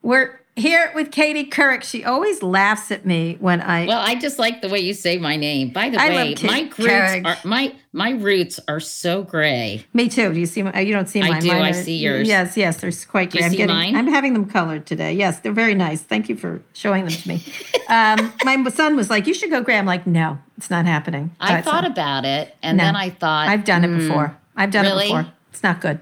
We're 0.02 0.40
here 0.56 0.92
with 0.94 1.10
Katie 1.10 1.48
Couric. 1.48 1.82
She 1.82 2.04
always 2.04 2.42
laughs 2.42 2.90
at 2.90 3.06
me 3.06 3.36
when 3.40 3.60
I. 3.60 3.86
Well, 3.86 4.00
I 4.00 4.14
just 4.14 4.38
like 4.38 4.60
the 4.60 4.68
way 4.68 4.80
you 4.80 4.92
say 4.92 5.16
my 5.18 5.36
name. 5.36 5.70
By 5.70 5.88
the 5.88 6.00
I 6.00 6.10
way, 6.10 6.34
my 6.42 6.70
roots 6.78 7.26
are 7.26 7.36
my 7.44 7.74
my 7.92 8.10
roots 8.10 8.60
are 8.68 8.80
so 8.80 9.22
gray. 9.22 9.84
Me 9.94 10.08
too. 10.08 10.32
Do 10.32 10.38
you 10.38 10.46
see 10.46 10.62
my? 10.62 10.78
You 10.80 10.92
don't 10.92 11.08
see 11.08 11.20
mine. 11.20 11.34
I 11.34 11.40
do. 11.40 11.48
Mine 11.48 11.62
I 11.62 11.72
see 11.72 11.96
yours. 11.96 12.28
Yes, 12.28 12.56
yes. 12.56 12.80
They're 12.80 12.92
quite 13.08 13.30
gray. 13.30 13.40
Do 13.40 13.44
you 13.44 13.50
I'm 13.50 13.56
getting, 13.56 13.76
mine? 13.76 13.96
I'm 13.96 14.08
having 14.08 14.34
them 14.34 14.44
colored 14.46 14.86
today. 14.86 15.14
Yes, 15.14 15.40
they're 15.40 15.52
very 15.52 15.74
nice. 15.74 16.02
Thank 16.02 16.28
you 16.28 16.36
for 16.36 16.62
showing 16.74 17.06
them 17.06 17.14
to 17.14 17.28
me. 17.28 17.42
um, 17.88 18.32
my 18.44 18.70
son 18.70 18.96
was 18.96 19.08
like, 19.08 19.26
"You 19.26 19.34
should 19.34 19.50
go 19.50 19.62
gray." 19.62 19.78
I'm 19.78 19.86
like, 19.86 20.06
"No, 20.06 20.38
it's 20.58 20.70
not 20.70 20.84
happening." 20.84 21.34
I 21.40 21.62
thought 21.62 21.84
so. 21.84 21.90
about 21.90 22.24
it, 22.24 22.54
and 22.62 22.76
no. 22.76 22.84
then 22.84 22.96
I 22.96 23.10
thought, 23.10 23.48
"I've 23.48 23.64
done 23.64 23.82
mm, 23.82 23.94
it 23.94 23.98
before. 24.00 24.36
I've 24.54 24.70
done 24.70 24.84
really? 24.84 25.06
it 25.06 25.08
before. 25.08 25.32
It's 25.50 25.62
not 25.62 25.80
good." 25.80 26.00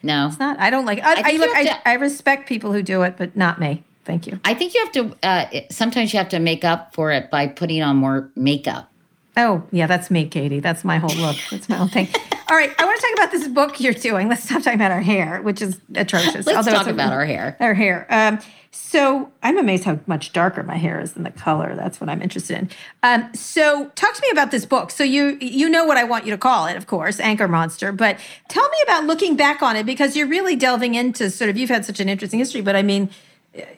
No, 0.00 0.28
it's 0.28 0.38
not. 0.38 0.58
I 0.60 0.70
don't 0.70 0.86
like. 0.86 1.00
I, 1.00 1.14
I, 1.14 1.22
I 1.24 1.32
look. 1.38 1.56
I, 1.56 1.64
to, 1.64 1.88
I, 1.88 1.94
respect 1.94 2.48
people 2.48 2.72
who 2.72 2.82
do 2.82 3.02
it, 3.02 3.16
but 3.16 3.36
not 3.36 3.58
me. 3.58 3.84
Thank 4.08 4.26
you. 4.26 4.40
I 4.42 4.54
think 4.54 4.72
you 4.72 4.80
have 4.84 4.92
to. 4.92 5.16
Uh, 5.22 5.60
sometimes 5.70 6.14
you 6.14 6.18
have 6.18 6.30
to 6.30 6.38
make 6.38 6.64
up 6.64 6.94
for 6.94 7.12
it 7.12 7.30
by 7.30 7.46
putting 7.46 7.82
on 7.82 7.96
more 7.96 8.30
makeup. 8.34 8.90
Oh 9.36 9.62
yeah, 9.70 9.86
that's 9.86 10.10
me, 10.10 10.26
Katie. 10.26 10.60
That's 10.60 10.82
my 10.82 10.96
whole 10.96 11.14
look. 11.16 11.36
That's 11.50 11.68
my 11.68 11.76
whole 11.76 11.88
thing. 11.88 12.08
All 12.48 12.56
right, 12.56 12.74
I 12.78 12.84
want 12.86 12.98
to 12.98 13.06
talk 13.06 13.14
about 13.18 13.32
this 13.32 13.46
book 13.48 13.78
you're 13.80 13.92
doing. 13.92 14.30
Let's 14.30 14.44
stop 14.44 14.62
talking 14.62 14.80
about 14.80 14.92
our 14.92 15.02
hair, 15.02 15.42
which 15.42 15.60
is 15.60 15.78
atrocious. 15.94 16.46
Let's 16.46 16.66
talk 16.66 16.86
about 16.86 17.12
our 17.12 17.26
hair. 17.26 17.58
Our 17.60 17.74
hair. 17.74 18.06
Um, 18.08 18.38
so 18.70 19.30
I'm 19.42 19.58
amazed 19.58 19.84
how 19.84 20.00
much 20.06 20.32
darker 20.32 20.62
my 20.62 20.76
hair 20.76 21.00
is 21.00 21.12
than 21.12 21.24
the 21.24 21.30
color. 21.30 21.74
That's 21.76 22.00
what 22.00 22.08
I'm 22.08 22.22
interested 22.22 22.56
in. 22.56 22.70
Um, 23.02 23.28
so 23.34 23.90
talk 23.94 24.14
to 24.14 24.22
me 24.22 24.30
about 24.30 24.50
this 24.50 24.64
book. 24.64 24.90
So 24.90 25.04
you 25.04 25.36
you 25.38 25.68
know 25.68 25.84
what 25.84 25.98
I 25.98 26.04
want 26.04 26.24
you 26.24 26.30
to 26.30 26.38
call 26.38 26.66
it, 26.66 26.78
of 26.78 26.86
course, 26.86 27.20
Anchor 27.20 27.46
Monster. 27.46 27.92
But 27.92 28.18
tell 28.48 28.66
me 28.70 28.78
about 28.84 29.04
looking 29.04 29.36
back 29.36 29.60
on 29.60 29.76
it 29.76 29.84
because 29.84 30.16
you're 30.16 30.26
really 30.26 30.56
delving 30.56 30.94
into 30.94 31.28
sort 31.28 31.50
of 31.50 31.58
you've 31.58 31.68
had 31.68 31.84
such 31.84 32.00
an 32.00 32.08
interesting 32.08 32.38
history. 32.38 32.62
But 32.62 32.74
I 32.74 32.82
mean, 32.82 33.10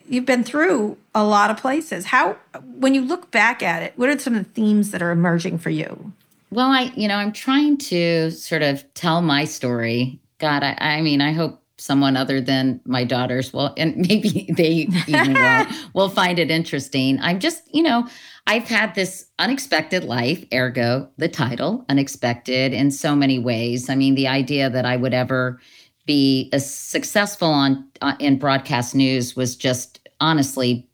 you've 0.07 0.25
been 0.25 0.43
through 0.43 0.97
a 1.15 1.23
lot 1.23 1.49
of 1.49 1.57
places. 1.57 2.05
How 2.05 2.37
when 2.75 2.93
you 2.93 3.01
look 3.01 3.31
back 3.31 3.63
at 3.63 3.83
it, 3.83 3.93
what 3.95 4.09
are 4.09 4.19
some 4.19 4.35
of 4.35 4.43
the 4.45 4.51
themes 4.51 4.91
that 4.91 5.01
are 5.01 5.11
emerging 5.11 5.57
for 5.57 5.69
you? 5.69 6.13
Well, 6.49 6.69
I 6.69 6.91
you 6.95 7.07
know 7.07 7.15
I'm 7.15 7.31
trying 7.31 7.77
to 7.77 8.31
sort 8.31 8.61
of 8.61 8.91
tell 8.93 9.21
my 9.21 9.45
story. 9.45 10.19
God, 10.39 10.63
I, 10.63 10.75
I 10.79 11.01
mean, 11.01 11.21
I 11.21 11.33
hope 11.33 11.61
someone 11.81 12.15
other 12.15 12.39
than 12.39 12.79
my 12.85 13.03
daughters 13.03 13.51
will 13.51 13.73
and 13.75 13.95
maybe 14.07 14.53
they 14.55 14.87
even 15.07 15.33
will 15.33 15.65
will 15.95 16.09
find 16.09 16.37
it 16.37 16.51
interesting 16.51 17.19
i'm 17.21 17.39
just 17.39 17.63
you 17.73 17.81
know 17.81 18.07
i've 18.45 18.67
had 18.67 18.93
this 18.93 19.25
unexpected 19.39 20.03
life 20.03 20.45
ergo 20.53 21.09
the 21.17 21.27
title 21.27 21.83
unexpected 21.89 22.71
in 22.71 22.91
so 22.91 23.15
many 23.15 23.39
ways 23.39 23.89
i 23.89 23.95
mean 23.95 24.13
the 24.13 24.27
idea 24.27 24.69
that 24.69 24.85
i 24.85 24.95
would 24.95 25.13
ever 25.13 25.59
be 26.05 26.49
as 26.51 26.73
successful 26.73 27.47
on 27.47 27.87
uh, 28.01 28.15
in 28.19 28.37
broadcast 28.37 28.95
news 28.95 29.35
was 29.35 29.55
just 29.55 30.07
honestly 30.19 30.87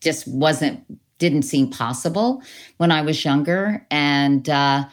just 0.00 0.26
wasn't 0.28 0.82
didn't 1.18 1.42
seem 1.42 1.68
possible 1.68 2.42
when 2.76 2.90
i 2.90 3.02
was 3.02 3.24
younger 3.24 3.84
and 3.90 4.48
uh 4.48 4.84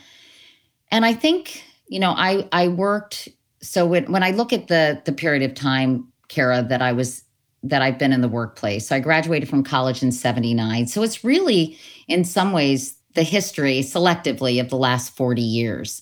and 0.91 1.05
i 1.05 1.13
think 1.13 1.63
you 1.87 1.99
know 1.99 2.11
i 2.11 2.47
i 2.51 2.67
worked 2.67 3.29
so 3.65 3.85
when, 3.85 4.11
when 4.11 4.23
I 4.23 4.31
look 4.31 4.53
at 4.53 4.67
the 4.67 5.01
the 5.05 5.11
period 5.11 5.43
of 5.43 5.55
time, 5.55 6.07
Kara, 6.27 6.63
that 6.63 6.81
I 6.81 6.91
was 6.91 7.23
that 7.63 7.81
I've 7.81 7.97
been 7.97 8.13
in 8.13 8.21
the 8.21 8.29
workplace, 8.29 8.87
so 8.87 8.95
I 8.95 8.99
graduated 8.99 9.49
from 9.49 9.63
college 9.63 10.03
in 10.03 10.11
'79. 10.11 10.87
So 10.87 11.03
it's 11.03 11.23
really, 11.23 11.77
in 12.07 12.23
some 12.23 12.51
ways, 12.53 12.95
the 13.15 13.23
history 13.23 13.79
selectively 13.79 14.61
of 14.61 14.69
the 14.69 14.77
last 14.77 15.15
40 15.15 15.41
years. 15.41 16.01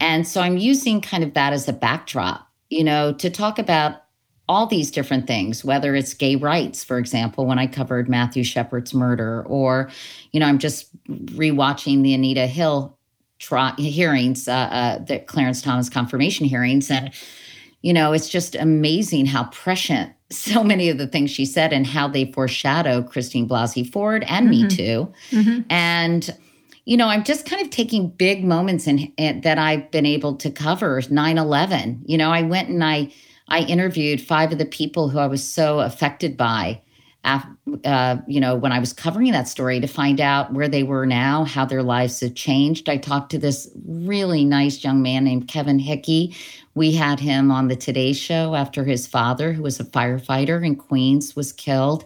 And 0.00 0.26
so 0.26 0.40
I'm 0.40 0.56
using 0.56 1.00
kind 1.00 1.22
of 1.22 1.34
that 1.34 1.52
as 1.52 1.68
a 1.68 1.72
backdrop, 1.72 2.48
you 2.72 2.84
know, 2.84 3.12
to 3.12 3.30
talk 3.30 3.58
about 3.58 4.02
all 4.48 4.66
these 4.66 4.90
different 4.90 5.26
things, 5.26 5.64
whether 5.64 5.94
it's 5.94 6.14
gay 6.14 6.36
rights, 6.36 6.82
for 6.82 6.98
example, 6.98 7.46
when 7.46 7.58
I 7.58 7.66
covered 7.66 8.08
Matthew 8.08 8.42
Shepard's 8.42 8.92
murder, 8.92 9.44
or, 9.46 9.90
you 10.32 10.40
know, 10.40 10.46
I'm 10.46 10.58
just 10.58 10.90
rewatching 11.08 12.02
the 12.02 12.14
Anita 12.14 12.46
Hill 12.46 12.98
tri- 13.38 13.74
hearings, 13.78 14.48
uh, 14.48 14.52
uh, 14.52 14.98
the 14.98 15.20
Clarence 15.20 15.62
Thomas 15.62 15.88
confirmation 15.88 16.46
hearings, 16.46 16.90
and 16.90 17.12
you 17.82 17.92
know, 17.92 18.12
it's 18.12 18.28
just 18.28 18.54
amazing 18.54 19.26
how 19.26 19.44
prescient 19.46 20.12
so 20.30 20.62
many 20.64 20.88
of 20.88 20.98
the 20.98 21.06
things 21.06 21.30
she 21.30 21.44
said 21.44 21.72
and 21.72 21.86
how 21.86 22.08
they 22.08 22.30
foreshadow 22.32 23.02
Christine 23.02 23.48
Blasey 23.48 23.90
Ford 23.90 24.24
and 24.28 24.48
mm-hmm. 24.48 24.62
Me 24.62 24.68
Too. 24.68 25.12
Mm-hmm. 25.30 25.60
And 25.68 26.36
you 26.84 26.96
know, 26.96 27.08
I'm 27.08 27.24
just 27.24 27.46
kind 27.46 27.62
of 27.62 27.70
taking 27.70 28.08
big 28.08 28.44
moments 28.44 28.86
in, 28.86 29.12
in 29.16 29.42
that 29.42 29.58
I've 29.58 29.90
been 29.90 30.06
able 30.06 30.36
to 30.36 30.50
cover 30.50 31.00
9/11. 31.00 32.02
You 32.06 32.18
know, 32.18 32.30
I 32.30 32.42
went 32.42 32.68
and 32.68 32.82
I 32.82 33.12
I 33.48 33.60
interviewed 33.60 34.20
five 34.20 34.52
of 34.52 34.58
the 34.58 34.64
people 34.64 35.08
who 35.08 35.18
I 35.18 35.26
was 35.26 35.46
so 35.46 35.80
affected 35.80 36.36
by 36.36 36.80
uh, 37.24 38.16
you 38.26 38.40
know, 38.40 38.56
when 38.56 38.72
I 38.72 38.80
was 38.80 38.92
covering 38.92 39.30
that 39.32 39.46
story 39.46 39.78
to 39.80 39.86
find 39.86 40.20
out 40.20 40.52
where 40.52 40.68
they 40.68 40.82
were 40.82 41.06
now, 41.06 41.44
how 41.44 41.64
their 41.64 41.82
lives 41.82 42.18
have 42.20 42.34
changed. 42.34 42.88
I 42.88 42.96
talked 42.96 43.30
to 43.30 43.38
this 43.38 43.70
really 43.86 44.44
nice 44.44 44.82
young 44.82 45.02
man 45.02 45.24
named 45.24 45.46
Kevin 45.46 45.78
Hickey. 45.78 46.34
We 46.74 46.92
had 46.92 47.20
him 47.20 47.50
on 47.50 47.68
the 47.68 47.76
Today 47.76 48.12
Show 48.12 48.56
after 48.56 48.84
his 48.84 49.06
father, 49.06 49.52
who 49.52 49.62
was 49.62 49.78
a 49.78 49.84
firefighter 49.84 50.64
in 50.66 50.74
Queens, 50.74 51.36
was 51.36 51.52
killed. 51.52 52.04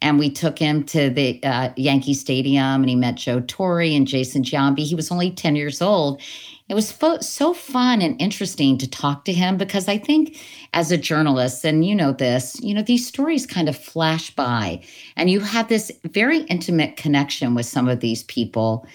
And 0.00 0.18
we 0.18 0.30
took 0.30 0.58
him 0.58 0.84
to 0.84 1.10
the 1.10 1.42
uh, 1.42 1.70
Yankee 1.76 2.14
Stadium 2.14 2.82
and 2.82 2.88
he 2.88 2.94
met 2.94 3.16
Joe 3.16 3.40
Torre 3.40 3.80
and 3.80 4.06
Jason 4.06 4.42
Giambi. 4.42 4.80
He 4.80 4.94
was 4.94 5.10
only 5.10 5.30
10 5.30 5.56
years 5.56 5.82
old. 5.82 6.20
It 6.68 6.74
was 6.74 6.92
fo- 6.92 7.20
so 7.20 7.54
fun 7.54 8.02
and 8.02 8.20
interesting 8.20 8.78
to 8.78 8.88
talk 8.88 9.24
to 9.24 9.32
him 9.32 9.56
because 9.56 9.88
I 9.88 9.98
think 9.98 10.38
as 10.74 10.92
a 10.92 10.98
journalist, 10.98 11.64
and 11.64 11.84
you 11.84 11.94
know 11.94 12.12
this, 12.12 12.60
you 12.60 12.74
know, 12.74 12.82
these 12.82 13.06
stories 13.06 13.46
kind 13.46 13.68
of 13.68 13.76
flash 13.76 14.30
by 14.34 14.82
and 15.16 15.30
you 15.30 15.40
have 15.40 15.68
this 15.68 15.90
very 16.04 16.40
intimate 16.42 16.96
connection 16.96 17.54
with 17.54 17.66
some 17.66 17.88
of 17.88 18.00
these 18.00 18.22
people 18.24 18.86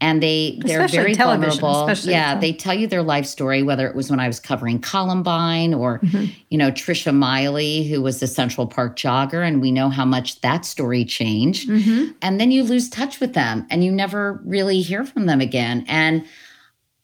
and 0.00 0.22
they 0.22 0.58
they're 0.62 0.84
especially 0.84 1.14
very 1.14 1.14
vulnerable. 1.14 1.92
Yeah, 2.04 2.38
they 2.38 2.52
tell 2.52 2.74
you 2.74 2.86
their 2.86 3.02
life 3.02 3.26
story, 3.26 3.62
whether 3.62 3.88
it 3.88 3.96
was 3.96 4.10
when 4.10 4.20
I 4.20 4.28
was 4.28 4.38
covering 4.38 4.78
Columbine 4.80 5.74
or 5.74 5.98
mm-hmm. 5.98 6.26
you 6.50 6.58
know 6.58 6.70
Trisha 6.70 7.12
Meili, 7.12 7.88
who 7.88 8.00
was 8.00 8.20
the 8.20 8.26
Central 8.26 8.66
Park 8.66 8.96
jogger, 8.96 9.46
and 9.46 9.60
we 9.60 9.72
know 9.72 9.88
how 9.88 10.04
much 10.04 10.40
that 10.42 10.64
story 10.64 11.04
changed. 11.04 11.68
Mm-hmm. 11.68 12.12
And 12.22 12.40
then 12.40 12.50
you 12.52 12.62
lose 12.62 12.88
touch 12.88 13.18
with 13.18 13.34
them, 13.34 13.66
and 13.70 13.84
you 13.84 13.90
never 13.90 14.40
really 14.44 14.80
hear 14.82 15.04
from 15.04 15.26
them 15.26 15.40
again. 15.40 15.84
And 15.88 16.24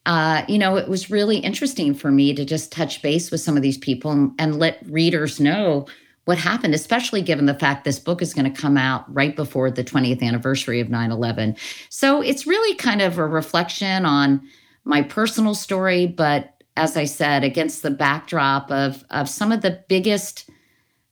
uh, 0.07 0.45
you 0.49 0.59
know, 0.59 0.76
it 0.76 0.88
was 0.88 1.11
really 1.11 1.38
interesting 1.38 1.95
for 1.95 2.12
me 2.12 2.34
to 2.34 2.45
just 2.45 2.70
touch 2.70 3.03
base 3.03 3.30
with 3.30 3.40
some 3.40 3.57
of 3.57 3.62
these 3.62 3.78
people 3.78 4.11
and, 4.11 4.32
and 4.38 4.59
let 4.59 4.78
readers 4.86 5.40
know 5.40 5.86
what 6.25 6.39
happened, 6.39 6.75
especially 6.75 7.22
given 7.22 7.47
the 7.47 7.55
fact 7.55 7.85
this 7.85 7.99
book 7.99 8.22
is 8.22 8.33
going 8.33 8.51
to 8.51 8.61
come 8.61 8.77
out 8.77 9.12
right 9.12 9.37
before 9.37 9.70
the 9.70 9.85
20th 9.85 10.22
anniversary 10.22 10.81
of 10.81 10.89
9 10.89 11.11
11. 11.11 11.57
So 11.91 12.20
it's 12.20 12.47
really 12.47 12.75
kind 12.77 13.03
of 13.03 13.18
a 13.18 13.27
reflection 13.27 14.07
on 14.07 14.41
my 14.85 15.03
personal 15.03 15.55
story, 15.55 16.07
but 16.07 16.62
as 16.77 16.97
I 16.97 17.05
said, 17.05 17.45
against 17.45 17.83
the 17.83 17.91
backdrop 17.91 18.70
of, 18.70 19.05
of 19.11 19.29
some 19.29 19.53
of 19.53 19.62
the 19.62 19.83
biggest. 19.89 20.49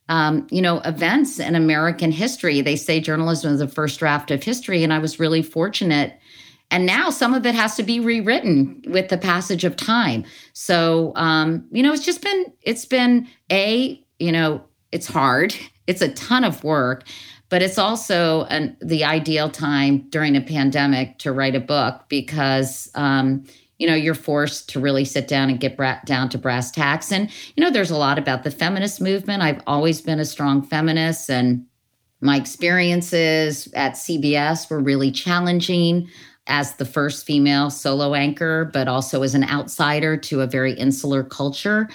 Um, 0.09 0.47
you 0.51 0.61
know, 0.61 0.79
events 0.79 1.39
in 1.39 1.55
American 1.55 2.11
history. 2.11 2.59
They 2.59 2.75
say 2.75 2.99
journalism 2.99 3.53
is 3.53 3.59
the 3.59 3.69
first 3.69 3.99
draft 3.99 4.31
of 4.31 4.43
history. 4.43 4.83
And 4.83 4.91
I 4.91 4.99
was 4.99 5.17
really 5.17 5.41
fortunate 5.41 6.19
and 6.71 6.85
now 6.85 7.09
some 7.11 7.33
of 7.33 7.45
it 7.45 7.55
has 7.55 7.75
to 7.75 7.83
be 7.83 7.99
rewritten 7.99 8.81
with 8.87 9.07
the 9.09 9.17
passage 9.17 9.63
of 9.63 9.75
time 9.75 10.25
so 10.51 11.13
um, 11.15 11.65
you 11.71 11.81
know 11.81 11.93
it's 11.93 12.03
just 12.03 12.21
been 12.21 12.51
it's 12.63 12.85
been 12.85 13.27
a 13.51 14.03
you 14.19 14.31
know 14.31 14.61
it's 14.93 15.07
hard. 15.07 15.55
It's 15.87 16.01
a 16.01 16.13
ton 16.13 16.43
of 16.43 16.63
work 16.63 17.03
but 17.53 17.61
it's 17.61 17.77
also 17.77 18.45
an, 18.45 18.75
the 18.81 19.03
ideal 19.03 19.47
time 19.47 19.99
during 20.09 20.35
a 20.35 20.41
pandemic 20.41 21.19
to 21.19 21.31
write 21.31 21.53
a 21.53 21.59
book 21.59 22.01
because 22.09 22.89
um, 22.95 23.45
you 23.77 23.85
know 23.85 23.93
you're 23.93 24.15
forced 24.15 24.69
to 24.69 24.79
really 24.79 25.05
sit 25.05 25.27
down 25.27 25.51
and 25.51 25.59
get 25.59 25.77
bra- 25.77 25.99
down 26.03 26.29
to 26.29 26.39
brass 26.39 26.71
tacks. 26.71 27.11
And 27.11 27.29
you 27.55 27.63
know 27.63 27.69
there's 27.69 27.91
a 27.91 27.95
lot 27.95 28.17
about 28.17 28.43
the 28.43 28.49
feminist 28.49 28.99
movement. 28.99 29.43
I've 29.43 29.61
always 29.67 30.01
been 30.01 30.19
a 30.19 30.25
strong 30.25 30.63
feminist 30.63 31.29
and 31.29 31.63
my 32.21 32.37
experiences 32.37 33.71
at 33.75 33.93
cbs 33.93 34.67
were 34.71 34.79
really 34.79 35.11
challenging 35.11 36.09
as 36.47 36.77
the 36.77 36.85
first 36.85 37.23
female 37.23 37.69
solo 37.69 38.15
anchor, 38.15 38.67
but 38.73 38.87
also 38.87 39.21
as 39.21 39.35
an 39.35 39.43
outsider 39.43 40.17
to 40.17 40.41
a 40.41 40.47
very 40.47 40.73
insular 40.73 41.23
culture. 41.23 41.87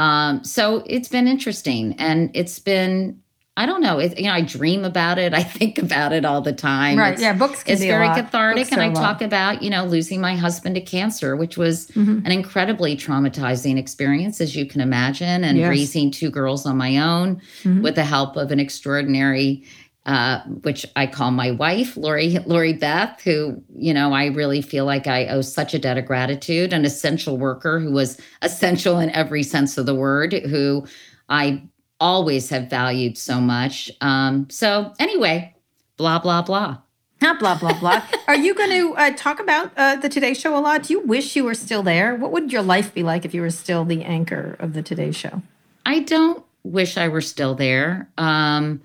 Um, 0.00 0.42
so 0.44 0.82
it's 0.86 1.08
been 1.08 1.28
interesting 1.28 1.94
and 1.98 2.30
it's 2.34 2.58
been 2.58 3.20
I 3.56 3.66
don't 3.66 3.82
know. 3.82 3.98
It, 3.98 4.18
you 4.18 4.24
know, 4.24 4.32
I 4.32 4.40
dream 4.40 4.86
about 4.86 5.18
it. 5.18 5.34
I 5.40 5.42
think 5.42 5.76
about 5.76 6.12
it 6.12 6.24
all 6.24 6.40
the 6.40 6.52
time. 6.52 6.98
Right. 6.98 7.12
It's, 7.12 7.20
yeah. 7.20 7.34
Books. 7.34 7.62
it's 7.66 7.82
very 7.82 8.08
cathartic, 8.08 8.72
and 8.72 8.80
I 8.80 8.90
talk 8.90 9.20
about 9.20 9.62
you 9.62 9.68
know 9.68 9.84
losing 9.84 10.18
my 10.20 10.34
husband 10.34 10.76
to 10.76 10.80
cancer, 10.80 11.36
which 11.36 11.58
was 11.58 11.88
mm-hmm. 11.88 12.24
an 12.24 12.32
incredibly 12.32 12.96
traumatizing 12.96 13.76
experience, 13.76 14.40
as 14.40 14.56
you 14.56 14.64
can 14.64 14.80
imagine, 14.80 15.44
and 15.44 15.58
yes. 15.58 15.68
raising 15.68 16.10
two 16.10 16.30
girls 16.30 16.64
on 16.64 16.78
my 16.78 16.96
own 16.98 17.36
mm-hmm. 17.62 17.82
with 17.82 17.96
the 17.96 18.04
help 18.04 18.36
of 18.36 18.50
an 18.50 18.60
extraordinary 18.60 19.64
uh, 20.10 20.42
which 20.62 20.84
I 20.96 21.06
call 21.06 21.30
my 21.30 21.52
wife, 21.52 21.96
Lori, 21.96 22.36
Lori 22.44 22.72
Beth, 22.72 23.20
who, 23.22 23.62
you 23.76 23.94
know, 23.94 24.12
I 24.12 24.26
really 24.26 24.60
feel 24.60 24.84
like 24.84 25.06
I 25.06 25.28
owe 25.28 25.40
such 25.40 25.72
a 25.72 25.78
debt 25.78 25.98
of 25.98 26.04
gratitude, 26.04 26.72
an 26.72 26.84
essential 26.84 27.36
worker 27.36 27.78
who 27.78 27.92
was 27.92 28.20
essential 28.42 28.98
in 28.98 29.10
every 29.10 29.44
sense 29.44 29.78
of 29.78 29.86
the 29.86 29.94
word, 29.94 30.32
who 30.32 30.84
I 31.28 31.62
always 32.00 32.48
have 32.48 32.68
valued 32.68 33.18
so 33.18 33.40
much. 33.40 33.88
Um, 34.00 34.50
so, 34.50 34.92
anyway, 34.98 35.54
blah, 35.96 36.18
blah, 36.18 36.42
blah. 36.42 36.78
Not 37.22 37.38
blah, 37.38 37.56
blah, 37.56 37.78
blah. 37.78 38.02
Are 38.26 38.34
you 38.34 38.52
going 38.52 38.70
to 38.70 38.96
uh, 38.96 39.10
talk 39.14 39.38
about 39.38 39.70
uh, 39.76 39.94
the 39.94 40.08
Today 40.08 40.34
Show 40.34 40.56
a 40.56 40.60
lot? 40.60 40.82
Do 40.82 40.92
you 40.92 41.00
wish 41.06 41.36
you 41.36 41.44
were 41.44 41.54
still 41.54 41.84
there? 41.84 42.16
What 42.16 42.32
would 42.32 42.50
your 42.50 42.62
life 42.62 42.92
be 42.92 43.04
like 43.04 43.24
if 43.24 43.32
you 43.32 43.42
were 43.42 43.50
still 43.50 43.84
the 43.84 44.02
anchor 44.02 44.56
of 44.58 44.72
the 44.72 44.82
Today 44.82 45.12
Show? 45.12 45.42
I 45.86 46.00
don't 46.00 46.44
wish 46.64 46.96
I 46.96 47.06
were 47.06 47.20
still 47.20 47.54
there. 47.54 48.08
Um, 48.18 48.82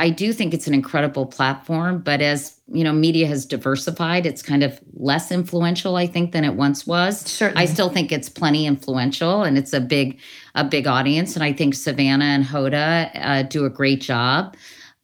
I 0.00 0.08
do 0.08 0.32
think 0.32 0.54
it's 0.54 0.66
an 0.66 0.72
incredible 0.72 1.26
platform, 1.26 2.00
but 2.00 2.22
as 2.22 2.58
you 2.72 2.84
know, 2.84 2.92
media 2.92 3.26
has 3.26 3.44
diversified. 3.44 4.24
It's 4.24 4.42
kind 4.42 4.62
of 4.62 4.80
less 4.94 5.30
influential, 5.30 5.96
I 5.96 6.06
think, 6.06 6.32
than 6.32 6.42
it 6.44 6.54
once 6.54 6.86
was. 6.86 7.20
Certainly. 7.20 7.62
I 7.62 7.66
still 7.66 7.90
think 7.90 8.10
it's 8.10 8.28
plenty 8.28 8.64
influential, 8.66 9.42
and 9.42 9.58
it's 9.58 9.74
a 9.74 9.80
big, 9.80 10.18
a 10.54 10.64
big 10.64 10.86
audience. 10.86 11.34
And 11.34 11.44
I 11.44 11.52
think 11.52 11.74
Savannah 11.74 12.24
and 12.24 12.44
Hoda 12.44 13.10
uh, 13.14 13.42
do 13.42 13.66
a 13.66 13.70
great 13.70 14.00
job. 14.00 14.56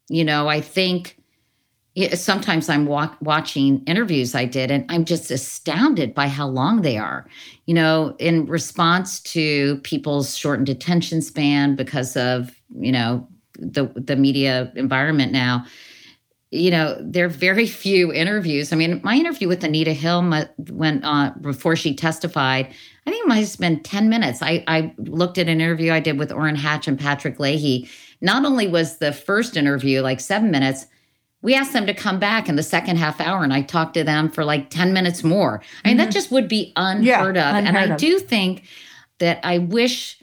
You 0.08 0.24
know, 0.24 0.48
I 0.48 0.62
think 0.62 1.18
sometimes 2.14 2.70
I'm 2.70 2.86
walk, 2.86 3.16
watching 3.20 3.82
interviews 3.84 4.34
I 4.34 4.46
did, 4.46 4.70
and 4.70 4.86
I'm 4.88 5.04
just 5.04 5.30
astounded 5.30 6.14
by 6.14 6.28
how 6.28 6.46
long 6.46 6.80
they 6.80 6.96
are. 6.96 7.26
You 7.66 7.74
know, 7.74 8.16
in 8.18 8.46
response 8.46 9.20
to 9.20 9.76
people's 9.78 10.36
shortened 10.36 10.70
attention 10.70 11.20
span 11.20 11.76
because 11.76 12.16
of 12.16 12.58
you 12.78 12.92
know 12.92 13.28
the 13.58 13.86
the 13.96 14.16
media 14.16 14.72
environment 14.76 15.32
now 15.32 15.64
you 16.50 16.70
know 16.70 16.96
there 17.00 17.26
are 17.26 17.30
very 17.30 17.66
few 17.84 18.12
interviews. 18.12 18.72
I 18.72 18.76
mean 18.76 19.00
my 19.02 19.16
interview 19.16 19.48
with 19.48 19.64
anita 19.64 19.92
hill 19.92 20.22
went 20.70 21.04
on 21.04 21.38
before 21.40 21.76
she 21.76 21.94
testified. 21.94 22.66
I 23.06 23.10
think 23.10 23.24
it 23.24 23.28
might 23.28 23.46
have 23.46 23.58
been 23.58 23.82
10 23.82 24.08
minutes. 24.08 24.42
I, 24.42 24.64
I 24.66 24.92
looked 24.98 25.38
at 25.38 25.48
an 25.48 25.60
interview 25.60 25.92
i 25.92 26.00
did 26.00 26.18
with 26.18 26.32
orrin 26.32 26.56
hatch 26.56 26.88
and 26.88 26.98
patrick 26.98 27.38
leahy. 27.38 27.88
Not 28.20 28.44
only 28.44 28.66
was 28.66 28.98
the 28.98 29.12
first 29.12 29.56
interview 29.56 30.00
like 30.00 30.20
seven 30.20 30.50
minutes 30.50 30.86
we 31.42 31.54
asked 31.54 31.74
them 31.74 31.86
to 31.86 31.94
come 31.94 32.18
back 32.18 32.48
in 32.48 32.56
the 32.56 32.62
second 32.62 32.96
half 32.96 33.20
hour 33.20 33.44
and 33.44 33.52
i 33.52 33.62
talked 33.62 33.94
to 33.94 34.02
them 34.02 34.30
for 34.30 34.44
like 34.44 34.70
10 34.70 34.92
minutes 34.92 35.22
more. 35.22 35.62
I 35.84 35.88
mean 35.88 35.96
mm-hmm. 35.96 36.06
that 36.06 36.12
just 36.12 36.30
would 36.30 36.48
be 36.48 36.72
unheard 36.76 37.36
yeah, 37.36 37.50
of. 37.50 37.56
Unheard 37.56 37.66
and 37.66 37.78
i 37.92 37.94
of. 37.94 38.00
do 38.00 38.18
think 38.18 38.64
that 39.18 39.40
i 39.42 39.58
wish 39.58 40.15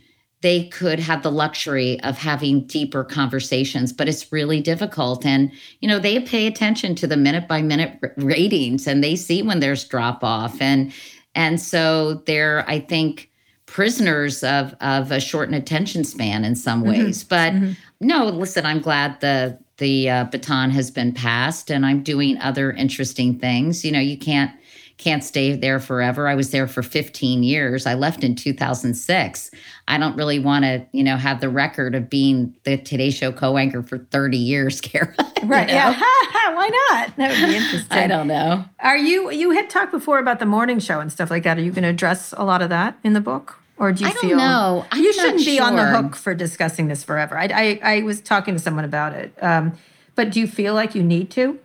they 0.44 0.66
could 0.68 1.00
have 1.00 1.24
the 1.24 1.32
luxury 1.32 2.00
of 2.02 2.18
having 2.18 2.68
deeper 2.68 3.04
conversations 3.04 3.92
but 3.92 4.08
it's 4.08 4.32
really 4.32 4.62
difficult 4.62 5.26
and 5.26 5.52
you 5.80 5.88
know 5.88 5.98
they 5.98 6.20
pay 6.20 6.46
attention 6.46 6.94
to 6.94 7.08
the 7.08 7.18
minute 7.18 7.48
by 7.48 7.62
minute 7.62 7.98
ratings 8.18 8.86
and 8.86 9.04
they 9.04 9.16
see 9.16 9.42
when 9.42 9.60
there's 9.60 9.86
drop 9.86 10.24
off 10.24 10.62
and 10.62 10.94
and 11.34 11.60
so 11.60 12.16
they're 12.26 12.70
i 12.70 12.80
think 12.80 13.32
prisoners 13.66 14.44
of 14.44 14.76
of 14.82 15.12
a 15.12 15.20
shortened 15.20 15.56
attention 15.56 16.04
span 16.04 16.46
in 16.46 16.56
some 16.56 16.84
mm-hmm. 16.84 17.06
ways 17.06 17.24
mm-hmm. 17.24 17.30
but 17.30 17.54
mm-hmm. 17.54 17.74
no 18.02 18.26
listen 18.26 18.66
i'm 18.66 18.82
glad 18.82 19.20
the 19.22 19.58
the 19.78 20.10
uh, 20.10 20.24
baton 20.26 20.70
has 20.70 20.92
been 20.92 21.14
passed 21.14 21.72
and 21.72 21.86
i'm 21.86 22.04
doing 22.04 22.38
other 22.40 22.72
interesting 22.74 23.40
things 23.40 23.84
you 23.84 23.92
know 23.92 24.00
you 24.00 24.18
can't 24.18 24.52
can't 24.98 25.24
stay 25.24 25.56
there 25.56 25.80
forever. 25.80 26.28
I 26.28 26.36
was 26.36 26.52
there 26.52 26.68
for 26.68 26.84
15 26.84 27.44
years. 27.44 27.86
I 27.86 27.94
left 27.94 28.24
in 28.24 28.36
2006. 28.36 29.52
I 29.88 29.98
don't 29.98 30.16
really 30.16 30.40
want 30.40 30.64
to, 30.64 30.86
you 30.92 31.04
know, 31.04 31.18
have 31.18 31.42
the 31.42 31.50
record 31.50 31.96
of 31.96 32.10
being 32.10 32.56
the 32.64 32.78
Today 32.78 33.10
Show 33.10 33.32
co-anchor 33.32 33.84
for 33.84 33.98
30 33.98 34.38
years, 34.38 34.80
Kara. 34.82 35.14
Right. 35.44 35.68
know? 35.68 35.74
Yeah. 35.74 35.94
Why 36.54 36.70
not? 36.92 37.16
That 37.18 37.32
would 37.32 37.50
be 37.50 37.56
interesting. 37.64 37.98
I 37.98 38.08
don't 38.08 38.28
know. 38.28 38.66
Are 38.80 38.98
you 38.98 39.32
you 39.32 39.52
had 39.52 39.70
talked 39.70 39.92
before 39.92 40.20
about 40.20 40.40
the 40.40 40.46
morning 40.46 40.80
show 40.80 41.00
and 41.00 41.12
stuff 41.12 41.30
like 41.30 41.44
that. 41.44 41.58
Are 41.58 41.62
you 41.62 41.72
going 41.72 41.84
to 41.84 41.90
address 41.90 42.34
a 42.38 42.44
lot 42.44 42.62
of 42.62 42.70
that 42.70 42.98
in 43.04 43.14
the 43.14 43.22
book? 43.22 43.60
Or 43.78 43.92
do 43.92 44.04
you 44.04 44.10
I 44.12 44.14
feel 44.14 44.38
no? 44.38 44.86
You 44.96 45.12
shouldn't 45.12 45.46
be 45.46 45.60
on 45.60 45.76
the 45.76 45.86
hook 45.86 46.16
for 46.16 46.36
discussing 46.36 46.88
this 46.88 47.04
forever. 47.04 47.38
I, 47.38 47.46
I, 47.46 47.80
I 47.96 48.02
was 48.04 48.22
talking 48.22 48.54
to 48.54 48.60
someone 48.60 48.86
about 48.86 49.14
it. 49.14 49.34
Um, 49.42 49.74
but 50.16 50.30
do 50.30 50.40
you 50.40 50.48
feel 50.48 50.76
like 50.76 50.94
you 50.94 51.04
need 51.04 51.32
to? 51.32 51.60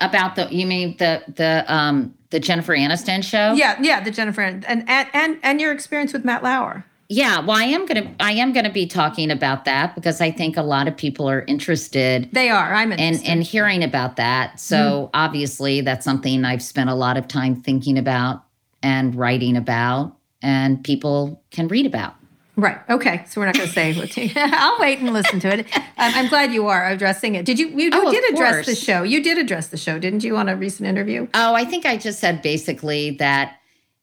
About 0.00 0.36
the 0.36 0.46
you 0.54 0.66
mean 0.66 0.96
the 0.98 1.22
the 1.34 1.64
um 1.66 2.14
the 2.30 2.40
Jennifer 2.40 2.76
Aniston 2.76 3.24
show. 3.24 3.52
Yeah, 3.52 3.78
yeah, 3.80 4.00
the 4.00 4.10
Jennifer 4.10 4.42
and 4.42 4.64
and 4.66 4.84
and 4.88 5.38
and 5.42 5.60
your 5.60 5.72
experience 5.72 6.12
with 6.12 6.24
Matt 6.24 6.42
Lauer. 6.42 6.84
Yeah, 7.10 7.40
well, 7.40 7.56
I 7.56 7.64
am 7.64 7.86
gonna 7.86 8.14
I 8.20 8.32
am 8.32 8.52
gonna 8.52 8.72
be 8.72 8.86
talking 8.86 9.30
about 9.30 9.64
that 9.64 9.94
because 9.94 10.20
I 10.20 10.30
think 10.30 10.58
a 10.58 10.62
lot 10.62 10.88
of 10.88 10.96
people 10.96 11.28
are 11.28 11.42
interested. 11.46 12.28
They 12.32 12.50
are. 12.50 12.74
I'm 12.74 12.92
interested. 12.92 13.26
in, 13.26 13.38
in 13.38 13.42
hearing 13.42 13.82
about 13.82 14.16
that. 14.16 14.60
So 14.60 14.76
mm. 14.76 15.10
obviously, 15.14 15.80
that's 15.80 16.04
something 16.04 16.44
I've 16.44 16.62
spent 16.62 16.90
a 16.90 16.94
lot 16.94 17.16
of 17.16 17.26
time 17.26 17.62
thinking 17.62 17.96
about 17.96 18.44
and 18.82 19.14
writing 19.14 19.56
about, 19.56 20.16
and 20.42 20.84
people 20.84 21.42
can 21.50 21.68
read 21.68 21.86
about. 21.86 22.14
Right. 22.58 22.78
Okay. 22.90 23.24
So 23.28 23.40
we're 23.40 23.46
not 23.46 23.54
going 23.54 23.68
to 23.68 23.72
say 23.72 23.96
what. 23.96 24.10
To, 24.10 24.30
I'll 24.36 24.80
wait 24.80 24.98
and 24.98 25.12
listen 25.12 25.38
to 25.40 25.48
it. 25.60 25.66
I'm, 25.96 26.12
I'm, 26.14 26.28
glad 26.28 26.52
you 26.52 26.66
are 26.66 26.90
addressing 26.90 27.36
it. 27.36 27.46
Did 27.46 27.56
you? 27.56 27.68
You, 27.68 27.84
you 27.84 27.90
oh, 27.92 28.10
did 28.10 28.34
address 28.34 28.66
the 28.66 28.74
show. 28.74 29.04
You 29.04 29.22
did 29.22 29.38
address 29.38 29.68
the 29.68 29.76
show, 29.76 30.00
didn't 30.00 30.24
you, 30.24 30.36
on 30.36 30.48
a 30.48 30.56
recent 30.56 30.88
interview? 30.88 31.28
Oh, 31.34 31.54
I 31.54 31.64
think 31.64 31.86
I 31.86 31.96
just 31.96 32.18
said 32.18 32.42
basically 32.42 33.12
that 33.18 33.58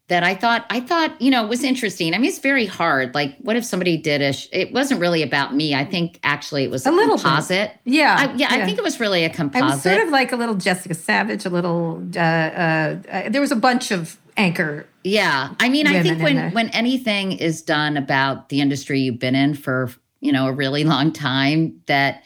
that 0.07 0.23
I 0.23 0.35
thought 0.35 0.65
I 0.69 0.79
thought 0.79 1.19
you 1.19 1.31
know 1.31 1.43
it 1.43 1.49
was 1.49 1.65
interesting. 1.65 2.13
I 2.13 2.17
mean, 2.17 2.29
it's 2.29 2.39
very 2.39 2.65
hard. 2.65 3.13
Like, 3.13 3.35
what 3.39 3.57
if 3.57 3.65
somebody 3.65 3.97
did 3.97 4.21
a? 4.21 4.31
Sh- 4.31 4.47
it 4.53 4.71
wasn't 4.71 5.01
really 5.01 5.21
about 5.21 5.53
me. 5.53 5.75
I 5.75 5.83
think 5.83 6.21
actually 6.23 6.63
it 6.63 6.71
was 6.71 6.85
a, 6.85 6.91
a 6.91 6.93
little 6.93 7.17
composite. 7.17 7.71
Yeah, 7.83 8.15
I, 8.17 8.25
yeah, 8.35 8.55
yeah, 8.55 8.63
I 8.63 8.65
think 8.65 8.77
it 8.77 8.83
was 8.85 9.01
really 9.01 9.25
a 9.25 9.29
composite. 9.29 9.65
I 9.65 9.73
was 9.73 9.83
sort 9.83 9.99
of 9.99 10.09
like 10.11 10.31
a 10.31 10.37
little 10.37 10.55
Jessica 10.55 10.95
Savitch, 10.95 11.45
a 11.45 11.49
little. 11.49 12.01
Uh, 12.15 12.19
uh, 12.19 12.97
uh, 13.11 13.29
there 13.29 13.41
was 13.41 13.51
a 13.51 13.57
bunch 13.57 13.91
of 13.91 14.17
anchor 14.37 14.87
yeah. 15.05 15.53
I 15.59 15.69
mean, 15.69 15.85
I 15.85 16.01
think 16.01 16.19
when 16.19 16.51
when 16.51 16.69
anything 16.69 17.33
is 17.33 17.61
done 17.61 17.95
about 17.95 18.49
the 18.49 18.59
industry 18.59 19.01
you've 19.01 19.19
been 19.19 19.35
in 19.35 19.53
for, 19.53 19.91
you 20.19 20.31
know, 20.31 20.47
a 20.47 20.51
really 20.51 20.83
long 20.83 21.13
time 21.13 21.79
that 21.85 22.23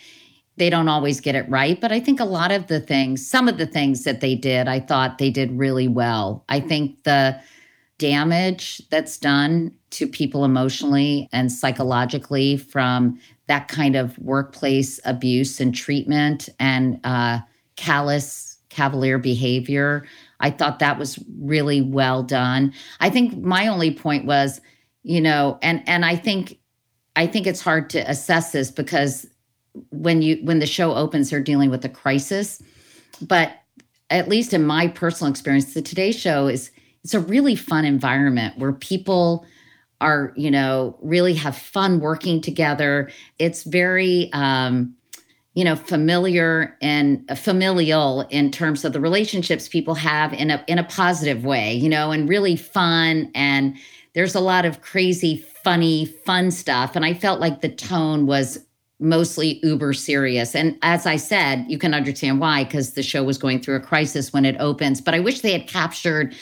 they 0.55 0.69
don't 0.69 0.87
always 0.87 1.19
get 1.19 1.35
it 1.35 1.47
right, 1.49 1.79
but 1.79 1.91
I 1.91 1.99
think 1.99 2.21
a 2.21 2.25
lot 2.25 2.53
of 2.53 2.67
the 2.67 2.79
things, 2.79 3.27
some 3.27 3.49
of 3.49 3.57
the 3.57 3.65
things 3.65 4.05
that 4.05 4.21
they 4.21 4.33
did, 4.33 4.69
I 4.69 4.79
thought 4.79 5.17
they 5.17 5.29
did 5.29 5.51
really 5.57 5.89
well. 5.89 6.45
I 6.47 6.61
think 6.61 7.03
the 7.03 7.37
damage 7.97 8.81
that's 8.89 9.17
done 9.17 9.73
to 9.89 10.07
people 10.07 10.45
emotionally 10.45 11.27
and 11.33 11.51
psychologically 11.51 12.55
from 12.55 13.19
that 13.47 13.67
kind 13.67 13.97
of 13.97 14.17
workplace 14.19 15.01
abuse 15.03 15.59
and 15.59 15.75
treatment 15.75 16.47
and 16.59 16.97
uh, 17.03 17.39
callous 17.75 18.57
cavalier 18.69 19.17
behavior 19.17 20.05
I 20.39 20.49
thought 20.51 20.79
that 20.79 20.97
was 20.97 21.19
really 21.39 21.81
well 21.81 22.23
done. 22.23 22.73
I 22.99 23.09
think 23.09 23.37
my 23.37 23.67
only 23.67 23.93
point 23.93 24.25
was, 24.25 24.61
you 25.03 25.21
know, 25.21 25.57
and 25.61 25.83
and 25.87 26.05
I 26.05 26.15
think 26.15 26.59
I 27.15 27.27
think 27.27 27.47
it's 27.47 27.61
hard 27.61 27.89
to 27.91 28.09
assess 28.09 28.51
this 28.51 28.71
because 28.71 29.27
when 29.89 30.21
you 30.21 30.39
when 30.43 30.59
the 30.59 30.65
show 30.65 30.93
opens, 30.93 31.29
they're 31.29 31.41
dealing 31.41 31.69
with 31.69 31.83
a 31.85 31.89
crisis. 31.89 32.61
But 33.21 33.53
at 34.09 34.29
least 34.29 34.53
in 34.53 34.65
my 34.65 34.87
personal 34.87 35.29
experience, 35.29 35.73
the 35.73 35.81
Today 35.81 36.11
Show 36.11 36.47
is 36.47 36.71
it's 37.03 37.13
a 37.13 37.19
really 37.19 37.55
fun 37.55 37.85
environment 37.85 38.57
where 38.57 38.73
people 38.73 39.45
are, 40.01 40.33
you 40.35 40.49
know, 40.49 40.97
really 41.01 41.33
have 41.33 41.57
fun 41.57 41.99
working 41.99 42.41
together. 42.41 43.11
It's 43.37 43.63
very 43.63 44.29
um, 44.33 44.95
you 45.59 45.65
know 45.65 45.75
familiar 45.75 46.77
and 46.81 47.29
familial 47.37 48.21
in 48.29 48.49
terms 48.49 48.85
of 48.85 48.93
the 48.93 49.01
relationships 49.01 49.67
people 49.67 49.93
have 49.93 50.31
in 50.31 50.51
a 50.51 50.63
in 50.67 50.79
a 50.79 50.85
positive 50.85 51.43
way 51.43 51.73
you 51.73 51.89
know 51.89 52.11
and 52.11 52.29
really 52.29 52.55
fun. 52.55 53.29
And 53.35 53.75
there's 54.13 54.35
a 54.35 54.39
lot 54.39 54.63
of 54.63 54.81
crazy 54.81 55.45
funny 55.65 56.05
fun 56.05 56.49
stuff. 56.51 56.95
And 56.95 57.03
i 57.03 57.13
felt 57.13 57.41
like 57.41 57.59
the 57.59 57.67
tone 57.67 58.25
was 58.25 58.57
mostly 59.01 59.59
uber 59.61 59.91
serious. 59.91 60.55
And 60.55 60.77
as 60.81 61.05
i 61.05 61.17
said 61.17 61.65
you 61.67 61.77
can 61.77 61.93
understand 61.93 62.39
why 62.39 62.63
because 62.63 62.93
the 62.93 63.03
show 63.03 63.25
was 63.25 63.37
going 63.37 63.59
through 63.59 63.75
a 63.75 63.81
crisis 63.81 64.31
when 64.31 64.45
it 64.45 64.55
opens. 64.61 65.01
But 65.01 65.13
i 65.13 65.19
wish 65.19 65.41
they 65.41 65.51
had 65.51 65.67
captured 65.67 66.33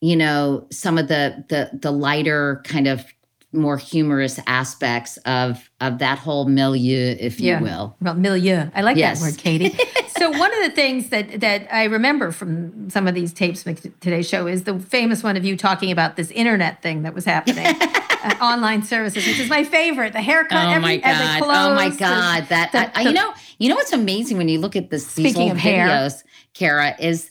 you 0.00 0.16
know 0.16 0.66
some 0.72 0.98
of 0.98 1.06
the 1.06 1.44
the 1.48 1.70
the 1.78 1.92
lighter 1.92 2.60
kind 2.64 2.88
of 2.88 3.04
more 3.52 3.78
humorous 3.78 4.38
aspects 4.46 5.16
of 5.18 5.70
of 5.80 5.98
that 5.98 6.18
whole 6.18 6.44
milieu, 6.44 7.16
if 7.18 7.40
you 7.40 7.58
will. 7.60 7.96
Well, 8.00 8.14
milieu. 8.14 8.68
I 8.74 8.82
like 8.82 8.96
yes. 8.96 9.20
that 9.20 9.26
word, 9.26 9.38
Katie. 9.38 9.76
so 10.18 10.30
one 10.30 10.52
of 10.52 10.64
the 10.64 10.70
things 10.70 11.08
that 11.08 11.40
that 11.40 11.66
I 11.72 11.84
remember 11.84 12.30
from 12.30 12.90
some 12.90 13.06
of 13.06 13.14
these 13.14 13.32
tapes 13.32 13.62
from 13.62 13.76
today's 13.76 14.28
show 14.28 14.46
is 14.46 14.64
the 14.64 14.78
famous 14.78 15.22
one 15.22 15.36
of 15.36 15.44
you 15.44 15.56
talking 15.56 15.90
about 15.90 16.16
this 16.16 16.30
internet 16.32 16.82
thing 16.82 17.02
that 17.02 17.14
was 17.14 17.24
happening. 17.24 17.66
uh, 18.22 18.34
online 18.40 18.82
services, 18.82 19.26
which 19.26 19.38
is 19.38 19.48
my 19.48 19.64
favorite. 19.64 20.12
The 20.12 20.22
haircut, 20.22 20.66
oh 20.66 20.70
every, 20.70 20.82
my 20.82 20.96
god, 20.98 21.42
oh 21.42 21.74
my 21.74 21.88
god, 21.90 22.48
that 22.48 22.72
the, 22.72 22.98
I, 22.98 23.02
you 23.02 23.12
know, 23.12 23.32
you 23.58 23.68
know 23.68 23.76
what's 23.76 23.92
amazing 23.92 24.36
when 24.36 24.48
you 24.48 24.58
look 24.58 24.76
at 24.76 24.90
this, 24.90 25.14
these 25.14 25.36
old 25.36 25.52
videos, 25.52 25.58
hair. 25.58 26.10
Kara, 26.54 26.96
is 26.98 27.30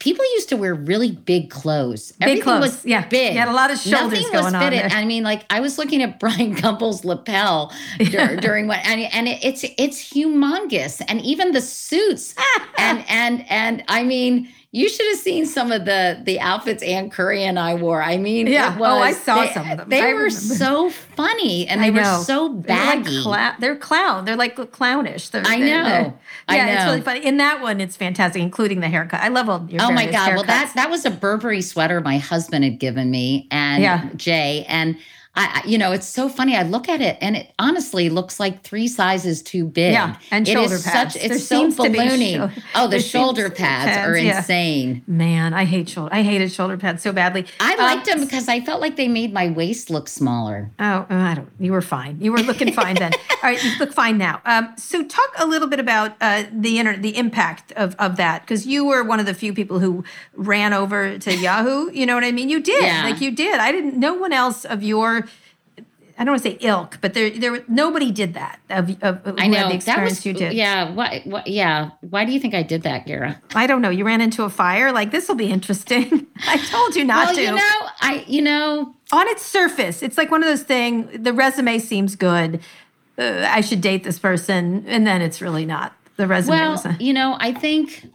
people 0.00 0.24
used 0.32 0.48
to 0.48 0.56
wear 0.56 0.74
really 0.74 1.12
big 1.12 1.50
clothes. 1.50 2.12
Big 2.12 2.22
Everything 2.22 2.42
clothes. 2.42 2.60
was 2.60 2.86
yeah. 2.86 3.06
big. 3.06 3.34
You 3.34 3.38
had 3.38 3.48
a 3.48 3.52
lot 3.52 3.70
of 3.70 3.78
shoulders 3.78 4.20
Nothing 4.20 4.32
going 4.32 4.52
was 4.52 4.62
fitted. 4.62 4.92
I 4.92 5.04
mean, 5.04 5.22
like 5.22 5.44
I 5.50 5.60
was 5.60 5.78
looking 5.78 6.02
at 6.02 6.18
Bryant 6.20 6.58
Gumbel's 6.58 7.04
lapel 7.04 7.72
dur- 7.98 8.36
during 8.36 8.66
what, 8.66 8.78
and, 8.84 9.00
and 9.00 9.28
it, 9.28 9.44
it's 9.44 9.64
it's 9.78 10.12
humongous, 10.12 11.00
and 11.06 11.20
even 11.22 11.52
the 11.52 11.60
suits, 11.60 12.34
and 12.78 13.04
and 13.08 13.44
and 13.48 13.84
I 13.88 14.02
mean 14.02 14.48
you 14.74 14.88
should 14.88 15.06
have 15.06 15.20
seen 15.20 15.46
some 15.46 15.70
of 15.70 15.84
the 15.84 16.20
the 16.24 16.40
outfits 16.40 16.82
Ann 16.82 17.08
Curry 17.08 17.44
and 17.44 17.60
I 17.60 17.76
wore. 17.76 18.02
I 18.02 18.16
mean, 18.16 18.48
yeah. 18.48 18.76
Was, 18.76 18.90
oh, 18.90 18.98
I 18.98 19.12
saw 19.12 19.42
they, 19.42 19.52
some 19.52 19.70
of 19.70 19.78
them. 19.78 19.88
They 19.88 20.00
I 20.00 20.12
were 20.14 20.24
remember. 20.24 20.30
so 20.32 20.90
funny 20.90 21.68
and 21.68 21.80
they 21.80 21.92
were 21.92 22.02
so 22.24 22.48
baggy. 22.48 23.08
They're, 23.08 23.22
like 23.22 23.58
they're 23.60 23.76
clown. 23.76 24.24
They're 24.24 24.34
like 24.34 24.56
clownish. 24.72 25.28
They're, 25.28 25.44
I 25.46 25.58
know. 25.58 25.64
They're, 25.66 25.84
yeah, 25.84 26.14
I 26.48 26.56
know. 26.56 26.72
it's 26.72 26.84
really 26.86 27.00
funny. 27.02 27.24
In 27.24 27.36
that 27.36 27.62
one, 27.62 27.80
it's 27.80 27.96
fantastic, 27.96 28.42
including 28.42 28.80
the 28.80 28.88
haircut. 28.88 29.20
I 29.20 29.28
love 29.28 29.48
all 29.48 29.64
your. 29.70 29.80
Oh 29.80 29.92
my 29.92 30.06
god! 30.06 30.30
Haircuts. 30.30 30.34
Well, 30.34 30.44
that 30.44 30.72
that 30.74 30.90
was 30.90 31.04
a 31.04 31.10
Burberry 31.12 31.62
sweater 31.62 32.00
my 32.00 32.18
husband 32.18 32.64
had 32.64 32.80
given 32.80 33.12
me, 33.12 33.46
and 33.52 33.80
yeah. 33.80 34.08
Jay 34.16 34.66
and 34.68 34.98
I, 35.36 35.62
you 35.66 35.78
know, 35.78 35.90
it's 35.90 36.06
so 36.06 36.28
funny. 36.28 36.56
I 36.56 36.62
look 36.62 36.88
at 36.88 37.00
it 37.00 37.18
and 37.20 37.36
it 37.36 37.52
honestly 37.58 38.08
looks 38.08 38.38
like 38.38 38.62
three 38.62 38.86
sizes 38.86 39.42
too 39.42 39.64
big. 39.64 39.92
Yeah, 39.92 40.16
and 40.30 40.46
it 40.46 40.52
shoulder 40.52 40.78
pads. 40.78 41.14
Such, 41.14 41.16
it's 41.16 41.48
there 41.48 41.70
so 41.70 41.90
ballooning. 41.90 42.48
Sh- 42.50 42.60
oh, 42.76 42.86
the 42.86 43.00
shoulder 43.00 43.50
pads, 43.50 43.90
pads, 43.90 44.08
are 44.08 44.16
yeah. 44.16 44.36
insane. 44.36 45.02
Man, 45.08 45.52
I 45.52 45.64
hate 45.64 45.88
shoulder. 45.88 46.14
I 46.14 46.22
hated 46.22 46.52
shoulder 46.52 46.76
pads 46.76 47.02
so 47.02 47.12
badly. 47.12 47.46
I 47.58 47.74
liked 47.74 48.08
um, 48.08 48.20
them 48.20 48.28
because 48.28 48.48
I 48.48 48.60
felt 48.60 48.80
like 48.80 48.94
they 48.94 49.08
made 49.08 49.32
my 49.32 49.50
waist 49.50 49.90
look 49.90 50.06
smaller. 50.06 50.70
Oh, 50.78 51.04
oh 51.10 51.16
I 51.16 51.34
don't. 51.34 51.50
You 51.58 51.72
were 51.72 51.82
fine. 51.82 52.20
You 52.20 52.30
were 52.30 52.38
looking 52.38 52.72
fine 52.72 52.94
then. 52.94 53.12
All 53.14 53.50
right, 53.50 53.62
you 53.62 53.76
look 53.80 53.92
fine 53.92 54.18
now. 54.18 54.40
Um, 54.44 54.72
so 54.76 55.02
talk 55.02 55.32
a 55.38 55.46
little 55.46 55.66
bit 55.66 55.80
about 55.80 56.14
uh, 56.20 56.44
the 56.52 56.78
internet, 56.78 57.02
the 57.02 57.16
impact 57.16 57.72
of 57.72 57.96
of 57.96 58.16
that, 58.18 58.42
because 58.42 58.68
you 58.68 58.84
were 58.84 59.02
one 59.02 59.18
of 59.18 59.26
the 59.26 59.34
few 59.34 59.52
people 59.52 59.80
who 59.80 60.04
ran 60.34 60.72
over 60.72 61.18
to 61.18 61.34
Yahoo. 61.34 61.90
You 61.90 62.06
know 62.06 62.14
what 62.14 62.22
I 62.22 62.30
mean? 62.30 62.48
You 62.48 62.60
did, 62.60 62.84
yeah. 62.84 63.02
like 63.02 63.20
you 63.20 63.32
did. 63.32 63.58
I 63.58 63.72
didn't. 63.72 63.98
No 63.98 64.14
one 64.14 64.32
else 64.32 64.64
of 64.64 64.84
your 64.84 65.23
I 66.16 66.24
don't 66.24 66.32
want 66.32 66.42
to 66.44 66.50
say 66.50 66.58
ilk, 66.60 66.98
but 67.00 67.14
there, 67.14 67.30
there, 67.30 67.64
nobody 67.66 68.12
did 68.12 68.34
that. 68.34 68.60
Of, 68.70 68.90
of, 69.02 69.26
of 69.26 69.34
I 69.38 69.48
know 69.48 69.68
the 69.68 69.74
experience 69.74 69.86
that 69.86 70.02
was, 70.02 70.26
you 70.26 70.32
did. 70.32 70.52
Yeah. 70.52 70.92
What, 70.92 71.26
what? 71.26 71.46
Yeah. 71.48 71.90
Why 72.08 72.24
do 72.24 72.32
you 72.32 72.38
think 72.38 72.54
I 72.54 72.62
did 72.62 72.82
that, 72.82 73.06
Kara? 73.06 73.40
I 73.54 73.66
don't 73.66 73.82
know. 73.82 73.90
You 73.90 74.04
ran 74.04 74.20
into 74.20 74.44
a 74.44 74.50
fire. 74.50 74.92
Like 74.92 75.10
this 75.10 75.26
will 75.26 75.34
be 75.34 75.50
interesting. 75.50 76.26
I 76.46 76.58
told 76.58 76.94
you 76.94 77.04
not 77.04 77.26
well, 77.26 77.34
to. 77.34 77.42
You 77.42 77.54
know, 77.54 77.88
I, 78.00 78.24
you 78.28 78.42
know, 78.42 78.94
on 79.12 79.28
its 79.28 79.44
surface, 79.44 80.02
it's 80.02 80.16
like 80.16 80.30
one 80.30 80.42
of 80.42 80.48
those 80.48 80.62
things. 80.62 81.10
The 81.20 81.32
resume 81.32 81.78
seems 81.80 82.14
good. 82.14 82.60
Uh, 83.18 83.46
I 83.48 83.60
should 83.60 83.80
date 83.80 84.04
this 84.04 84.18
person, 84.18 84.84
and 84.86 85.06
then 85.06 85.20
it's 85.20 85.40
really 85.40 85.66
not. 85.66 85.94
The 86.16 86.28
resume. 86.28 86.56
Well, 86.56 86.82
a, 86.84 86.96
you 87.00 87.12
know, 87.12 87.36
I 87.40 87.52
think 87.52 88.06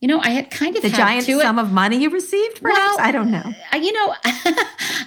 you 0.00 0.08
know, 0.08 0.20
I 0.20 0.28
had 0.28 0.50
kind 0.50 0.76
of 0.76 0.82
the 0.82 0.90
giant 0.90 1.24
sum 1.24 1.58
of 1.58 1.72
money 1.72 2.02
you 2.02 2.10
received. 2.10 2.60
Perhaps 2.60 2.78
well, 2.78 2.96
I 2.98 3.10
don't 3.10 3.30
know. 3.30 3.54
You 3.72 3.92
know, 3.94 4.14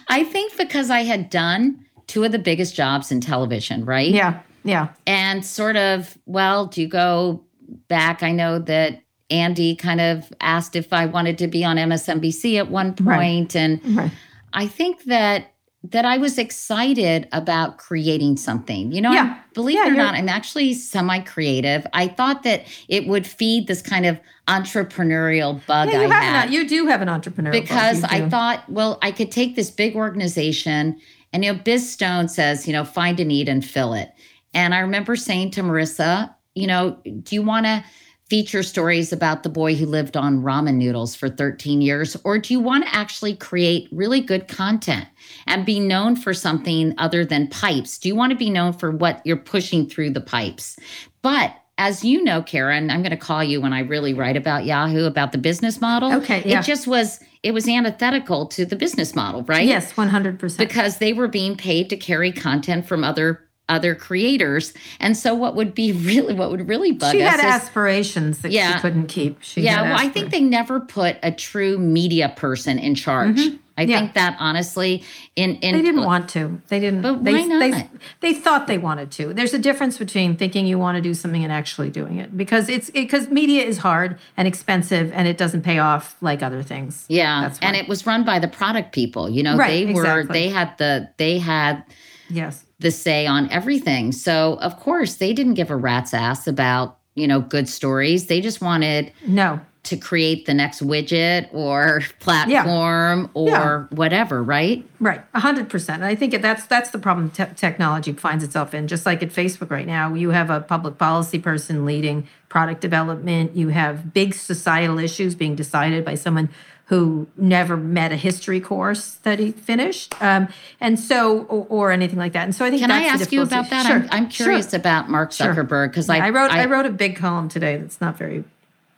I 0.08 0.28
think 0.28 0.58
because 0.58 0.90
I 0.90 1.02
had 1.02 1.30
done 1.30 1.86
two 2.08 2.24
of 2.24 2.32
the 2.32 2.40
biggest 2.40 2.76
jobs 2.76 3.12
in 3.12 3.22
television, 3.22 3.86
right? 3.86 4.10
Yeah. 4.10 4.42
Yeah. 4.64 4.90
And 5.06 5.46
sort 5.46 5.78
of, 5.78 6.18
well, 6.26 6.66
do 6.66 6.82
you 6.82 6.88
go 6.88 7.44
back? 7.88 8.24
I 8.24 8.32
know 8.32 8.60
that 8.60 9.02
Andy 9.30 9.76
kind 9.76 10.02
of 10.02 10.32
asked 10.42 10.76
if 10.76 10.94
I 10.94 11.06
wanted 11.06 11.38
to 11.40 11.48
be 11.48 11.64
on 11.64 11.78
MSNBC 11.78 12.58
at 12.58 12.70
one 12.70 12.94
point, 12.94 13.08
right. 13.08 13.56
and 13.56 13.98
right. 13.98 14.12
I 14.54 14.68
think 14.68 15.04
that 15.06 15.54
that 15.84 16.06
I 16.06 16.18
was 16.18 16.38
excited 16.38 17.30
about 17.32 17.78
creating 17.78 18.38
something. 18.38 18.92
You 18.92 19.02
know, 19.02 19.12
yeah. 19.12 19.40
believe 19.54 19.76
yeah, 19.76 19.88
it 19.88 19.94
or 19.94 19.96
not, 19.96 20.16
I'm 20.16 20.28
actually 20.28 20.74
semi-creative. 20.74 21.88
I 21.94 22.08
thought 22.08 22.44
that 22.44 22.66
it 22.90 23.08
would 23.08 23.26
feed 23.26 23.68
this 23.68 23.82
kind 23.82 24.06
of 24.06 24.20
entrepreneurial 24.48 25.66
bug 25.66 25.90
yeah, 25.90 26.02
you 26.02 26.08
I 26.08 26.22
had. 26.22 26.48
An, 26.48 26.54
you 26.54 26.68
do 26.68 26.88
have 26.88 27.02
an 27.02 27.08
entrepreneurial 27.08 27.52
because 27.52 28.04
I 28.04 28.28
thought, 28.28 28.68
well, 28.70 28.98
I 29.02 29.12
could 29.12 29.32
take 29.32 29.56
this 29.56 29.70
big 29.70 29.96
organization 29.96 31.00
and, 31.34 31.44
you 31.44 31.54
know, 31.54 31.60
Biz 31.60 31.92
Stone 31.92 32.30
says, 32.30 32.68
you 32.68 32.74
know, 32.74 32.84
find 32.84 33.20
a 33.20 33.26
need 33.26 33.50
and 33.50 33.66
fill 33.66 33.94
it. 33.94 34.12
And 34.54 34.74
I 34.74 34.80
remember 34.80 35.16
saying 35.16 35.52
to 35.52 35.62
Marissa, 35.62 36.34
you 36.56 36.68
know, 36.68 36.98
do 37.24 37.36
you 37.36 37.44
want 37.44 37.66
to 37.66 37.84
feature 38.30 38.64
stories 38.64 39.14
about 39.14 39.44
the 39.44 39.50
boy 39.50 39.76
who 39.76 39.86
lived 39.86 40.18
on 40.18 40.42
ramen 40.42 40.76
noodles 40.76 41.16
for 41.16 41.30
13 41.30 41.82
years? 41.82 42.18
Or 42.24 42.38
do 42.38 42.54
you 42.54 42.60
want 42.60 42.86
to 42.86 42.96
actually 42.96 43.36
create 43.36 43.88
really 43.92 44.20
good 44.20 44.48
content 44.48 45.08
and 45.46 45.66
be 45.66 45.80
known 45.80 46.16
for 46.16 46.34
something 46.34 46.94
other 46.98 47.24
than 47.24 47.48
pipes? 47.48 47.98
Do 47.98 48.10
you 48.10 48.16
want 48.16 48.32
to 48.32 48.38
be 48.38 48.50
known 48.50 48.74
for 48.74 48.92
what 48.92 49.22
you're 49.26 49.38
pushing 49.38 49.88
through 49.88 50.12
the 50.12 50.22
pipes? 50.22 50.78
But 51.22 51.56
as 51.78 52.04
you 52.04 52.24
know, 52.24 52.42
Karen, 52.42 52.90
I'm 52.90 53.02
going 53.02 53.12
to 53.12 53.18
call 53.18 53.44
you 53.44 53.62
when 53.62 53.74
I 53.74 53.82
really 53.82 54.14
write 54.14 54.36
about 54.36 54.66
Yahoo 54.66 55.06
about 55.06 55.32
the 55.32 55.38
business 55.38 55.80
model. 55.80 56.12
Okay, 56.14 56.42
yeah. 56.46 56.60
It 56.60 56.64
just 56.66 56.88
was 56.88 57.20
it 57.44 57.52
was 57.54 57.68
antithetical 57.68 58.48
to 58.48 58.66
the 58.66 58.76
business 58.76 59.16
model, 59.16 59.44
right? 59.44 59.66
Yes, 59.66 59.94
100%. 59.94 60.58
Because 60.58 60.98
they 60.98 61.14
were 61.14 61.28
being 61.28 61.56
paid 61.56 61.90
to 61.92 61.98
carry 61.98 62.32
content 62.32 62.88
from 62.88 63.04
other 63.04 63.44
other 63.70 63.96
creators. 63.96 64.74
And 65.00 65.18
so 65.18 65.36
what 65.36 65.56
would 65.56 65.74
be 65.76 65.92
really 66.06 66.34
what 66.34 66.50
would 66.52 66.68
really 66.68 66.94
bug 66.94 67.12
she 67.12 67.22
us 67.22 67.32
had 67.32 67.40
is 67.40 67.46
aspirations 67.46 68.40
that 68.40 68.52
Yeah. 68.52 68.76
she 68.76 68.82
couldn't 68.82 69.08
keep. 69.08 69.42
She 69.44 69.62
yeah, 69.62 69.84
well, 69.84 70.00
I 70.00 70.10
think 70.10 70.32
they 70.32 70.42
never 70.42 70.80
put 70.80 71.18
a 71.22 71.32
true 71.32 71.78
media 71.78 72.34
person 72.36 72.80
in 72.80 72.96
charge. 72.96 73.38
Mm-hmm. 73.38 73.58
I 73.78 73.84
Yeah. 73.84 74.00
think 74.00 74.14
that 74.16 74.36
honestly, 74.40 75.04
in 75.36 75.56
in 75.58 75.76
They 75.76 75.82
didn't 75.84 76.04
want 76.04 76.30
to. 76.30 76.62
They 76.68 76.80
didn't. 76.80 77.02
But 77.04 77.24
they, 77.24 77.34
why 77.34 77.42
not? 77.44 77.88
they 78.22 78.34
thought 78.34 78.68
they 78.68 78.78
wanted 78.78 79.12
to. 79.12 79.34
There's 79.34 79.54
a 79.54 79.60
difference 79.60 79.98
between 79.98 80.36
thinking 80.36 80.66
you 80.66 80.80
want 80.80 80.96
to 80.96 81.02
do 81.02 81.14
something 81.14 81.44
and 81.44 81.52
actually 81.54 81.90
doing 81.90 82.18
it 82.18 82.36
because 82.36 82.70
it's 82.70 82.90
because 82.90 83.30
media 83.30 83.64
is 83.64 83.78
hard 83.78 84.18
and 84.36 84.48
expensive 84.48 85.12
and 85.14 85.28
it 85.28 85.38
doesn't 85.38 85.62
pay 85.62 85.78
off 85.80 86.16
like 86.22 86.42
other 86.42 86.64
things. 86.64 87.06
yeah, 87.08 87.42
That's 87.42 87.60
and 87.60 87.76
it 87.76 87.88
was 87.88 88.06
run 88.08 88.24
by 88.24 88.40
the 88.40 88.48
product 88.48 88.94
people. 88.94 89.30
You 89.30 89.44
know, 89.44 89.58
Right, 89.58 89.86
they 89.86 89.94
were 89.94 90.02
exactly. 90.22 90.40
they 90.40 90.50
had 90.50 90.78
the 90.78 91.10
they 91.18 91.38
had 91.40 91.84
Yes. 92.30 92.66
the 92.80 92.92
say 92.92 93.26
on 93.28 93.50
everything. 93.52 94.12
So 94.12 94.58
of 94.62 94.80
course 94.80 95.16
they 95.16 95.34
didn't 95.34 95.54
give 95.54 95.70
a 95.72 95.76
rat's 95.76 96.14
ass 96.14 96.48
about 96.48 96.98
you 97.16 97.28
know 97.28 97.42
good 97.42 97.70
stories. 97.70 98.26
They 98.26 98.42
just 98.42 98.62
wanted 98.62 99.12
No. 99.26 99.60
To 99.88 99.98
create 99.98 100.46
the 100.46 100.54
next 100.54 100.82
widget 100.82 101.48
or 101.54 102.02
platform 102.20 103.30
or 103.34 103.50
Yeah. 103.50 103.84
whatever, 103.96 104.44
right? 104.44 104.86
Right, 105.00 105.22
a 105.34 105.40
hundred 105.40 105.70
percent. 105.70 106.02
And 106.04 106.06
I 106.12 106.16
think 106.16 106.42
that's 106.42 106.66
that's 106.66 106.90
the 106.90 107.00
problem 107.00 107.30
te- 107.30 107.46
technology 107.56 108.14
finds 108.14 108.44
itself 108.44 108.74
in. 108.74 108.88
Just 108.88 109.06
like 109.06 109.24
at 109.24 109.30
Facebook 109.30 109.70
right 109.70 109.88
now, 109.88 110.14
you 110.14 110.32
have 110.32 110.50
a 110.50 110.60
public 110.60 110.98
policy 110.98 111.40
person 111.40 111.86
leading 111.86 112.28
product 112.50 112.82
development. 112.82 113.56
You 113.56 113.70
have 113.70 114.14
big 114.14 114.34
societal 114.34 115.00
issues 115.00 115.36
being 115.36 115.56
decided 115.56 116.04
by 116.04 116.16
someone 116.16 116.50
who 116.86 117.28
never 117.36 117.76
met 117.76 118.14
a 118.14 118.16
history 118.16 118.62
course 118.62 119.16
that 119.24 119.40
he 119.40 119.52
finished, 119.52 120.14
um, 120.22 120.48
and 120.80 120.98
so 120.98 121.40
or, 121.44 121.66
or 121.70 121.92
anything 121.92 122.18
like 122.18 122.32
that. 122.34 122.44
And 122.44 122.56
so 122.56 122.64
I 122.66 122.70
think 122.70 122.82
Can 122.82 122.92
I 122.92 123.04
ask 123.04 123.32
you 123.32 123.42
about 123.42 123.70
that? 123.70 123.86
Sure, 123.86 123.98
I'm, 123.98 124.08
I'm 124.12 124.30
curious 124.30 124.72
sure. 124.72 124.80
about 124.80 125.10
Mark 125.10 125.32
Zuckerberg 125.32 125.90
because 125.90 126.10
I, 126.10 126.20
I, 126.20 126.30
wrote 126.30 126.52
I, 126.52 126.66
wrote 126.66 126.86
a 126.86 126.90
big 126.90 127.18
column 127.18 127.50
today 127.50 127.78
that's 127.78 128.00
not 128.00 128.18
very 128.18 128.46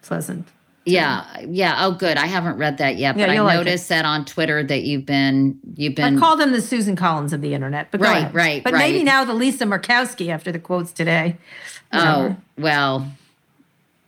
pleasant. 0.04 0.48
Yeah, 0.86 1.26
yeah. 1.48 1.86
Oh, 1.86 1.92
good. 1.92 2.18
I 2.18 2.26
haven't 2.26 2.58
read 2.58 2.78
that 2.80 2.98
yet, 2.98 3.16
Yeah, 3.18 3.26
but 3.26 3.30
I 3.30 3.36
you'll 3.36 3.46
like 3.46 3.58
noticed 3.58 3.90
that 3.90 4.06
on 4.06 4.26
Twitter 4.26 4.64
that 4.64 4.84
you've 4.84 5.06
been 5.06 5.60
you've 5.76 5.96
been. 5.96 6.18
I 6.18 6.20
call 6.20 6.36
them 6.36 6.52
the 6.52 6.62
Susan 6.62 6.96
Collins 6.96 7.34
of 7.34 7.42
the 7.42 7.54
internet, 7.54 7.92
but 7.92 8.02
Right, 8.02 8.34
right, 8.34 8.64
But 8.64 8.74
maybe 8.74 9.04
now 9.04 9.24
the 9.24 9.34
Lisa 9.34 9.66
Murkowski 9.66 10.30
after 10.30 10.52
the 10.52 10.60
quotes 10.60 10.92
today. 10.92 11.38
oh 11.94 12.36
well, 12.58 13.12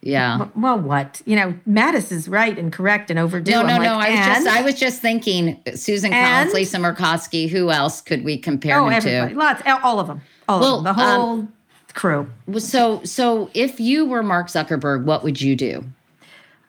yeah. 0.02 0.48
Well, 0.56 0.80
what? 0.80 1.22
You 1.26 1.36
know, 1.36 1.54
Mattis 1.70 2.12
is 2.12 2.28
right 2.28 2.58
and 2.58 2.74
correct 2.74 3.12
and 3.12 3.20
overdue. 3.20 3.52
No, 3.52 3.62
no, 3.62 3.74
I'm 3.74 3.84
no. 3.84 3.94
I 3.94 4.10
was 4.10 4.20
just? 4.20 4.48
I 4.48 4.62
was 4.64 4.80
just 4.80 5.02
thinking 5.02 5.62
Susan? 5.76 6.12
Collins, 6.12 6.54
Lisa 6.54 6.78
Murkowski. 6.78 7.48
Who 7.50 7.70
else 7.70 8.02
could 8.02 8.24
we 8.24 8.38
compare 8.38 8.80
oh, 8.80 8.88
him 8.88 8.94
everybody, 8.94 9.34
to? 9.34 9.40
lots, 9.40 9.62
all 9.84 10.00
of 10.00 10.08
them, 10.08 10.22
all 10.50 10.60
Well, 10.60 10.78
of 10.80 10.84
them, 10.84 10.96
the 10.96 11.02
um, 11.02 11.20
whole 11.20 11.48
crew. 11.94 12.28
So, 12.58 13.04
so 13.04 13.52
if 13.54 13.80
you 13.80 14.06
were 14.06 14.24
Mark 14.24 14.48
Zuckerberg, 14.48 15.04
what 15.04 15.24
would 15.24 15.40
you 15.40 15.56
do? 15.56 15.84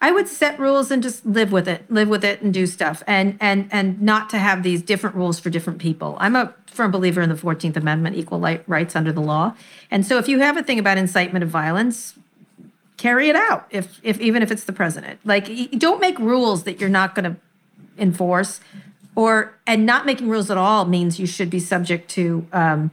I 0.02 0.10
would 0.10 0.26
set 0.26 0.58
rules 0.58 0.90
and 0.90 1.00
just 1.00 1.24
live 1.24 1.52
with 1.52 1.68
it, 1.68 1.88
live 1.88 2.08
with 2.08 2.24
it, 2.24 2.42
and 2.42 2.52
do 2.52 2.66
stuff, 2.66 3.04
and 3.06 3.38
and 3.40 3.68
and 3.70 4.02
not 4.02 4.28
to 4.30 4.38
have 4.38 4.64
these 4.64 4.82
different 4.82 5.14
rules 5.14 5.38
for 5.38 5.48
different 5.48 5.78
people. 5.78 6.16
I'm 6.18 6.34
a 6.34 6.52
firm 6.66 6.90
believer 6.90 7.22
in 7.22 7.28
the 7.28 7.36
Fourteenth 7.36 7.76
Amendment, 7.76 8.16
equal 8.16 8.40
rights 8.40 8.96
under 8.96 9.12
the 9.12 9.20
law, 9.20 9.54
and 9.92 10.04
so 10.04 10.18
if 10.18 10.26
you 10.26 10.40
have 10.40 10.56
a 10.56 10.62
thing 10.64 10.80
about 10.80 10.98
incitement 10.98 11.44
of 11.44 11.50
violence, 11.50 12.14
carry 12.96 13.28
it 13.28 13.36
out. 13.36 13.68
If 13.70 14.00
if 14.02 14.20
even 14.20 14.42
if 14.42 14.50
it's 14.50 14.64
the 14.64 14.72
president, 14.72 15.20
like 15.24 15.46
don't 15.78 16.00
make 16.00 16.18
rules 16.18 16.64
that 16.64 16.80
you're 16.80 16.90
not 16.90 17.14
going 17.14 17.32
to 17.32 17.36
enforce, 17.96 18.60
or 19.14 19.54
and 19.68 19.86
not 19.86 20.04
making 20.04 20.28
rules 20.28 20.50
at 20.50 20.58
all 20.58 20.84
means 20.84 21.20
you 21.20 21.28
should 21.28 21.48
be 21.48 21.60
subject 21.60 22.10
to. 22.10 22.44
Um, 22.52 22.90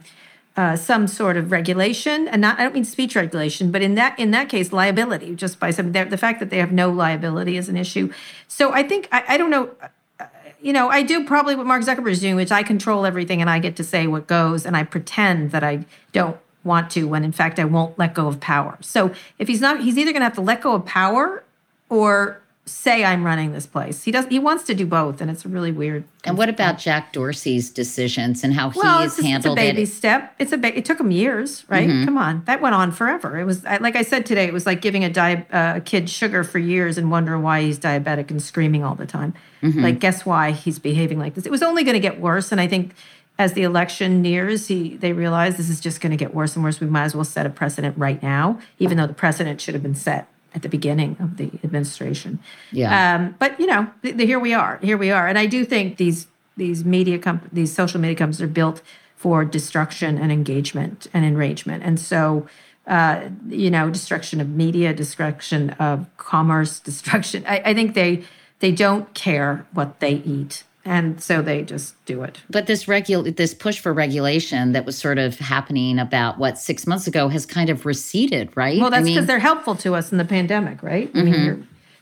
uh, 0.56 0.76
some 0.76 1.06
sort 1.06 1.36
of 1.36 1.52
regulation, 1.52 2.28
and 2.28 2.40
not 2.42 2.58
I 2.58 2.64
don't 2.64 2.74
mean 2.74 2.84
speech 2.84 3.14
regulation, 3.16 3.70
but 3.70 3.82
in 3.82 3.94
that 3.94 4.18
in 4.18 4.30
that 4.32 4.48
case, 4.48 4.72
liability 4.72 5.34
just 5.34 5.60
by 5.60 5.70
some 5.70 5.92
the, 5.92 6.18
fact 6.18 6.40
that 6.40 6.50
they 6.50 6.58
have 6.58 6.72
no 6.72 6.90
liability 6.90 7.56
is 7.56 7.68
an 7.68 7.76
issue. 7.76 8.12
So 8.48 8.72
I 8.72 8.82
think 8.82 9.08
I, 9.12 9.24
I 9.28 9.36
don't 9.38 9.50
know. 9.50 9.70
uh, 9.80 10.26
You 10.62 10.74
know, 10.74 10.90
I 10.90 11.02
do 11.02 11.24
probably 11.24 11.54
what 11.56 11.66
Mark 11.66 11.82
Zuckerberg 11.84 12.10
is 12.10 12.20
doing, 12.20 12.36
which 12.36 12.52
I 12.52 12.62
control 12.62 13.06
everything 13.06 13.40
and 13.40 13.48
I 13.48 13.58
get 13.60 13.76
to 13.76 13.84
say 13.84 14.06
what 14.06 14.26
goes, 14.26 14.66
and 14.66 14.76
I 14.76 14.82
pretend 14.84 15.52
that 15.52 15.64
I 15.64 15.86
don't 16.12 16.36
want 16.62 16.90
to 16.90 17.08
when 17.08 17.24
in 17.24 17.32
fact 17.32 17.58
I 17.58 17.64
won't 17.64 17.98
let 17.98 18.12
go 18.12 18.26
of 18.28 18.38
power. 18.40 18.76
So 18.82 19.14
if 19.38 19.48
he's 19.48 19.62
not, 19.62 19.80
he's 19.80 19.96
either 19.96 20.12
going 20.12 20.20
to 20.20 20.28
have 20.30 20.34
to 20.34 20.42
let 20.42 20.60
go 20.60 20.74
of 20.74 20.84
power 20.84 21.42
or 21.88 22.42
say 22.70 23.04
I'm 23.04 23.24
running 23.24 23.52
this 23.52 23.66
place. 23.66 24.04
He 24.04 24.10
does. 24.12 24.26
He 24.26 24.38
wants 24.38 24.64
to 24.64 24.74
do 24.74 24.86
both, 24.86 25.20
and 25.20 25.30
it's 25.30 25.44
really 25.44 25.72
weird. 25.72 26.04
And 26.24 26.38
what 26.38 26.48
about 26.48 26.78
Jack 26.78 27.12
Dorsey's 27.12 27.70
decisions 27.70 28.44
and 28.44 28.54
how 28.54 28.70
Well, 28.74 29.00
he's 29.02 29.06
it's, 29.08 29.16
just, 29.16 29.18
it's 29.18 29.18
a 29.18 29.30
handled 29.30 29.56
baby 29.56 29.82
it? 29.82 29.86
step. 29.86 30.34
It's 30.38 30.52
a 30.52 30.58
ba- 30.58 30.76
it 30.76 30.84
took 30.84 31.00
him 31.00 31.10
years, 31.10 31.64
right? 31.68 31.88
Mm-hmm. 31.88 32.04
Come 32.04 32.18
on, 32.18 32.42
that 32.44 32.60
went 32.60 32.74
on 32.74 32.92
forever. 32.92 33.38
It 33.38 33.44
was 33.44 33.64
like 33.64 33.96
I 33.96 34.02
said 34.02 34.26
today. 34.26 34.44
It 34.44 34.52
was 34.52 34.66
like 34.66 34.80
giving 34.80 35.04
a 35.04 35.10
di- 35.10 35.46
uh, 35.52 35.76
a 35.76 35.80
kid 35.80 36.08
sugar 36.08 36.44
for 36.44 36.58
years 36.58 36.96
and 36.98 37.10
wondering 37.10 37.42
why 37.42 37.62
he's 37.62 37.78
diabetic 37.78 38.30
and 38.30 38.42
screaming 38.42 38.84
all 38.84 38.94
the 38.94 39.06
time. 39.06 39.34
Mm-hmm. 39.62 39.82
Like, 39.82 39.98
guess 39.98 40.24
why 40.24 40.52
he's 40.52 40.78
behaving 40.78 41.18
like 41.18 41.34
this? 41.34 41.44
It 41.46 41.50
was 41.50 41.62
only 41.62 41.84
going 41.84 41.94
to 41.94 42.00
get 42.00 42.20
worse, 42.20 42.52
and 42.52 42.60
I 42.60 42.66
think 42.66 42.94
as 43.38 43.54
the 43.54 43.62
election 43.62 44.20
nears, 44.20 44.66
he 44.68 44.96
they 44.96 45.12
realize 45.12 45.56
this 45.56 45.70
is 45.70 45.80
just 45.80 46.00
going 46.00 46.10
to 46.10 46.16
get 46.16 46.34
worse 46.34 46.54
and 46.56 46.64
worse. 46.64 46.80
We 46.80 46.86
might 46.86 47.04
as 47.04 47.14
well 47.14 47.24
set 47.24 47.46
a 47.46 47.50
precedent 47.50 47.96
right 47.98 48.22
now, 48.22 48.58
even 48.78 48.98
though 48.98 49.06
the 49.06 49.14
precedent 49.14 49.60
should 49.60 49.74
have 49.74 49.82
been 49.82 49.94
set 49.94 50.28
at 50.54 50.62
the 50.62 50.68
beginning 50.68 51.16
of 51.20 51.36
the 51.36 51.50
administration. 51.64 52.38
Yeah. 52.72 53.14
Um, 53.14 53.34
but 53.38 53.58
you 53.60 53.66
know, 53.66 53.90
th- 54.02 54.16
th- 54.16 54.26
here 54.26 54.38
we 54.38 54.52
are. 54.54 54.78
Here 54.82 54.96
we 54.96 55.10
are, 55.10 55.26
and 55.26 55.38
I 55.38 55.46
do 55.46 55.64
think 55.64 55.96
these 55.96 56.26
these 56.56 56.84
media 56.84 57.18
comp- 57.18 57.48
these 57.52 57.72
social 57.74 58.00
media 58.00 58.16
companies 58.16 58.42
are 58.42 58.46
built 58.46 58.82
for 59.16 59.44
destruction 59.44 60.18
and 60.18 60.32
engagement 60.32 61.08
and 61.12 61.24
enragement, 61.24 61.82
and 61.82 61.98
so. 61.98 62.46
Uh, 62.86 63.28
you 63.46 63.70
know, 63.70 63.88
destruction 63.88 64.40
of 64.40 64.48
media, 64.48 64.92
destruction 64.92 65.70
of 65.78 66.06
commerce, 66.16 66.80
destruction. 66.90 67.44
I, 67.46 67.62
I 67.66 67.74
think 67.74 67.94
they 67.94 68.24
they 68.58 68.72
don't 68.72 69.12
care 69.14 69.66
what 69.72 70.00
they 70.00 70.14
eat, 70.14 70.64
and 70.90 71.22
so 71.22 71.40
they 71.40 71.62
just 71.62 71.94
do 72.04 72.22
it. 72.24 72.40
But 72.50 72.66
this 72.66 72.84
regul 72.86 73.34
this 73.36 73.54
push 73.54 73.78
for 73.78 73.92
regulation 73.92 74.72
that 74.72 74.84
was 74.84 74.98
sort 74.98 75.18
of 75.18 75.38
happening 75.38 75.98
about 76.00 76.38
what 76.38 76.58
six 76.58 76.84
months 76.86 77.06
ago 77.06 77.28
has 77.28 77.46
kind 77.46 77.70
of 77.70 77.86
receded, 77.86 78.46
right? 78.56 78.80
Well, 78.80 78.90
that's 78.90 79.02
I 79.02 79.04
because 79.04 79.14
mean, 79.14 79.16
Mm-hmm. 79.20 79.26
they're 79.28 79.38
helpful 79.38 79.76
to 79.76 79.94
us 79.94 80.10
in 80.12 80.18
the 80.18 80.24
pandemic, 80.24 80.82
right? 80.82 81.08
I 81.14 81.22
mean, 81.22 81.44
you're, 81.44 81.58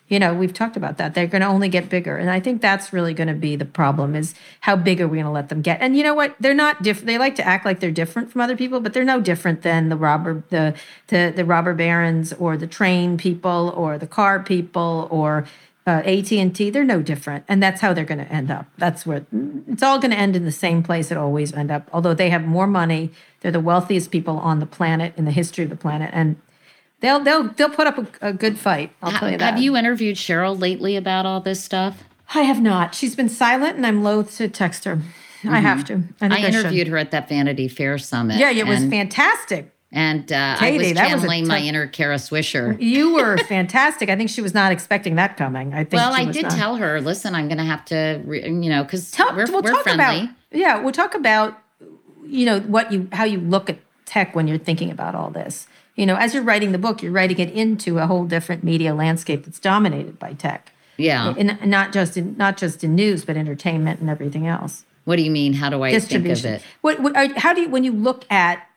you 0.09 0.19
know, 0.19 0.33
we've 0.33 0.55
talked 0.55 0.77
about 0.79 0.97
that. 0.97 1.13
They're 1.15 1.27
going 1.27 1.43
to 1.43 1.49
only 1.49 1.69
get 1.69 1.91
bigger, 1.91 2.17
and 2.17 2.31
I 2.31 2.41
think 2.41 2.63
that's 2.63 2.95
really 2.95 3.13
going 3.13 3.29
to 3.29 3.35
be 3.35 3.57
the 3.57 3.67
problem: 3.67 4.15
is 4.17 4.35
how 4.61 4.75
big 4.75 5.03
are 5.03 5.09
we 5.09 5.19
going 5.19 5.27
to 5.27 5.31
let 5.41 5.51
them 5.51 5.61
get? 5.61 5.83
And 5.83 5.95
you 5.99 6.03
know 6.03 6.15
what? 6.15 6.35
They're 6.41 6.55
not 6.55 6.83
different. 6.83 7.09
They 7.09 7.19
like 7.19 7.35
to 7.37 7.47
act 7.47 7.67
like 7.67 7.81
they're 7.81 7.91
different 8.03 8.33
from 8.33 8.41
other 8.41 8.57
people, 8.57 8.81
but 8.81 8.95
they're 8.95 9.05
no 9.05 9.21
different 9.21 9.61
than 9.63 9.91
the 9.91 9.97
robber, 9.97 10.43
the 10.49 10.75
the 11.09 11.31
the 11.37 11.45
robber 11.45 11.75
barons, 11.75 12.33
or 12.45 12.57
the 12.57 12.67
train 12.67 13.19
people, 13.19 13.75
or 13.77 13.99
the 13.99 14.07
car 14.07 14.41
people, 14.43 15.09
or 15.11 15.45
uh, 15.89 16.03
AT 16.05 16.31
and 16.33 16.55
T. 16.55 16.71
They're 16.71 16.85
no 16.85 17.01
different, 17.01 17.45
and 17.49 17.63
that's 17.63 17.81
how 17.81 17.95
they're 17.95 18.05
going 18.05 18.25
to 18.25 18.31
end 18.33 18.51
up. 18.51 18.67
That's 18.77 19.07
where 19.07 19.25
it's 19.67 19.83
all 19.83 19.99
going 19.99 20.11
to 20.11 20.19
end 20.19 20.37
in 20.37 20.45
the 20.45 20.53
same 20.53 20.83
place. 20.83 21.11
It 21.11 21.17
always 21.17 21.53
end 21.53 21.71
up. 21.71 21.89
Although 21.93 22.15
they 22.15 22.31
have 22.31 22.45
more 22.45 22.67
money, 22.67 23.11
they're 23.41 23.51
the 23.53 23.61
wealthiest 23.61 24.11
people 24.11 24.37
on 24.39 24.61
the 24.61 24.67
planet 24.67 25.15
in 25.17 25.25
the 25.25 25.31
history 25.31 25.65
of 25.65 25.71
the 25.71 25.77
planet, 25.77 26.11
and 26.13 26.37
They'll 27.01 27.21
they'll 27.21 27.45
they'll 27.45 27.71
put 27.71 27.87
up 27.87 27.99
a, 27.99 28.29
a 28.29 28.33
good 28.33 28.59
fight. 28.59 28.93
I'll 29.03 29.13
tell 29.13 29.31
you 29.31 29.39
that. 29.39 29.55
have 29.55 29.63
you 29.63 29.77
interviewed 29.77 30.17
Sheryl 30.17 30.61
lately 30.61 30.97
about 30.97 31.27
all 31.27 31.41
this 31.41 31.63
stuff? 31.63 32.03
I 32.35 32.43
have 32.43 32.61
not. 32.61 32.95
She's 32.95 33.15
been 33.15 33.29
silent, 33.29 33.77
and 33.77 33.87
I'm 33.87 34.03
loath 34.03 34.37
to 34.39 34.49
text 34.49 34.85
her. 34.85 35.01
I 35.49 35.61
have 35.61 35.85
to. 35.87 36.03
I, 36.21 36.43
I 36.43 36.47
interviewed 36.49 36.89
her 36.89 36.97
at 36.97 37.13
that 37.13 37.29
Vanity 37.29 37.69
Fair 37.69 37.99
summit. 37.99 38.39
Yeah, 38.39 38.51
it 38.51 38.67
was 38.67 38.85
fantastic. 38.85 39.73
And 39.91 40.31
uh, 40.31 40.57
I 40.61 40.73
Katie, 40.73 40.79
was 40.79 40.95
that 40.95 41.13
was 41.13 41.23
channeling 41.23 41.47
my 41.47 41.61
inner 41.61 41.87
Kara 41.87 42.17
Swisher. 42.17 42.77
You 42.79 43.15
were 43.15 43.39
fantastic. 43.39 44.11
I 44.11 44.17
think 44.17 44.29
she 44.29 44.43
was 44.43 44.53
not 44.53 44.71
expecting 44.71 45.15
that 45.15 45.39
coming. 45.39 45.73
I 45.73 45.79
think. 45.79 45.95
Well, 45.95 46.13
I 46.13 46.25
was 46.25 46.37
did 46.37 46.43
not. 46.43 46.53
tell 46.53 46.77
her, 46.77 47.01
listen, 47.01 47.35
I'm 47.35 47.49
going 47.49 47.59
to 47.59 47.65
have 47.65 47.87
to, 47.87 48.21
re- 48.25 48.45
you 48.45 48.69
know, 48.69 48.85
because 48.85 49.15
we're, 49.19 49.47
we'll 49.47 49.63
we're 49.63 49.71
talk 49.71 49.85
friendly. 49.85 50.25
about 50.25 50.29
yeah. 50.53 50.79
We'll 50.79 50.93
talk 50.93 51.15
about 51.15 51.59
you 52.27 52.45
know 52.45 52.61
what 52.61 52.93
you 52.93 53.09
how 53.13 53.25
you 53.25 53.41
look 53.41 53.71
at 53.71 53.79
tech 54.05 54.37
when 54.37 54.47
you're 54.47 54.59
thinking 54.59 54.91
about 54.91 55.15
all 55.15 55.31
this. 55.31 55.67
You 55.97 56.05
know, 56.05 56.17
as 56.17 56.35
you're 56.35 56.43
writing 56.43 56.73
the 56.73 56.79
book, 56.79 57.03
you're 57.03 57.13
writing 57.13 57.39
it 57.39 57.51
into 57.51 57.99
a 57.99 58.07
whole 58.07 58.25
different 58.25 58.63
media 58.63 58.95
landscape 58.95 59.47
that's 59.47 59.59
dominated 59.59 60.19
by 60.19 60.35
tech, 60.35 60.73
yeah. 60.99 61.35
and 61.37 61.51
and 61.51 61.71
not 61.71 61.95
just 61.95 62.17
in 62.19 62.37
not 62.37 62.59
just 62.59 62.85
in 62.85 62.95
news, 62.95 63.25
but 63.25 63.39
entertainment 63.39 64.01
and 64.01 64.11
everything 64.11 64.47
else. 64.47 64.85
What 65.07 65.17
do 65.17 65.23
you 65.23 65.31
mean? 65.31 65.55
How 65.55 65.71
do 65.71 65.83
I 65.83 65.99
think 65.99 66.27
of 66.27 66.45
it? 66.45 66.63
What, 66.83 67.01
what 67.01 67.17
are, 67.17 67.29
how 67.39 67.55
do 67.55 67.63
you 67.63 67.71
when 67.71 67.83
you 67.83 67.93
look 67.93 68.31
at 68.31 68.68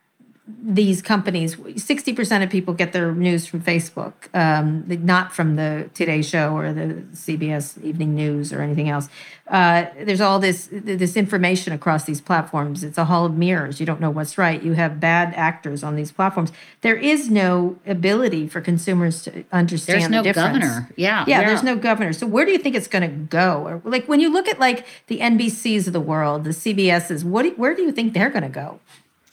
these 0.47 1.01
companies 1.01 1.55
60% 1.55 2.43
of 2.43 2.49
people 2.49 2.73
get 2.73 2.93
their 2.93 3.13
news 3.13 3.45
from 3.45 3.61
facebook 3.61 4.13
um, 4.33 4.83
not 5.05 5.31
from 5.31 5.55
the 5.55 5.89
today 5.93 6.21
show 6.21 6.57
or 6.57 6.73
the 6.73 7.03
cbs 7.13 7.81
evening 7.83 8.15
news 8.15 8.53
or 8.53 8.61
anything 8.61 8.89
else. 8.89 9.09
Uh, 9.47 9.85
there's 9.99 10.21
all 10.21 10.39
this 10.39 10.69
this 10.71 11.17
information 11.17 11.73
across 11.73 12.05
these 12.05 12.21
platforms. 12.21 12.83
It's 12.83 12.97
a 12.97 13.05
hall 13.05 13.25
of 13.25 13.35
mirrors. 13.35 13.79
You 13.79 13.85
don't 13.85 13.99
know 13.99 14.09
what's 14.09 14.37
right. 14.37 14.61
You 14.61 14.73
have 14.73 14.99
bad 14.99 15.33
actors 15.35 15.83
on 15.83 15.95
these 15.95 16.11
platforms. 16.11 16.51
There 16.81 16.95
is 16.95 17.29
no 17.29 17.77
ability 17.85 18.47
for 18.47 18.61
consumers 18.61 19.23
to 19.23 19.43
understand 19.51 20.01
there's 20.01 20.09
no 20.09 20.23
the 20.23 20.29
difference. 20.29 20.59
governor. 20.59 20.89
Yeah, 20.95 21.25
yeah 21.27 21.45
there's 21.45 21.63
no 21.63 21.75
governor. 21.75 22.13
So 22.13 22.27
where 22.27 22.45
do 22.45 22.51
you 22.51 22.59
think 22.59 22.75
it's 22.75 22.87
going 22.87 23.09
to 23.09 23.15
go? 23.15 23.67
Or 23.67 23.81
like 23.83 24.07
when 24.07 24.19
you 24.19 24.31
look 24.31 24.47
at 24.47 24.59
like 24.59 24.85
the 25.07 25.19
nbcs 25.19 25.87
of 25.87 25.93
the 25.93 25.99
world 25.99 26.43
the 26.43 26.51
cbs's 26.51 27.23
what 27.23 27.43
do, 27.43 27.51
where 27.51 27.75
do 27.75 27.81
you 27.81 27.91
think 27.91 28.13
they're 28.13 28.29
going 28.29 28.43
to 28.43 28.49
go 28.49 28.79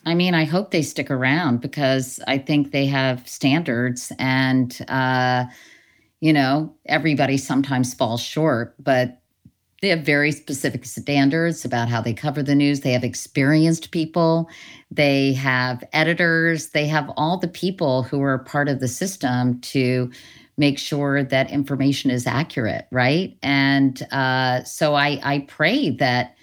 I 0.09 0.15
mean, 0.15 0.35
I 0.35 0.45
hope 0.45 0.71
they 0.71 0.83
stick 0.83 1.11
around 1.11 1.61
because 1.61 2.19
I 2.27 2.39
think 2.39 2.73
they 2.73 2.87
have 2.87 3.29
standards 3.29 4.11
and, 4.19 4.77
uh, 4.89 5.45
you 6.21 6.33
know, 6.33 6.75
everybody 6.87 7.37
sometimes 7.37 7.93
falls 7.95 8.23
short, 8.23 8.75
but 8.79 9.21
they 9.83 9.89
have 9.89 10.01
very 10.01 10.33
specific 10.33 10.85
standards 10.85 11.65
about 11.65 11.89
how 11.89 12.01
they 12.01 12.15
cover 12.15 12.43
the 12.43 12.55
news. 12.55 12.81
They 12.81 12.93
have 12.93 13.05
experienced 13.05 13.91
people, 13.91 14.49
they 14.91 15.35
have 15.35 15.85
editors, 15.93 16.69
they 16.69 16.87
have 16.87 17.11
all 17.17 17.39
the 17.39 17.47
people 17.47 18.03
who 18.03 18.23
are 18.23 18.39
part 18.39 18.69
of 18.69 18.81
the 18.81 18.89
system 18.89 19.61
to 19.61 20.11
make 20.57 20.79
sure 20.79 21.23
that 21.23 21.51
information 21.51 22.11
is 22.11 22.27
accurate, 22.27 22.89
right? 22.91 23.37
And 23.43 24.03
uh, 24.11 24.65
so 24.65 24.95
I, 24.95 25.21
I 25.23 25.41
pray 25.49 25.91
that 25.91 26.35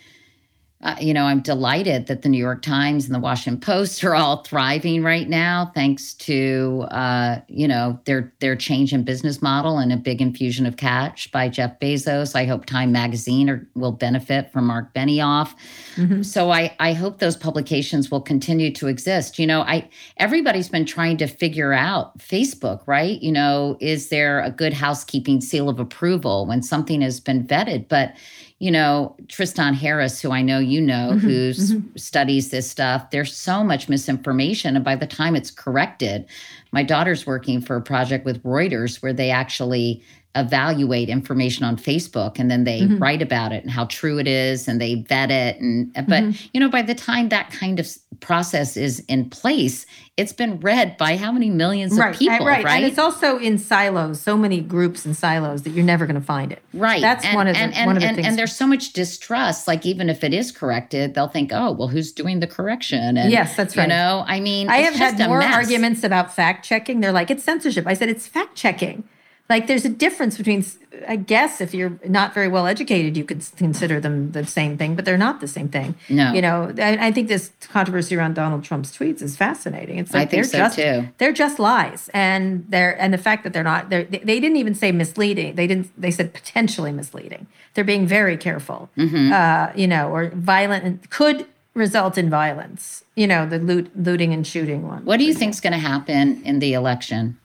uh, 0.86 0.96
you 1.02 1.16
know, 1.16 1.26
I'm 1.26 1.42
delighted 1.42 2.06
that 2.06 2.22
the 2.22 2.30
New 2.30 2.38
York 2.38 2.62
Times 2.62 3.06
and 3.06 3.16
the 3.16 3.20
Washington 3.20 3.60
Post 3.60 4.04
are 4.04 4.14
all 4.14 4.44
thriving 4.44 5.02
right 5.02 5.28
now, 5.28 5.72
thanks 5.74 6.14
to 6.14 6.86
uh, 6.92 7.40
you 7.48 7.68
know 7.68 8.00
their 8.06 8.32
their 8.40 8.56
change 8.56 8.94
in 8.94 9.04
business 9.04 9.42
model 9.42 9.80
and 9.80 9.92
a 9.92 9.98
big 9.98 10.22
infusion 10.22 10.68
of 10.68 10.78
cash 10.78 11.30
by 11.32 11.50
Jeff 11.50 11.80
Bezos. 11.80 12.36
I 12.36 12.46
hope 12.46 12.68
Time 12.68 12.92
Magazine 12.92 13.50
are, 13.50 13.68
will 13.74 13.94
benefit 13.94 14.52
from 14.52 14.68
Mark 14.68 14.94
Benioff. 14.94 15.56
Mm-hmm. 15.96 16.22
So 16.22 16.52
I 16.52 16.76
I 16.80 16.94
hope 16.94 17.18
those 17.18 17.36
publications 17.36 18.12
will 18.12 18.22
continue 18.22 18.72
to 18.74 18.88
exist. 18.88 19.40
You 19.40 19.48
know, 19.48 19.62
I 19.62 19.90
everybody's 20.18 20.70
been 20.70 20.86
trying 20.86 21.18
to 21.18 21.26
figure 21.26 21.74
out 21.74 22.16
Facebook, 22.20 22.84
right? 22.86 23.20
You 23.24 23.32
know, 23.32 23.76
is 23.82 24.10
there 24.10 24.40
a 24.44 24.52
good 24.52 24.74
housekeeping 24.74 25.42
seal 25.42 25.68
of 25.68 25.80
approval 25.80 26.46
when 26.46 26.62
something 26.62 27.02
has 27.02 27.20
been 27.20 27.44
vetted, 27.44 27.88
but 27.88 28.14
you 28.60 28.72
know, 28.72 29.16
Tristan 29.28 29.74
Harris, 29.74 30.22
who 30.22 30.32
I 30.32 30.42
know 30.42 30.60
you 30.60 30.80
know, 30.80 31.12
mm-hmm, 31.12 31.20
who 31.20 31.52
mm-hmm. 31.52 31.98
studies 31.98 32.50
this 32.50 32.70
stuff, 32.70 33.10
there's 33.12 33.36
so 33.36 33.64
much 33.64 33.90
misinformation. 33.90 34.76
And 34.76 34.86
by 34.86 34.96
the 34.96 35.08
time 35.08 35.36
it's 35.36 35.52
corrected, 35.52 36.26
my 36.72 36.82
daughter's 36.82 37.26
working 37.26 37.60
for 37.60 37.76
a 37.76 37.82
project 37.82 38.24
with 38.26 38.42
Reuters 38.44 39.02
where 39.04 39.14
they 39.14 39.30
actually 39.30 40.02
evaluate 40.36 41.08
information 41.08 41.64
on 41.64 41.78
Facebook 41.78 42.38
and 42.38 42.52
then 42.52 42.66
they 42.66 42.82
mm-hmm. 42.82 42.98
write 42.98 43.22
about 43.22 43.54
it 43.54 43.64
and 43.64 43.72
how 43.72 43.86
true 43.86 44.20
it 44.20 44.28
is 44.28 44.68
and 44.68 44.82
they 44.82 44.96
vet 44.96 45.32
it 45.32 45.60
and 45.62 45.94
but 45.94 46.24
mm-hmm. 46.24 46.48
you 46.54 46.60
know 46.60 46.70
by 46.70 46.82
the 46.82 46.94
time 46.94 47.30
that 47.30 47.50
kind 47.52 47.80
of 47.80 47.90
process 48.20 48.76
is 48.76 49.00
in 49.08 49.30
place 49.30 49.86
it's 50.18 50.34
been 50.34 50.60
read 50.60 50.98
by 50.98 51.16
how 51.16 51.32
many 51.32 51.50
millions 51.50 51.98
right, 51.98 52.14
of 52.14 52.20
people 52.20 52.46
right, 52.46 52.66
right? 52.66 52.84
and 52.84 52.86
it's 52.86 53.00
also 53.00 53.38
in 53.38 53.58
silos 53.58 54.20
so 54.20 54.38
many 54.38 54.60
groups 54.60 55.06
and 55.06 55.16
silos 55.16 55.64
that 55.64 55.70
you're 55.70 55.86
never 55.86 56.06
going 56.06 56.20
to 56.20 56.26
find 56.26 56.52
it. 56.52 56.62
Right 56.74 57.02
that's 57.02 57.26
and, 57.26 57.36
one 57.36 57.48
of 57.48 57.56
the 57.56 57.62
and, 57.62 57.74
and, 57.74 57.86
one 57.86 57.96
of 57.96 58.02
the 58.02 58.08
and, 58.08 58.16
things 58.18 58.28
and 58.28 58.38
there's 58.38 58.56
so 58.56 58.68
much 58.68 58.92
distrust 58.92 59.68
like 59.70 59.86
even 59.86 60.10
if 60.10 60.24
it 60.24 60.34
is 60.34 60.52
corrected 60.52 61.14
they'll 61.14 61.30
think 61.30 61.52
oh 61.54 61.72
well 61.72 61.88
who's 61.88 62.12
doing 62.12 62.42
the 62.42 62.48
correction? 62.48 63.18
And 63.18 63.32
yes 63.32 63.56
that's 63.56 63.78
right. 63.78 63.84
you 63.84 63.90
know 63.90 64.26
I 64.28 64.42
mean 64.42 64.68
I 64.68 64.78
have 64.78 64.96
had 64.96 65.18
more 65.20 65.40
mess. 65.40 65.56
arguments 65.56 66.04
about 66.04 66.34
fact 66.34 66.66
checking. 66.66 67.00
They're 67.00 67.14
like 67.14 67.32
it's 67.32 67.44
censorship. 67.44 67.88
I 67.88 67.94
said 67.94 68.10
it's 68.10 68.28
fact 68.28 68.56
checking 68.56 69.08
like 69.50 69.68
there's 69.68 69.86
a 69.86 69.90
difference 69.90 70.38
between 70.38 70.66
i 71.08 71.16
guess 71.16 71.62
if 71.62 71.74
you're 71.74 72.00
not 72.08 72.34
very 72.34 72.48
well 72.48 72.66
educated 72.66 73.16
you 73.16 73.24
could 73.24 73.46
consider 73.58 74.00
them 74.00 74.32
the 74.32 74.46
same 74.46 74.78
thing 74.78 74.96
but 74.96 75.06
they're 75.06 75.18
not 75.18 75.42
the 75.42 75.48
same 75.48 75.70
thing. 75.70 75.96
No. 76.10 76.34
You 76.34 76.42
know 76.42 76.74
i, 76.78 77.08
I 77.08 77.12
think 77.12 77.28
this 77.28 77.52
controversy 77.72 78.16
around 78.16 78.36
donald 78.36 78.64
trump's 78.64 78.96
tweets 78.96 79.22
is 79.22 79.36
fascinating. 79.36 79.98
It's 80.00 80.14
like 80.14 80.28
I 80.28 80.32
think 80.32 80.52
they're 80.52 80.52
so 80.52 80.58
just 80.58 80.76
too. 80.78 81.10
they're 81.18 81.34
just 81.34 81.60
lies 81.60 82.10
and 82.14 82.66
they're 82.70 83.00
and 83.00 83.14
the 83.14 83.18
fact 83.18 83.44
that 83.44 83.54
they're 83.54 83.64
not 83.64 83.90
they're, 83.90 84.04
they, 84.04 84.20
they 84.20 84.40
didn't 84.40 84.58
even 84.58 84.76
say 84.76 84.92
misleading. 84.92 85.56
They 85.56 85.68
didn't 85.68 85.90
they 86.00 86.12
said 86.12 86.34
potentially 86.34 86.92
misleading. 86.92 87.48
They're 87.74 87.84
being 87.84 88.08
very 88.08 88.38
careful 88.38 88.90
mm-hmm. 88.98 89.32
uh, 89.32 89.72
you 89.76 89.88
know 89.88 90.10
or 90.10 90.30
violent 90.30 90.86
and 90.86 91.10
could 91.10 91.46
result 91.74 92.18
in 92.18 92.30
violence 92.30 93.04
you 93.16 93.28
know 93.28 93.46
the 93.46 93.60
loot, 93.60 93.92
looting 93.98 94.34
and 94.34 94.48
shooting 94.48 94.88
one 94.88 95.04
what 95.04 95.18
do 95.18 95.26
you 95.26 95.34
think 95.34 95.54
is 95.54 95.60
going 95.60 95.74
to 95.74 95.80
happen 95.80 96.42
in 96.44 96.60
the 96.60 96.74
election 96.74 97.38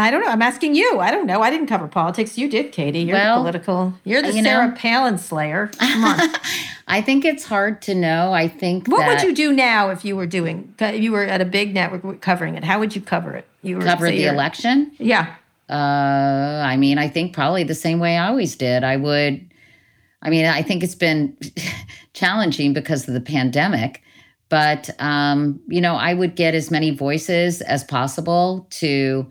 I 0.00 0.12
don't 0.12 0.20
know. 0.20 0.30
I'm 0.30 0.42
asking 0.42 0.76
you. 0.76 1.00
I 1.00 1.10
don't 1.10 1.26
know. 1.26 1.42
I 1.42 1.50
didn't 1.50 1.66
cover 1.66 1.88
politics. 1.88 2.38
You 2.38 2.48
did, 2.48 2.70
Katie. 2.70 3.00
You're 3.00 3.16
well, 3.16 3.42
the 3.42 3.50
political. 3.50 3.94
You're 4.04 4.22
the 4.22 4.32
you 4.32 4.44
Sarah 4.44 4.68
know, 4.68 4.74
Palin 4.76 5.18
slayer. 5.18 5.70
Come 5.76 6.04
on. 6.04 6.20
I 6.86 7.02
think 7.02 7.24
it's 7.24 7.44
hard 7.44 7.82
to 7.82 7.96
know. 7.96 8.32
I 8.32 8.46
think. 8.46 8.86
What 8.86 9.08
would 9.08 9.22
you 9.22 9.34
do 9.34 9.52
now 9.52 9.90
if 9.90 10.04
you 10.04 10.14
were 10.14 10.26
doing? 10.26 10.72
If 10.78 11.02
you 11.02 11.10
were 11.10 11.24
at 11.24 11.40
a 11.40 11.44
big 11.44 11.74
network 11.74 12.20
covering 12.20 12.54
it. 12.54 12.62
How 12.62 12.78
would 12.78 12.94
you 12.94 13.00
cover 13.00 13.34
it? 13.34 13.48
You 13.62 13.76
were 13.76 13.82
cover 13.82 14.08
the 14.08 14.26
election? 14.26 14.92
Yeah. 14.98 15.34
Uh, 15.68 16.62
I 16.64 16.76
mean, 16.76 16.96
I 16.98 17.08
think 17.08 17.34
probably 17.34 17.64
the 17.64 17.74
same 17.74 17.98
way 17.98 18.16
I 18.16 18.28
always 18.28 18.54
did. 18.54 18.84
I 18.84 18.96
would. 18.96 19.44
I 20.22 20.30
mean, 20.30 20.46
I 20.46 20.62
think 20.62 20.84
it's 20.84 20.94
been 20.94 21.36
challenging 22.12 22.72
because 22.72 23.08
of 23.08 23.14
the 23.14 23.20
pandemic, 23.20 24.02
but 24.48 24.90
um, 25.00 25.58
you 25.66 25.80
know, 25.80 25.96
I 25.96 26.14
would 26.14 26.36
get 26.36 26.54
as 26.54 26.70
many 26.70 26.92
voices 26.92 27.62
as 27.62 27.82
possible 27.82 28.68
to 28.70 29.26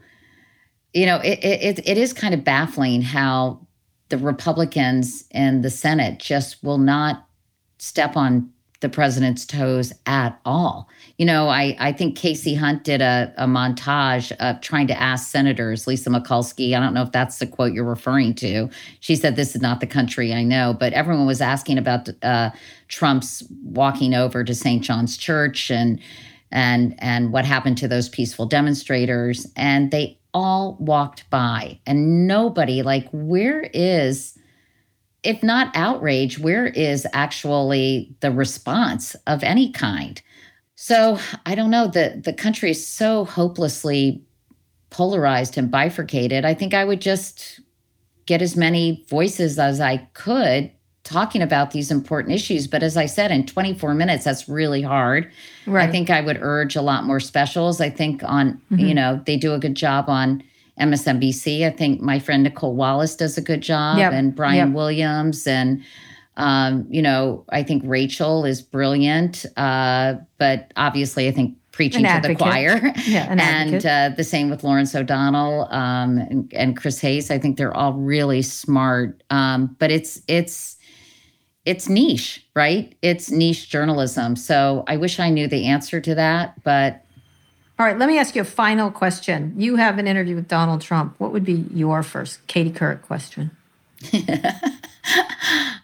you 0.97 1.05
know, 1.05 1.17
it, 1.17 1.39
it, 1.43 1.87
it 1.87 1.97
is 1.97 2.11
kind 2.11 2.33
of 2.33 2.43
baffling 2.43 3.03
how 3.03 3.67
the 4.09 4.17
Republicans 4.17 5.25
in 5.31 5.61
the 5.61 5.69
Senate 5.69 6.17
just 6.19 6.63
will 6.63 6.79
not 6.79 7.27
step 7.77 8.17
on 8.17 8.51
the 8.79 8.89
president's 8.89 9.45
toes 9.45 9.93
at 10.05 10.39
all. 10.43 10.89
You 11.17 11.25
know, 11.25 11.49
I, 11.49 11.75
I 11.79 11.91
think 11.91 12.17
Kasie 12.17 12.57
Hunt 12.57 12.83
did 12.83 13.01
a, 13.01 13.33
a 13.37 13.45
montage 13.45 14.31
of 14.33 14.61
trying 14.61 14.87
to 14.87 14.99
ask 14.99 15.29
senators, 15.29 15.85
Lisa 15.85 16.09
Murkowski, 16.09 16.75
I 16.75 16.79
don't 16.79 16.93
know 16.93 17.03
if 17.03 17.11
that's 17.11 17.37
the 17.37 17.47
quote 17.47 17.73
you're 17.73 17.83
referring 17.83 18.33
to. 18.35 18.69
She 18.99 19.15
said, 19.15 19.35
This 19.35 19.55
is 19.55 19.61
not 19.61 19.79
the 19.79 19.87
country 19.87 20.33
I 20.33 20.43
know. 20.43 20.75
But 20.79 20.93
everyone 20.93 21.25
was 21.25 21.41
asking 21.41 21.77
about 21.77 22.09
uh, 22.23 22.51
Trump's 22.87 23.43
walking 23.63 24.13
over 24.13 24.43
to 24.43 24.53
St. 24.53 24.83
John's 24.83 25.17
Church 25.17 25.69
and 25.69 25.99
and 26.51 26.95
and 26.99 27.33
what 27.33 27.45
happened 27.45 27.77
to 27.79 27.87
those 27.87 28.09
peaceful 28.09 28.45
demonstrators. 28.45 29.47
And 29.55 29.91
they 29.91 30.16
all 30.37 30.77
walked 30.79 31.27
by 31.31 31.79
and 31.87 32.27
nobody 32.27 32.83
like 32.83 33.09
where 33.11 33.71
is 33.73 34.37
if 35.23 35.41
not 35.41 35.75
outrage 35.75 36.37
where 36.37 36.67
is 36.67 37.07
actually 37.11 38.15
the 38.19 38.29
response 38.29 39.15
of 39.25 39.43
any 39.43 39.71
kind? 39.71 40.21
So 40.75 41.17
i 41.47 41.55
don't 41.55 41.71
know 41.71 41.87
the 41.87 42.21
the 42.23 42.33
country 42.33 42.69
is 42.69 42.87
so 42.87 43.25
hopelessly 43.25 44.23
polarized 44.91 45.57
and 45.57 45.71
bifurcated. 45.71 46.45
I 46.45 46.53
think 46.53 46.75
i 46.75 46.85
would 46.85 47.01
just 47.01 47.59
get 48.27 48.43
as 48.43 48.55
many 48.55 49.05
voices 49.09 49.57
as 49.57 49.81
i 49.81 49.97
could 50.13 50.71
talking 51.07 51.41
about 51.41 51.71
these 51.71 51.89
important 51.89 52.35
issues. 52.35 52.67
But 52.67 52.83
as 52.83 52.97
I 52.97 53.05
said, 53.05 53.31
in 53.31 53.45
24 53.45 53.93
minutes, 53.93 54.25
that's 54.25 54.49
really 54.49 54.81
hard. 54.81 55.31
Right. 55.65 55.87
I 55.87 55.91
think 55.91 56.09
I 56.09 56.19
would 56.19 56.37
urge 56.41 56.75
a 56.75 56.81
lot 56.81 57.05
more 57.05 57.21
specials. 57.21 57.79
I 57.79 57.89
think 57.89 58.23
on, 58.23 58.53
mm-hmm. 58.71 58.79
you 58.79 58.93
know, 58.93 59.21
they 59.25 59.37
do 59.37 59.53
a 59.53 59.59
good 59.59 59.75
job 59.75 60.09
on 60.09 60.43
MSNBC. 60.79 61.65
I 61.65 61.69
think 61.69 62.01
my 62.01 62.19
friend 62.19 62.43
Nicolle 62.43 62.75
Wallace 62.75 63.15
does 63.15 63.37
a 63.37 63.41
good 63.41 63.61
job 63.61 63.97
yep. 63.97 64.11
and 64.11 64.35
Brian 64.35 64.69
yep. 64.69 64.75
Williams. 64.75 65.47
And, 65.47 65.81
um, 66.35 66.85
you 66.89 67.01
know, 67.01 67.45
I 67.49 67.63
think 67.63 67.83
Rachel 67.85 68.43
is 68.43 68.61
brilliant. 68.61 69.45
Uh, 69.55 70.15
but 70.37 70.73
obviously, 70.75 71.29
I 71.29 71.31
think 71.31 71.55
preaching 71.71 72.03
to 72.03 72.19
the 72.21 72.35
choir. 72.35 72.93
Yeah, 73.05 73.33
and 73.39 73.85
uh, 73.85 74.09
the 74.17 74.23
same 74.23 74.49
with 74.49 74.63
Lawrence 74.63 74.93
O'Donnell 74.93 75.71
um, 75.71 76.17
and, 76.17 76.53
and, 76.53 76.75
Chris 76.75 76.99
Hayes. 76.99 77.31
I 77.31 77.37
think 77.37 77.57
they're 77.57 77.75
all 77.75 77.93
really 77.93 78.41
smart. 78.41 79.21
Um, 79.29 79.75
but 79.79 79.91
it's, 79.91 80.21
it's, 80.27 80.76
it's 81.67 81.89
niche, 81.89 82.45
right? 82.55 82.95
It's 83.01 83.29
niche 83.29 83.69
journalism. 83.69 84.37
So 84.37 84.85
I 84.87 84.95
wish 84.95 85.19
I 85.19 85.29
knew 85.29 85.49
the 85.49 85.65
answer 85.65 85.99
to 85.99 86.15
that, 86.15 86.63
but. 86.63 87.03
All 87.77 87.85
right, 87.85 87.99
let 87.99 88.07
me 88.07 88.17
ask 88.17 88.35
you 88.35 88.41
a 88.41 88.45
final 88.45 88.89
question. 88.89 89.53
You 89.57 89.75
have 89.75 89.99
an 89.99 90.07
interview 90.07 90.35
with 90.35 90.47
Donald 90.47 90.79
Trump. 90.79 91.15
What 91.17 91.33
would 91.33 91.43
be 91.43 91.65
your 91.73 92.03
first 92.03 92.47
Katie 92.47 92.71
Couric 92.71 93.01
question? 93.01 93.51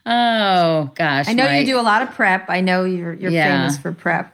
oh 0.06 0.90
gosh. 0.96 1.28
I 1.28 1.34
know 1.34 1.46
my, 1.46 1.60
you 1.60 1.66
do 1.66 1.78
a 1.78 1.82
lot 1.82 2.02
of 2.02 2.12
prep. 2.12 2.46
I 2.50 2.62
know 2.62 2.86
you're 2.86 3.14
you're 3.14 3.32
yeah. 3.32 3.58
famous 3.58 3.78
for 3.78 3.92
prep. 3.92 4.34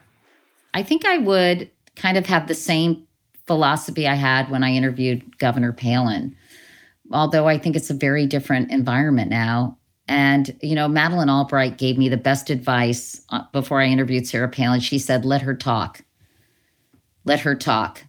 I 0.73 0.83
think 0.83 1.05
I 1.05 1.17
would 1.17 1.71
kind 1.95 2.17
of 2.17 2.27
have 2.27 2.47
the 2.47 2.53
same 2.53 3.07
philosophy 3.47 4.07
I 4.07 4.13
had 4.13 4.51
when 4.51 4.63
I 4.63 4.71
interviewed 4.73 5.39
Governor 5.39 5.73
Palin. 5.73 6.35
Although 7.11 7.47
I 7.47 7.57
think 7.57 7.75
it's 7.75 7.89
a 7.89 7.95
very 7.95 8.27
different 8.27 8.69
environment 8.71 9.31
now. 9.31 9.78
And, 10.09 10.57
you 10.61 10.73
know, 10.73 10.87
Madeleine 10.87 11.29
Albright 11.29 11.77
gave 11.77 11.97
me 11.97 12.09
the 12.09 12.17
best 12.17 12.49
advice 12.49 13.21
uh, 13.29 13.43
before 13.53 13.79
I 13.79 13.85
interviewed 13.85 14.27
Sarah 14.27 14.49
Palin. 14.49 14.79
She 14.79 14.97
said, 14.97 15.23
let 15.23 15.43
her 15.43 15.55
talk. 15.55 16.01
let 17.25 17.39
her 17.41 17.53
talk 17.53 18.03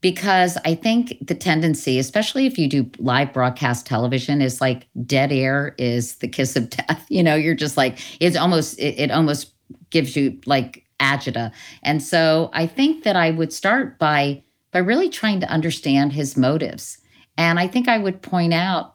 because 0.00 0.56
I 0.64 0.74
think 0.74 1.16
the 1.20 1.34
tendency, 1.34 1.98
especially 1.98 2.46
if 2.46 2.56
you 2.58 2.68
do 2.68 2.90
live 2.98 3.34
broadcast 3.34 3.86
television, 3.86 4.40
is 4.40 4.62
like 4.62 4.88
dead 5.04 5.30
air 5.30 5.74
is 5.78 6.16
the 6.16 6.28
kiss 6.28 6.56
of 6.56 6.70
death. 6.70 7.06
You 7.10 7.22
know, 7.22 7.34
you're 7.34 7.54
just 7.54 7.76
like 7.76 7.98
it's 8.20 8.36
almost 8.36 8.78
it, 8.78 8.98
it 8.98 9.10
almost 9.10 9.52
gives 9.90 10.16
you 10.16 10.40
like 10.46 10.86
agita. 10.98 11.52
And 11.82 12.02
so 12.02 12.50
I 12.54 12.66
think 12.66 13.04
that 13.04 13.16
I 13.16 13.30
would 13.30 13.52
start 13.52 13.98
by 13.98 14.42
by 14.70 14.78
really 14.78 15.10
trying 15.10 15.40
to 15.40 15.50
understand 15.50 16.14
his 16.14 16.36
motives. 16.36 16.96
And 17.36 17.60
I 17.60 17.68
think 17.68 17.88
I 17.88 17.98
would 17.98 18.22
point 18.22 18.54
out 18.54 18.94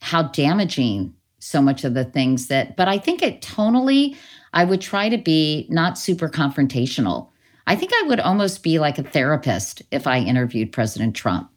how 0.00 0.24
damaging 0.24 1.14
so 1.44 1.60
much 1.60 1.84
of 1.84 1.94
the 1.94 2.04
things 2.04 2.48
that 2.48 2.76
but 2.76 2.88
I 2.88 2.98
think 2.98 3.22
it 3.22 3.40
tonally 3.40 4.16
I 4.52 4.64
would 4.64 4.80
try 4.80 5.08
to 5.08 5.18
be 5.18 5.66
not 5.70 5.98
super 5.98 6.28
confrontational 6.28 7.28
I 7.66 7.76
think 7.76 7.92
I 7.94 8.06
would 8.08 8.20
almost 8.20 8.62
be 8.62 8.78
like 8.78 8.98
a 8.98 9.02
therapist 9.02 9.82
if 9.90 10.06
I 10.06 10.18
interviewed 10.18 10.72
President 10.72 11.16
Trump 11.16 11.50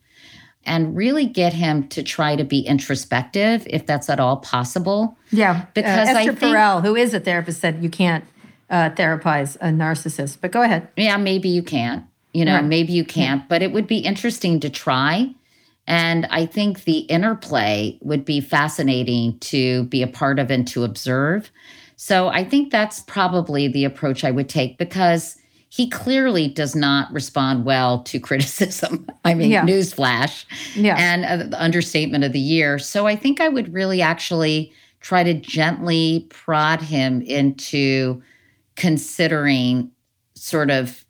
and 0.67 0.95
really 0.95 1.25
get 1.25 1.53
him 1.53 1.87
to 1.89 2.03
try 2.03 2.35
to 2.35 2.43
be 2.43 2.59
introspective 2.59 3.65
if 3.69 3.85
that's 3.85 4.09
at 4.09 4.19
all 4.19 4.37
possible. 4.37 5.17
Yeah. 5.31 5.65
Because 5.73 5.97
uh, 5.97 6.11
Esther 6.11 6.17
I 6.17 6.25
think, 6.25 6.39
Perel, 6.39 6.81
who 6.83 6.95
is 6.95 7.13
a 7.13 7.19
therapist, 7.19 7.61
said 7.61 7.81
you 7.81 7.89
can't 7.89 8.25
uh, 8.69 8.89
therapize 8.91 9.55
a 9.61 9.67
narcissist. 9.67 10.39
But 10.41 10.51
go 10.51 10.61
ahead. 10.61 10.87
Yeah, 10.97 11.17
maybe 11.17 11.49
you 11.49 11.63
can't. 11.63 12.05
You 12.33 12.45
know, 12.45 12.55
right. 12.55 12.63
maybe 12.63 12.93
you 12.93 13.03
can't, 13.03 13.41
yeah. 13.41 13.45
but 13.49 13.63
it 13.63 13.71
would 13.71 13.87
be 13.87 13.97
interesting 13.97 14.59
to 14.59 14.69
try. 14.69 15.33
And 15.87 16.25
I 16.29 16.45
think 16.45 16.83
the 16.83 16.99
interplay 16.99 17.97
would 18.01 18.25
be 18.25 18.41
fascinating 18.41 19.39
to 19.39 19.83
be 19.85 20.03
a 20.03 20.07
part 20.07 20.37
of 20.37 20.51
and 20.51 20.67
to 20.67 20.83
observe. 20.83 21.49
So 21.95 22.27
I 22.27 22.43
think 22.43 22.71
that's 22.71 22.99
probably 23.01 23.67
the 23.67 23.85
approach 23.85 24.23
I 24.23 24.31
would 24.31 24.49
take 24.49 24.77
because 24.77 25.37
he 25.69 25.89
clearly 25.89 26.47
does 26.47 26.75
not 26.75 27.11
respond 27.11 27.65
well 27.65 28.03
to 28.03 28.19
criticism. 28.19 29.07
I 29.23 29.33
mean, 29.33 29.49
yeah. 29.49 29.65
newsflash. 29.65 30.45
Yeah. 30.75 30.95
And 30.97 31.25
uh, 31.25 31.47
the 31.49 31.61
understatement 31.61 32.23
of 32.23 32.33
the 32.33 32.39
year. 32.39 32.79
So 32.79 33.07
I 33.07 33.15
think 33.15 33.39
I 33.39 33.47
would 33.47 33.73
really 33.73 34.01
actually 34.01 34.73
try 34.99 35.23
to 35.23 35.33
gently 35.33 36.27
prod 36.29 36.81
him 36.81 37.21
into 37.21 38.21
considering 38.75 39.91
sort 40.35 40.69
of 40.69 41.03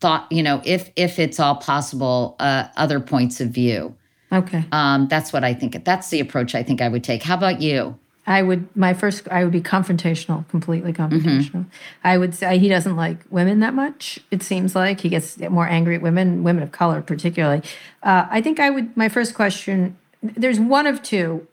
thought, 0.00 0.30
you 0.30 0.42
know, 0.42 0.62
if 0.64 0.90
if 0.96 1.18
it's 1.18 1.38
all 1.38 1.56
possible, 1.56 2.36
uh, 2.38 2.68
other 2.76 3.00
points 3.00 3.40
of 3.40 3.50
view. 3.50 3.96
Okay. 4.32 4.64
Um, 4.72 5.08
that's 5.08 5.32
what 5.32 5.44
I 5.44 5.54
think. 5.54 5.84
That's 5.84 6.10
the 6.10 6.20
approach 6.20 6.54
I 6.54 6.62
think 6.62 6.80
I 6.80 6.88
would 6.88 7.04
take. 7.04 7.22
How 7.22 7.34
about 7.34 7.60
you? 7.60 7.98
I 8.26 8.42
would 8.42 8.74
my 8.76 8.94
first 8.94 9.28
I 9.28 9.42
would 9.44 9.52
be 9.52 9.60
confrontational, 9.60 10.46
completely 10.48 10.92
mm-hmm. 10.92 11.16
confrontational. 11.16 11.50
Mm-hmm. 11.50 12.04
I 12.04 12.18
would 12.18 12.34
say 12.34 12.58
he 12.58 12.68
doesn't 12.68 12.96
like 12.96 13.18
women 13.30 13.60
that 13.60 13.74
much. 13.74 14.20
It 14.30 14.42
seems 14.42 14.74
like 14.74 15.00
he 15.00 15.08
gets 15.08 15.38
more 15.38 15.66
angry 15.66 15.96
at 15.96 16.02
women, 16.02 16.44
women 16.44 16.62
of 16.62 16.70
color 16.70 17.02
particularly. 17.02 17.62
Uh, 18.02 18.26
I 18.30 18.40
think 18.40 18.60
I 18.60 18.70
would 18.70 18.96
my 18.96 19.08
first 19.08 19.34
question. 19.34 19.96
There's 20.22 20.60
one 20.60 20.86
of 20.86 21.02
two 21.02 21.46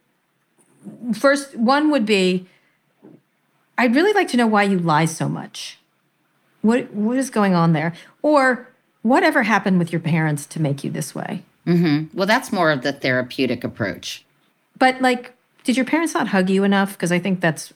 first 1.14 1.56
one 1.56 1.91
would 1.91 2.06
be, 2.06 2.48
I'd 3.78 3.95
really 3.95 4.14
like 4.14 4.28
to 4.30 4.38
know 4.38 4.48
why 4.48 4.64
you 4.64 4.80
lie 4.80 5.06
so 5.06 5.30
much. 5.30 5.80
What 6.68 6.91
what 6.93 7.18
is 7.18 7.30
going 7.30 7.55
on 7.55 7.74
there, 7.74 7.93
or 8.22 8.68
whatever 9.01 9.43
happened 9.43 9.80
with 9.80 9.91
your 9.93 10.01
parents 10.01 10.45
to 10.47 10.61
make 10.61 10.84
you 10.84 10.91
this 10.91 11.15
way? 11.15 11.43
Mm-hmm. 11.65 12.18
Well, 12.18 12.28
that's 12.28 12.51
more 12.51 12.72
of 12.72 12.82
the 12.82 12.93
therapeutic 12.93 13.63
approach. 13.63 14.26
But 14.78 15.01
like 15.01 15.34
did 15.68 15.76
your 15.76 15.86
parents 15.86 16.13
not 16.13 16.30
hug 16.30 16.49
you 16.49 16.63
enough? 16.63 16.93
Because 16.93 17.11
I 17.11 17.20
think 17.20 17.41
that's, 17.41 17.74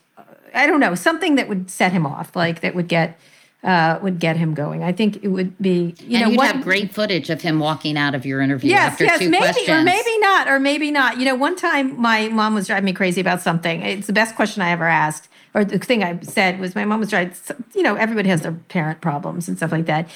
I 0.54 0.66
don't 0.66 0.80
know, 0.80 0.96
something 0.96 1.36
that 1.36 1.50
would 1.50 1.70
set 1.70 1.92
him 1.92 2.06
off, 2.06 2.38
like 2.38 2.62
that 2.62 2.74
would 2.74 2.88
get 2.88 3.20
uh, 3.66 4.00
would 4.02 4.18
get 4.18 4.38
him 4.38 4.54
going. 4.54 4.82
I 4.82 4.94
think 4.94 5.24
it 5.24 5.28
would 5.28 5.56
be, 5.62 5.94
you 6.00 6.16
and 6.16 6.24
know, 6.24 6.30
you'd 6.30 6.38
what, 6.38 6.56
have 6.56 6.64
great 6.64 6.94
footage 6.94 7.30
of 7.30 7.42
him 7.42 7.60
walking 7.60 7.98
out 7.98 8.16
of 8.16 8.26
your 8.26 8.40
interview 8.40 8.72
yes, 8.72 8.94
after 8.94 9.04
yes, 9.04 9.20
two 9.20 9.30
maybe, 9.30 9.44
questions. 9.44 9.70
or 9.70 9.84
maybe 9.84 10.18
not, 10.20 10.48
or 10.48 10.58
maybe 10.58 10.90
not. 10.90 11.20
You 11.20 11.26
know, 11.26 11.36
one 11.36 11.58
time 11.58 12.00
my 12.00 12.30
mom 12.30 12.56
was 12.56 12.66
driving 12.66 12.86
me 12.86 12.94
crazy 12.94 13.20
about 13.20 13.42
something. 13.42 13.82
It's 13.82 14.08
the 14.08 14.14
best 14.14 14.36
question 14.36 14.62
I 14.62 14.72
ever 14.72 14.88
asked, 14.88 15.28
or 15.54 15.66
the 15.66 15.80
thing 15.80 16.04
I 16.04 16.20
said 16.22 16.60
was 16.60 16.76
my 16.76 16.86
mom 16.86 17.00
was 17.00 17.10
driving. 17.10 17.34
You 17.74 17.84
know, 17.84 17.96
everybody 17.96 18.30
has 18.30 18.42
their 18.42 18.54
parent 18.54 19.02
problems 19.02 19.48
and 19.48 19.58
stuff 19.58 19.72
like 19.72 19.86
that. 19.86 20.10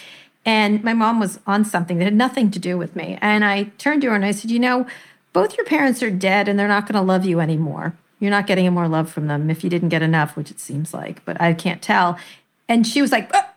And 0.45 0.83
my 0.83 0.93
mom 0.93 1.19
was 1.19 1.39
on 1.47 1.65
something 1.65 1.97
that 1.97 2.05
had 2.05 2.13
nothing 2.13 2.51
to 2.51 2.59
do 2.59 2.77
with 2.77 2.95
me. 2.95 3.17
And 3.21 3.43
I 3.43 3.63
turned 3.77 4.03
to 4.03 4.09
her 4.09 4.15
and 4.15 4.23
I 4.23 4.31
said, 4.31 4.51
you 4.51 4.59
know, 4.59 4.85
both 5.33 5.57
your 5.57 5.65
parents 5.65 6.03
are 6.03 6.11
dead 6.11 6.47
and 6.47 6.57
they're 6.57 6.67
not 6.67 6.83
going 6.83 6.93
to 6.95 7.01
love 7.01 7.25
you 7.25 7.39
anymore. 7.39 7.95
You're 8.19 8.31
not 8.31 8.47
getting 8.47 8.65
any 8.65 8.73
more 8.73 8.87
love 8.87 9.09
from 9.09 9.27
them 9.27 9.49
if 9.49 9.63
you 9.63 9.69
didn't 9.69 9.89
get 9.89 10.01
enough, 10.01 10.37
which 10.37 10.51
it 10.51 10.59
seems 10.59 10.93
like, 10.93 11.25
but 11.25 11.39
I 11.41 11.53
can't 11.53 11.81
tell. 11.81 12.17
And 12.69 12.87
she 12.87 13.01
was 13.01 13.11
like, 13.11 13.29
oh! 13.33 13.49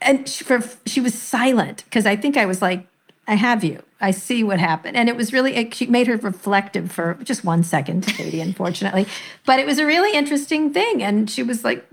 and 0.00 0.28
she, 0.28 0.44
for, 0.44 0.62
she 0.86 1.00
was 1.00 1.14
silent 1.14 1.84
because 1.84 2.06
I 2.06 2.16
think 2.16 2.36
I 2.36 2.46
was 2.46 2.62
like, 2.62 2.86
I 3.26 3.34
have 3.34 3.62
you. 3.62 3.82
I 4.00 4.10
see 4.12 4.42
what 4.42 4.58
happened. 4.58 4.96
And 4.96 5.08
it 5.08 5.16
was 5.16 5.32
really, 5.32 5.56
it, 5.56 5.74
she 5.74 5.86
made 5.86 6.06
her 6.06 6.16
reflective 6.16 6.90
for 6.90 7.18
just 7.22 7.44
one 7.44 7.62
second, 7.62 8.06
Katie, 8.06 8.40
unfortunately. 8.50 9.06
But 9.46 9.58
it 9.58 9.66
was 9.66 9.78
a 9.78 9.86
really 9.86 10.16
interesting 10.16 10.72
thing. 10.72 11.02
And 11.02 11.30
she 11.30 11.42
was 11.42 11.64
like, 11.64 11.86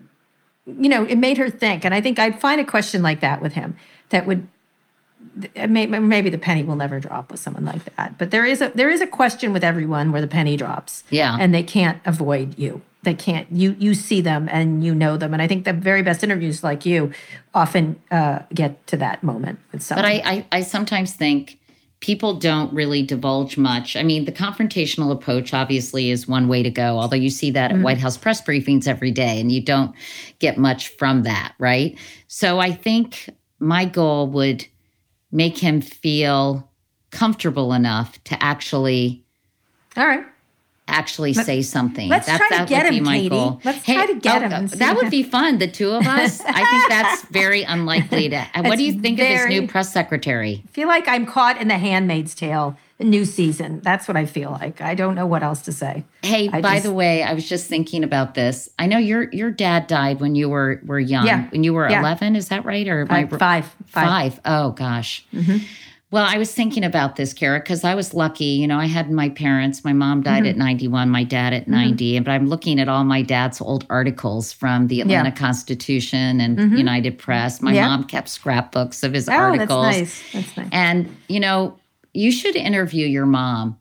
you 0.66 0.89
know, 0.89 1.03
it 1.05 1.18
made 1.18 1.38
her 1.38 1.49
think. 1.49 1.86
And 1.86 1.93
I 1.93 2.01
think 2.01 2.20
I'd 2.20 2.39
find 2.39 2.62
a 2.62 2.66
question 2.66 3.01
like 3.01 3.22
that 3.22 3.41
with 3.41 3.53
him 3.53 3.76
that 4.10 4.26
would 4.26 4.47
maybe 5.68 6.30
the 6.30 6.38
penny 6.38 6.64
will 6.64 6.76
never 6.76 6.99
drop 6.99 7.32
with 7.32 7.39
someone 7.39 7.66
like 7.66 7.84
that 7.95 8.18
but 8.18 8.32
there 8.32 8.45
is 8.45 8.62
a 8.62 8.72
there 8.74 8.89
is 8.89 9.01
a 9.01 9.08
question 9.08 9.53
with 9.53 9.64
everyone 9.64 10.12
where 10.12 10.22
the 10.22 10.28
penny 10.28 10.58
drops 10.58 11.03
yeah 11.10 11.38
and 11.39 11.53
they 11.53 11.62
can't 11.62 12.01
avoid 12.05 12.58
you 12.58 12.82
they 13.03 13.14
can't 13.14 13.51
you 13.51 13.76
you 13.78 13.93
see 13.93 14.22
them 14.22 14.47
and 14.51 14.84
you 14.84 14.95
know 14.95 15.16
them 15.16 15.34
and 15.34 15.41
i 15.41 15.47
think 15.47 15.64
the 15.64 15.74
very 15.74 16.01
best 16.01 16.24
interviews 16.24 16.64
like 16.64 16.86
you 16.86 17.12
often 17.53 18.01
uh, 18.10 18.39
get 18.53 18.86
to 18.88 18.97
that 18.97 19.22
moment 19.22 19.60
with 19.72 19.82
someone 19.82 20.03
but 20.03 20.08
I, 20.08 20.32
I 20.32 20.45
i 20.51 20.62
sometimes 20.62 21.14
think 21.14 21.60
people 22.00 22.36
don't 22.36 22.72
really 22.74 23.02
divulge 23.02 23.58
much. 23.58 23.95
I 23.95 24.04
mean 24.04 24.26
the 24.26 24.32
confrontational 24.32 25.12
approach 25.12 25.54
obviously 25.54 26.12
is 26.12 26.28
one 26.28 26.48
way 26.48 26.64
to 26.64 26.70
go 26.70 27.00
although 27.00 27.16
you 27.16 27.30
see 27.30 27.52
that 27.52 27.72
mm-hmm. 27.72 27.80
at 27.80 27.84
white 27.84 27.98
house 27.98 28.18
press 28.18 28.41
briefings 28.41 28.88
every 28.88 29.12
day 29.12 29.39
and 29.39 29.52
you 29.52 29.62
don't 29.62 29.95
get 30.39 30.58
much 30.58 30.89
from 30.89 31.24
that 31.24 31.54
right? 31.60 31.98
So 32.28 32.60
i 32.60 32.72
think 32.72 33.30
my 33.60 33.86
goal 33.86 34.28
would 34.28 34.66
make 35.32 35.58
him 35.58 35.82
feel 35.82 36.70
comfortable 37.12 37.74
enough 37.74 38.24
to 38.26 38.41
actually 38.43 39.24
all 39.95 40.08
right 40.08 40.26
actually 40.88 41.34
Let, 41.34 41.46
say 41.46 41.62
something. 41.62 42.10
Let's 42.10 42.26
try 42.26 42.50
to 42.60 42.66
get 42.66 42.92
him, 42.92 43.06
Katie. 43.06 43.30
Let's 43.64 43.86
hey, 43.86 43.96
try 43.96 44.06
to 44.08 44.16
get 44.16 44.44
oh, 44.44 44.50
him. 44.50 44.68
that 44.68 44.96
would 44.96 45.10
be 45.10 45.24
fun. 45.24 45.58
The 45.58 45.68
two 45.68 45.92
of 45.92 46.08
us. 46.08 46.42
I 46.42 46.66
think 46.66 46.90
that's 46.90 47.24
very 47.26 47.64
unlikely 47.64 48.30
to. 48.30 48.48
what 48.56 48.78
do 48.78 48.84
you 48.84 49.00
think 49.00 49.18
very, 49.18 49.34
of 49.34 49.40
this 49.50 49.62
new 49.62 49.68
press 49.68 49.92
secretary? 49.92 50.64
I 50.66 50.72
feel 50.72 50.88
like 50.88 51.08
I'm 51.08 51.26
caught 51.26 51.60
in 51.60 51.68
the 51.68 51.78
Handmaid's 51.78 52.36
Tale 52.36 52.78
new 53.00 53.26
season. 53.26 53.80
That's 53.82 54.08
what 54.08 54.18
I 54.18 54.26
feel 54.26 54.52
like. 54.52 54.82
I 54.82 54.96
don't 54.96 55.16
know 55.16 55.28
what 55.28 55.44
else 55.44 55.62
to 55.64 55.72
say. 55.72 56.04
Hey, 56.24 56.50
I 56.52 56.62
by 56.62 56.76
just, 56.76 56.86
the 56.86 56.94
way, 56.94 57.22
I 57.24 57.34
was 57.34 57.48
just 57.48 57.68
thinking 57.68 58.04
about 58.04 58.34
this. 58.34 58.70
I 58.80 58.88
know 58.88 58.98
your 58.98 59.30
your 59.32 59.52
dad 59.52 59.88
died 59.88 60.20
when 60.20 60.36
you 60.36 60.50
were 60.50 60.82
were 60.84 61.00
young. 61.00 61.26
Yeah. 61.28 61.48
When 61.50 61.64
you 61.64 61.74
were 61.74 61.90
yeah. 61.90 62.00
11, 62.00 62.36
is 62.36 62.50
that 62.50 62.66
right? 62.66 62.88
Or 62.88 63.06
uh, 63.10 63.28
five, 63.28 63.66
five. 63.86 64.34
Five. 64.36 64.40
Oh 64.46 64.72
gosh. 64.72 65.26
Mm-hmm. 65.34 65.58
Well, 66.10 66.26
I 66.26 66.38
was 66.38 66.53
thinking 66.53 66.86
about 66.86 67.18
this, 67.18 67.34
Kara, 67.34 67.60
because 67.60 67.84
I 67.84 67.93
was 67.93 68.14
lucky. 68.14 68.45
You 68.45 68.66
know, 68.66 68.80
I 68.80 68.86
had 68.86 69.12
my 69.12 69.28
parents. 69.28 69.84
My 69.84 69.91
mom 69.91 70.22
died 70.22 70.43
mm-hmm. 70.43 70.51
at 70.51 70.58
91, 70.58 71.10
my 71.10 71.26
dad 71.26 71.51
at 71.51 71.64
mm-hmm. 71.64 71.72
90. 71.72 72.20
But 72.20 72.32
I'm 72.32 72.47
looking 72.47 72.80
at 72.80 72.88
all 72.88 73.03
my 73.03 73.22
dad's 73.22 73.60
old 73.60 73.86
articles 73.89 74.53
from 74.53 74.88
the 74.88 75.01
Atlanta 75.01 75.30
yeah. 75.30 75.36
Constitution 75.36 76.39
and 76.39 76.58
mm-hmm. 76.58 76.78
United 76.78 77.18
Press. 77.18 77.62
My 77.62 77.74
yeah. 77.74 77.89
mom 77.89 78.05
kept 78.05 78.30
scrapbooks 78.30 79.03
of 79.03 79.14
his 79.14 79.28
oh, 79.28 79.34
articles. 79.34 79.86
That's 79.86 79.97
nice. 79.97 80.32
That's 80.32 80.58
nice. 80.58 80.70
And, 80.72 81.18
you 81.28 81.41
know, 81.41 81.78
you 82.14 82.32
should 82.32 82.55
interview 82.55 83.05
your 83.05 83.26
mom. 83.26 83.78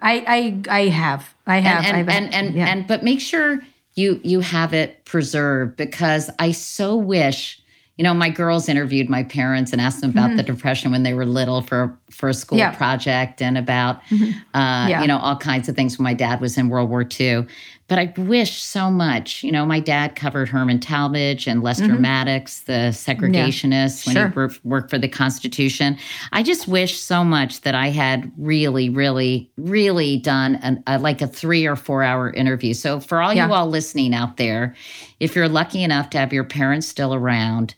I 0.00 0.62
I, 0.68 0.80
I 0.80 0.88
have. 0.88 1.34
I 1.46 1.58
have. 1.58 1.84
And 1.84 1.96
and, 1.96 2.10
and, 2.10 2.34
and, 2.34 2.54
yeah. 2.56 2.66
and 2.66 2.86
but 2.86 3.04
make 3.04 3.20
sure 3.20 3.60
you 3.94 4.20
you 4.24 4.40
have 4.40 4.74
it 4.74 5.04
preserved 5.04 5.76
because 5.76 6.30
I 6.38 6.52
so 6.52 6.96
wish 6.96 7.59
you 8.00 8.04
know, 8.04 8.14
my 8.14 8.30
girls 8.30 8.66
interviewed 8.66 9.10
my 9.10 9.22
parents 9.22 9.72
and 9.72 9.80
asked 9.80 10.00
them 10.00 10.08
about 10.08 10.28
mm-hmm. 10.28 10.38
the 10.38 10.42
depression 10.42 10.90
when 10.90 11.02
they 11.02 11.12
were 11.12 11.26
little 11.26 11.60
for 11.60 11.94
for 12.08 12.30
a 12.30 12.34
school 12.34 12.56
yeah. 12.56 12.74
project 12.74 13.42
and 13.42 13.58
about 13.58 14.02
mm-hmm. 14.04 14.30
uh, 14.58 14.88
yeah. 14.88 15.02
you 15.02 15.06
know 15.06 15.18
all 15.18 15.36
kinds 15.36 15.68
of 15.68 15.76
things 15.76 15.98
when 15.98 16.04
my 16.04 16.14
dad 16.14 16.40
was 16.40 16.56
in 16.56 16.70
World 16.70 16.88
War 16.88 17.06
II. 17.20 17.46
But 17.88 17.98
I 17.98 18.14
wish 18.16 18.62
so 18.62 18.90
much. 18.90 19.42
You 19.42 19.52
know, 19.52 19.66
my 19.66 19.80
dad 19.80 20.16
covered 20.16 20.48
Herman 20.48 20.80
Talmadge 20.80 21.46
and 21.46 21.62
Lester 21.62 21.88
mm-hmm. 21.88 22.00
Maddox, 22.00 22.62
the 22.62 22.90
segregationists, 22.90 24.06
yeah. 24.06 24.22
when 24.22 24.32
sure. 24.32 24.48
he 24.48 24.58
worked 24.64 24.88
for 24.88 24.96
the 24.96 25.08
Constitution. 25.08 25.98
I 26.32 26.42
just 26.42 26.68
wish 26.68 26.98
so 26.98 27.22
much 27.22 27.60
that 27.62 27.74
I 27.74 27.88
had 27.88 28.32
really, 28.38 28.88
really, 28.88 29.50
really 29.58 30.16
done 30.16 30.54
an, 30.62 30.82
a, 30.86 30.98
like 30.98 31.20
a 31.20 31.26
three 31.26 31.66
or 31.66 31.76
four 31.76 32.02
hour 32.02 32.30
interview. 32.30 32.72
So 32.72 32.98
for 32.98 33.20
all 33.20 33.34
you 33.34 33.42
all 33.42 33.68
listening 33.68 34.14
out 34.14 34.38
there, 34.38 34.74
if 35.18 35.34
you're 35.34 35.48
lucky 35.48 35.82
enough 35.82 36.08
to 36.10 36.18
have 36.18 36.32
your 36.32 36.44
parents 36.44 36.86
still 36.86 37.12
around 37.12 37.74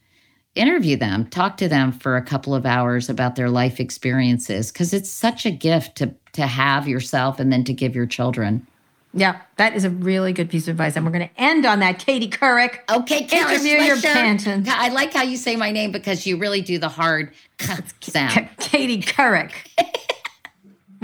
interview 0.54 0.96
them, 0.96 1.26
talk 1.26 1.56
to 1.58 1.68
them 1.68 1.92
for 1.92 2.16
a 2.16 2.22
couple 2.22 2.54
of 2.54 2.66
hours 2.66 3.08
about 3.08 3.36
their 3.36 3.48
life 3.50 3.80
experiences 3.80 4.70
because 4.72 4.92
it's 4.92 5.10
such 5.10 5.46
a 5.46 5.50
gift 5.50 5.96
to 5.96 6.14
to 6.32 6.46
have 6.46 6.88
yourself 6.88 7.38
and 7.38 7.52
then 7.52 7.62
to 7.64 7.72
give 7.74 7.94
your 7.94 8.06
children. 8.06 8.66
Yeah, 9.14 9.42
that 9.56 9.74
is 9.74 9.84
a 9.84 9.90
really 9.90 10.32
good 10.32 10.48
piece 10.48 10.66
of 10.66 10.72
advice. 10.72 10.96
And 10.96 11.04
we're 11.04 11.12
going 11.12 11.28
to 11.28 11.40
end 11.40 11.66
on 11.66 11.80
that. 11.80 11.98
Katie 11.98 12.30
Couric. 12.30 12.78
Okay, 12.90 13.24
Kara 13.24 13.52
Interview 13.52 13.72
your 13.72 13.96
Swisher. 13.96 14.66
I 14.68 14.88
like 14.88 15.12
how 15.12 15.22
you 15.22 15.36
say 15.36 15.54
my 15.56 15.70
name 15.70 15.92
because 15.92 16.26
you 16.26 16.38
really 16.38 16.62
do 16.62 16.78
the 16.78 16.88
hard 16.88 17.30
sound. 18.00 18.32
K- 18.32 18.48
Katie 18.58 19.02
Couric. 19.02 19.52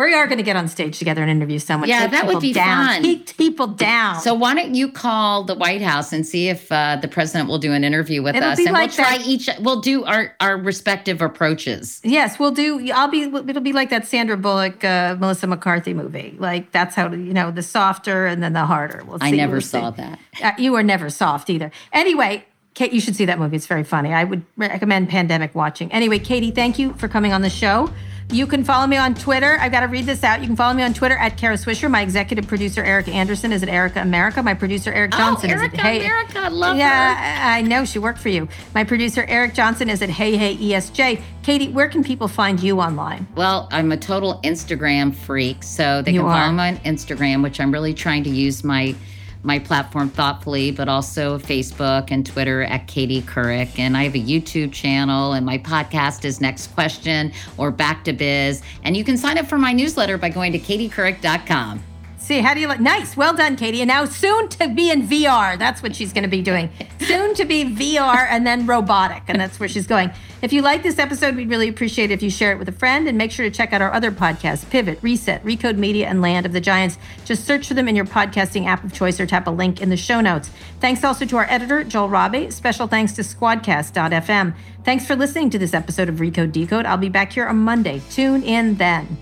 we 0.06 0.14
are 0.14 0.26
going 0.26 0.38
to 0.38 0.44
get 0.44 0.56
on 0.56 0.68
stage 0.68 0.98
together 0.98 1.20
and 1.22 1.30
interview 1.30 1.58
someone. 1.58 1.88
Yeah, 1.88 2.02
Take 2.02 2.10
that 2.12 2.26
would 2.26 2.40
be 2.40 2.52
down. 2.52 2.86
fun. 2.86 3.02
Keep 3.02 3.36
people 3.36 3.66
down. 3.66 4.20
So 4.20 4.32
why 4.34 4.54
don't 4.54 4.74
you 4.74 4.90
call 4.90 5.44
the 5.44 5.54
White 5.54 5.82
House 5.82 6.12
and 6.12 6.24
see 6.26 6.48
if 6.48 6.70
uh, 6.70 6.96
the 7.02 7.08
president 7.08 7.48
will 7.48 7.58
do 7.58 7.72
an 7.72 7.84
interview 7.84 8.22
with 8.22 8.36
It'll 8.36 8.50
us, 8.50 8.58
and 8.58 8.72
like 8.72 8.90
we'll 8.90 8.96
try 9.06 9.18
that- 9.18 9.26
each. 9.26 9.50
We'll 9.60 9.80
do 9.80 10.04
our 10.04 10.34
our 10.40 10.56
respective 10.56 11.20
approaches. 11.20 12.00
Yes, 12.04 12.38
we'll 12.38 12.52
do. 12.52 12.90
I'll 12.92 13.08
be. 13.08 13.22
It'll 13.22 13.60
be 13.62 13.72
like 13.72 13.90
that 13.90 14.06
Sandra 14.06 14.36
Bullock, 14.36 14.84
uh, 14.84 15.16
Melissa 15.18 15.46
McCarthy 15.46 15.94
movie. 15.94 16.36
Like 16.38 16.70
that's 16.72 16.94
how 16.94 17.10
you 17.12 17.32
know 17.34 17.50
the 17.50 17.62
softer 17.62 18.26
and 18.26 18.42
then 18.42 18.52
the 18.52 18.64
harder. 18.66 19.02
We'll 19.06 19.18
see. 19.18 19.26
I 19.26 19.30
never 19.32 19.54
We'll 19.54 19.60
saw 19.62 19.90
see. 19.92 20.02
that. 20.02 20.18
Uh, 20.42 20.52
you 20.58 20.74
are 20.76 20.82
never 20.82 21.10
soft 21.10 21.50
either. 21.50 21.70
Anyway, 21.92 22.44
Kate, 22.74 22.92
you 22.92 23.00
should 23.00 23.16
see 23.16 23.24
that 23.24 23.38
movie. 23.38 23.56
It's 23.56 23.66
very 23.66 23.84
funny. 23.84 24.12
I 24.14 24.22
would 24.24 24.44
recommend 24.56 25.08
pandemic 25.08 25.54
watching. 25.54 25.90
Anyway, 25.92 26.18
Katie, 26.20 26.50
thank 26.52 26.78
you 26.78 26.92
for 26.94 27.08
coming 27.08 27.32
on 27.32 27.42
the 27.42 27.50
show. 27.50 27.90
You 28.30 28.46
can 28.46 28.62
follow 28.62 28.86
me 28.86 28.98
on 28.98 29.14
Twitter. 29.14 29.56
I've 29.58 29.72
got 29.72 29.80
to 29.80 29.86
read 29.86 30.04
this 30.04 30.22
out. 30.22 30.40
You 30.40 30.46
can 30.46 30.54
follow 30.54 30.74
me 30.74 30.82
on 30.82 30.92
Twitter 30.92 31.16
at 31.16 31.38
Kara 31.38 31.54
Swisher. 31.54 31.90
My 31.90 32.02
executive 32.02 32.46
producer 32.46 32.84
Eric 32.84 33.08
Anderson 33.08 33.52
is 33.52 33.62
at 33.62 33.70
Erica 33.70 34.02
America. 34.02 34.42
My 34.42 34.52
producer 34.52 34.92
Eric 34.92 35.12
oh, 35.14 35.18
Johnson 35.18 35.50
oh, 35.50 35.54
is 35.54 35.60
Erica 35.62 35.76
at 35.78 35.80
Hey 35.80 36.00
America, 36.00 36.38
I 36.38 36.48
love 36.48 36.76
yeah, 36.76 37.14
her. 37.14 37.46
I 37.46 37.58
I 37.58 37.62
know 37.62 37.86
she 37.86 37.98
worked 37.98 38.18
for 38.18 38.28
you. 38.28 38.46
My 38.74 38.84
producer 38.84 39.24
Eric 39.28 39.54
Johnson 39.54 39.88
is 39.88 40.02
at 40.02 40.10
Hey 40.10 40.36
Hey 40.36 40.56
ESJ. 40.56 41.22
Katie, 41.42 41.68
where 41.68 41.88
can 41.88 42.04
people 42.04 42.28
find 42.28 42.62
you 42.62 42.78
online? 42.80 43.26
Well, 43.34 43.66
I'm 43.72 43.92
a 43.92 43.96
total 43.96 44.40
Instagram 44.44 45.14
freak, 45.14 45.62
so 45.62 46.02
they 46.02 46.12
You 46.12 46.20
can 46.20 46.28
are. 46.28 46.34
follow 46.34 46.52
me 46.52 46.62
on 46.64 46.76
Instagram, 46.84 47.42
which 47.42 47.60
I'm 47.60 47.72
really 47.72 47.94
trying 47.94 48.24
to 48.24 48.30
use 48.30 48.62
my 48.62 48.94
my 49.48 49.58
platform 49.58 50.10
thoughtfully, 50.10 50.70
but 50.70 50.88
also 50.88 51.38
Facebook 51.38 52.12
and 52.12 52.24
Twitter 52.24 52.62
at 52.62 52.86
Katie 52.86 53.22
Couric. 53.22 53.76
And 53.78 53.96
I 53.96 54.04
have 54.04 54.14
a 54.14 54.18
YouTube 54.20 54.72
channel, 54.72 55.32
and 55.32 55.44
my 55.44 55.58
podcast 55.58 56.24
is 56.24 56.40
Next 56.40 56.68
Question 56.68 57.32
or 57.56 57.72
Back 57.72 58.04
to 58.04 58.12
Biz. 58.12 58.62
And 58.84 58.96
you 58.96 59.02
can 59.02 59.16
sign 59.16 59.38
up 59.38 59.46
for 59.46 59.58
my 59.58 59.72
newsletter 59.72 60.18
by 60.18 60.28
going 60.28 60.52
to 60.52 60.58
katiecouric.com. 60.60 61.82
See, 62.28 62.40
how 62.40 62.52
do 62.52 62.60
you 62.60 62.68
like? 62.68 62.78
Nice, 62.78 63.16
well 63.16 63.32
done, 63.32 63.56
Katie. 63.56 63.80
And 63.80 63.88
now 63.88 64.04
soon 64.04 64.48
to 64.50 64.68
be 64.68 64.90
in 64.90 65.08
VR. 65.08 65.58
That's 65.58 65.82
what 65.82 65.96
she's 65.96 66.12
going 66.12 66.24
to 66.24 66.28
be 66.28 66.42
doing. 66.42 66.68
Soon 67.00 67.32
to 67.32 67.46
be 67.46 67.64
VR 67.64 68.26
and 68.28 68.46
then 68.46 68.66
robotic, 68.66 69.22
and 69.28 69.40
that's 69.40 69.58
where 69.58 69.66
she's 69.66 69.86
going. 69.86 70.10
If 70.42 70.52
you 70.52 70.60
like 70.60 70.82
this 70.82 70.98
episode, 70.98 71.36
we'd 71.36 71.48
really 71.48 71.68
appreciate 71.68 72.10
it 72.10 72.14
if 72.14 72.22
you 72.22 72.28
share 72.28 72.52
it 72.52 72.58
with 72.58 72.68
a 72.68 72.72
friend 72.72 73.08
and 73.08 73.16
make 73.16 73.30
sure 73.30 73.48
to 73.48 73.50
check 73.50 73.72
out 73.72 73.80
our 73.80 73.90
other 73.90 74.12
podcasts 74.12 74.68
Pivot, 74.68 74.98
Reset, 75.00 75.42
Recode 75.42 75.78
Media, 75.78 76.06
and 76.06 76.20
Land 76.20 76.44
of 76.44 76.52
the 76.52 76.60
Giants. 76.60 76.98
Just 77.24 77.46
search 77.46 77.66
for 77.66 77.72
them 77.72 77.88
in 77.88 77.96
your 77.96 78.04
podcasting 78.04 78.66
app 78.66 78.84
of 78.84 78.92
choice 78.92 79.18
or 79.18 79.24
tap 79.24 79.46
a 79.46 79.50
link 79.50 79.80
in 79.80 79.88
the 79.88 79.96
show 79.96 80.20
notes. 80.20 80.50
Thanks 80.80 81.04
also 81.04 81.24
to 81.24 81.38
our 81.38 81.46
editor, 81.48 81.82
Joel 81.82 82.10
Robbie. 82.10 82.50
Special 82.50 82.86
thanks 82.86 83.14
to 83.14 83.22
Squadcast.fm. 83.22 84.54
Thanks 84.84 85.06
for 85.06 85.16
listening 85.16 85.48
to 85.48 85.58
this 85.58 85.72
episode 85.72 86.10
of 86.10 86.16
Recode 86.16 86.52
Decode. 86.52 86.84
I'll 86.84 86.98
be 86.98 87.08
back 87.08 87.32
here 87.32 87.46
on 87.46 87.56
Monday. 87.56 88.02
Tune 88.10 88.42
in 88.42 88.74
then. 88.74 89.16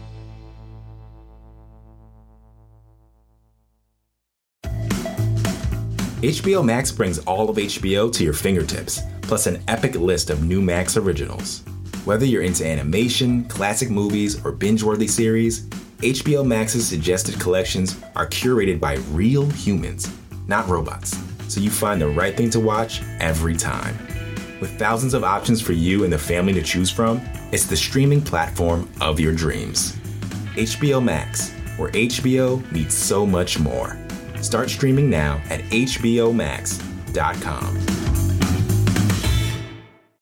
HBO 6.23 6.65
Max 6.65 6.91
brings 6.91 7.19
all 7.21 7.51
of 7.51 7.59
HBO 7.59 8.11
to 8.11 8.25
your 8.25 8.33
fingertips, 8.33 9.03
plus 9.21 9.47
an 9.47 9.63
epic 9.69 9.95
list 9.97 10.31
of 10.31 10.43
new 10.43 10.63
Max 10.63 10.97
originals. 10.97 11.63
Whether 12.07 12.25
you're 12.25 12.43
into 12.43 12.67
animation, 12.67 13.45
classic 13.45 13.91
movies, 13.91 14.43
or 14.43 14.51
binge 14.51 14.83
worthy 14.83 15.09
series, 15.09 15.67
HBO 15.99 16.47
Max's 16.47 16.89
suggested 16.89 17.39
collections 17.39 18.01
are 18.15 18.27
curated 18.27 18.81
by 18.81 18.95
real 19.11 19.45
humans, 19.51 20.11
not 20.49 20.67
robots, 20.69 21.19
so 21.49 21.61
you 21.61 21.69
find 21.69 22.01
the 22.01 22.09
right 22.09 22.35
thing 22.35 22.49
to 22.49 22.61
watch 22.61 23.03
every 23.21 23.55
time. 23.55 23.95
With 24.59 24.79
thousands 24.79 25.13
of 25.13 25.23
options 25.23 25.61
for 25.61 25.75
you 25.75 26.05
and 26.05 26.13
the 26.13 26.19
family 26.19 26.55
to 26.55 26.63
choose 26.63 26.91
from, 26.91 27.21
it's 27.53 27.67
the 27.67 27.77
streaming 27.77 28.23
platform 28.23 28.91
of 29.03 29.21
your 29.21 29.35
dreams. 29.35 29.95
HBO 30.55 31.05
Max, 31.05 31.53
where 31.77 31.91
HBO 31.91 32.73
meets 32.73 32.95
so 32.95 33.27
much 33.27 33.59
more. 33.59 33.99
Start 34.47 34.71
streaming 34.71 35.11
now 35.11 35.43
at 35.51 35.61
HBOMax.com. 35.71 37.96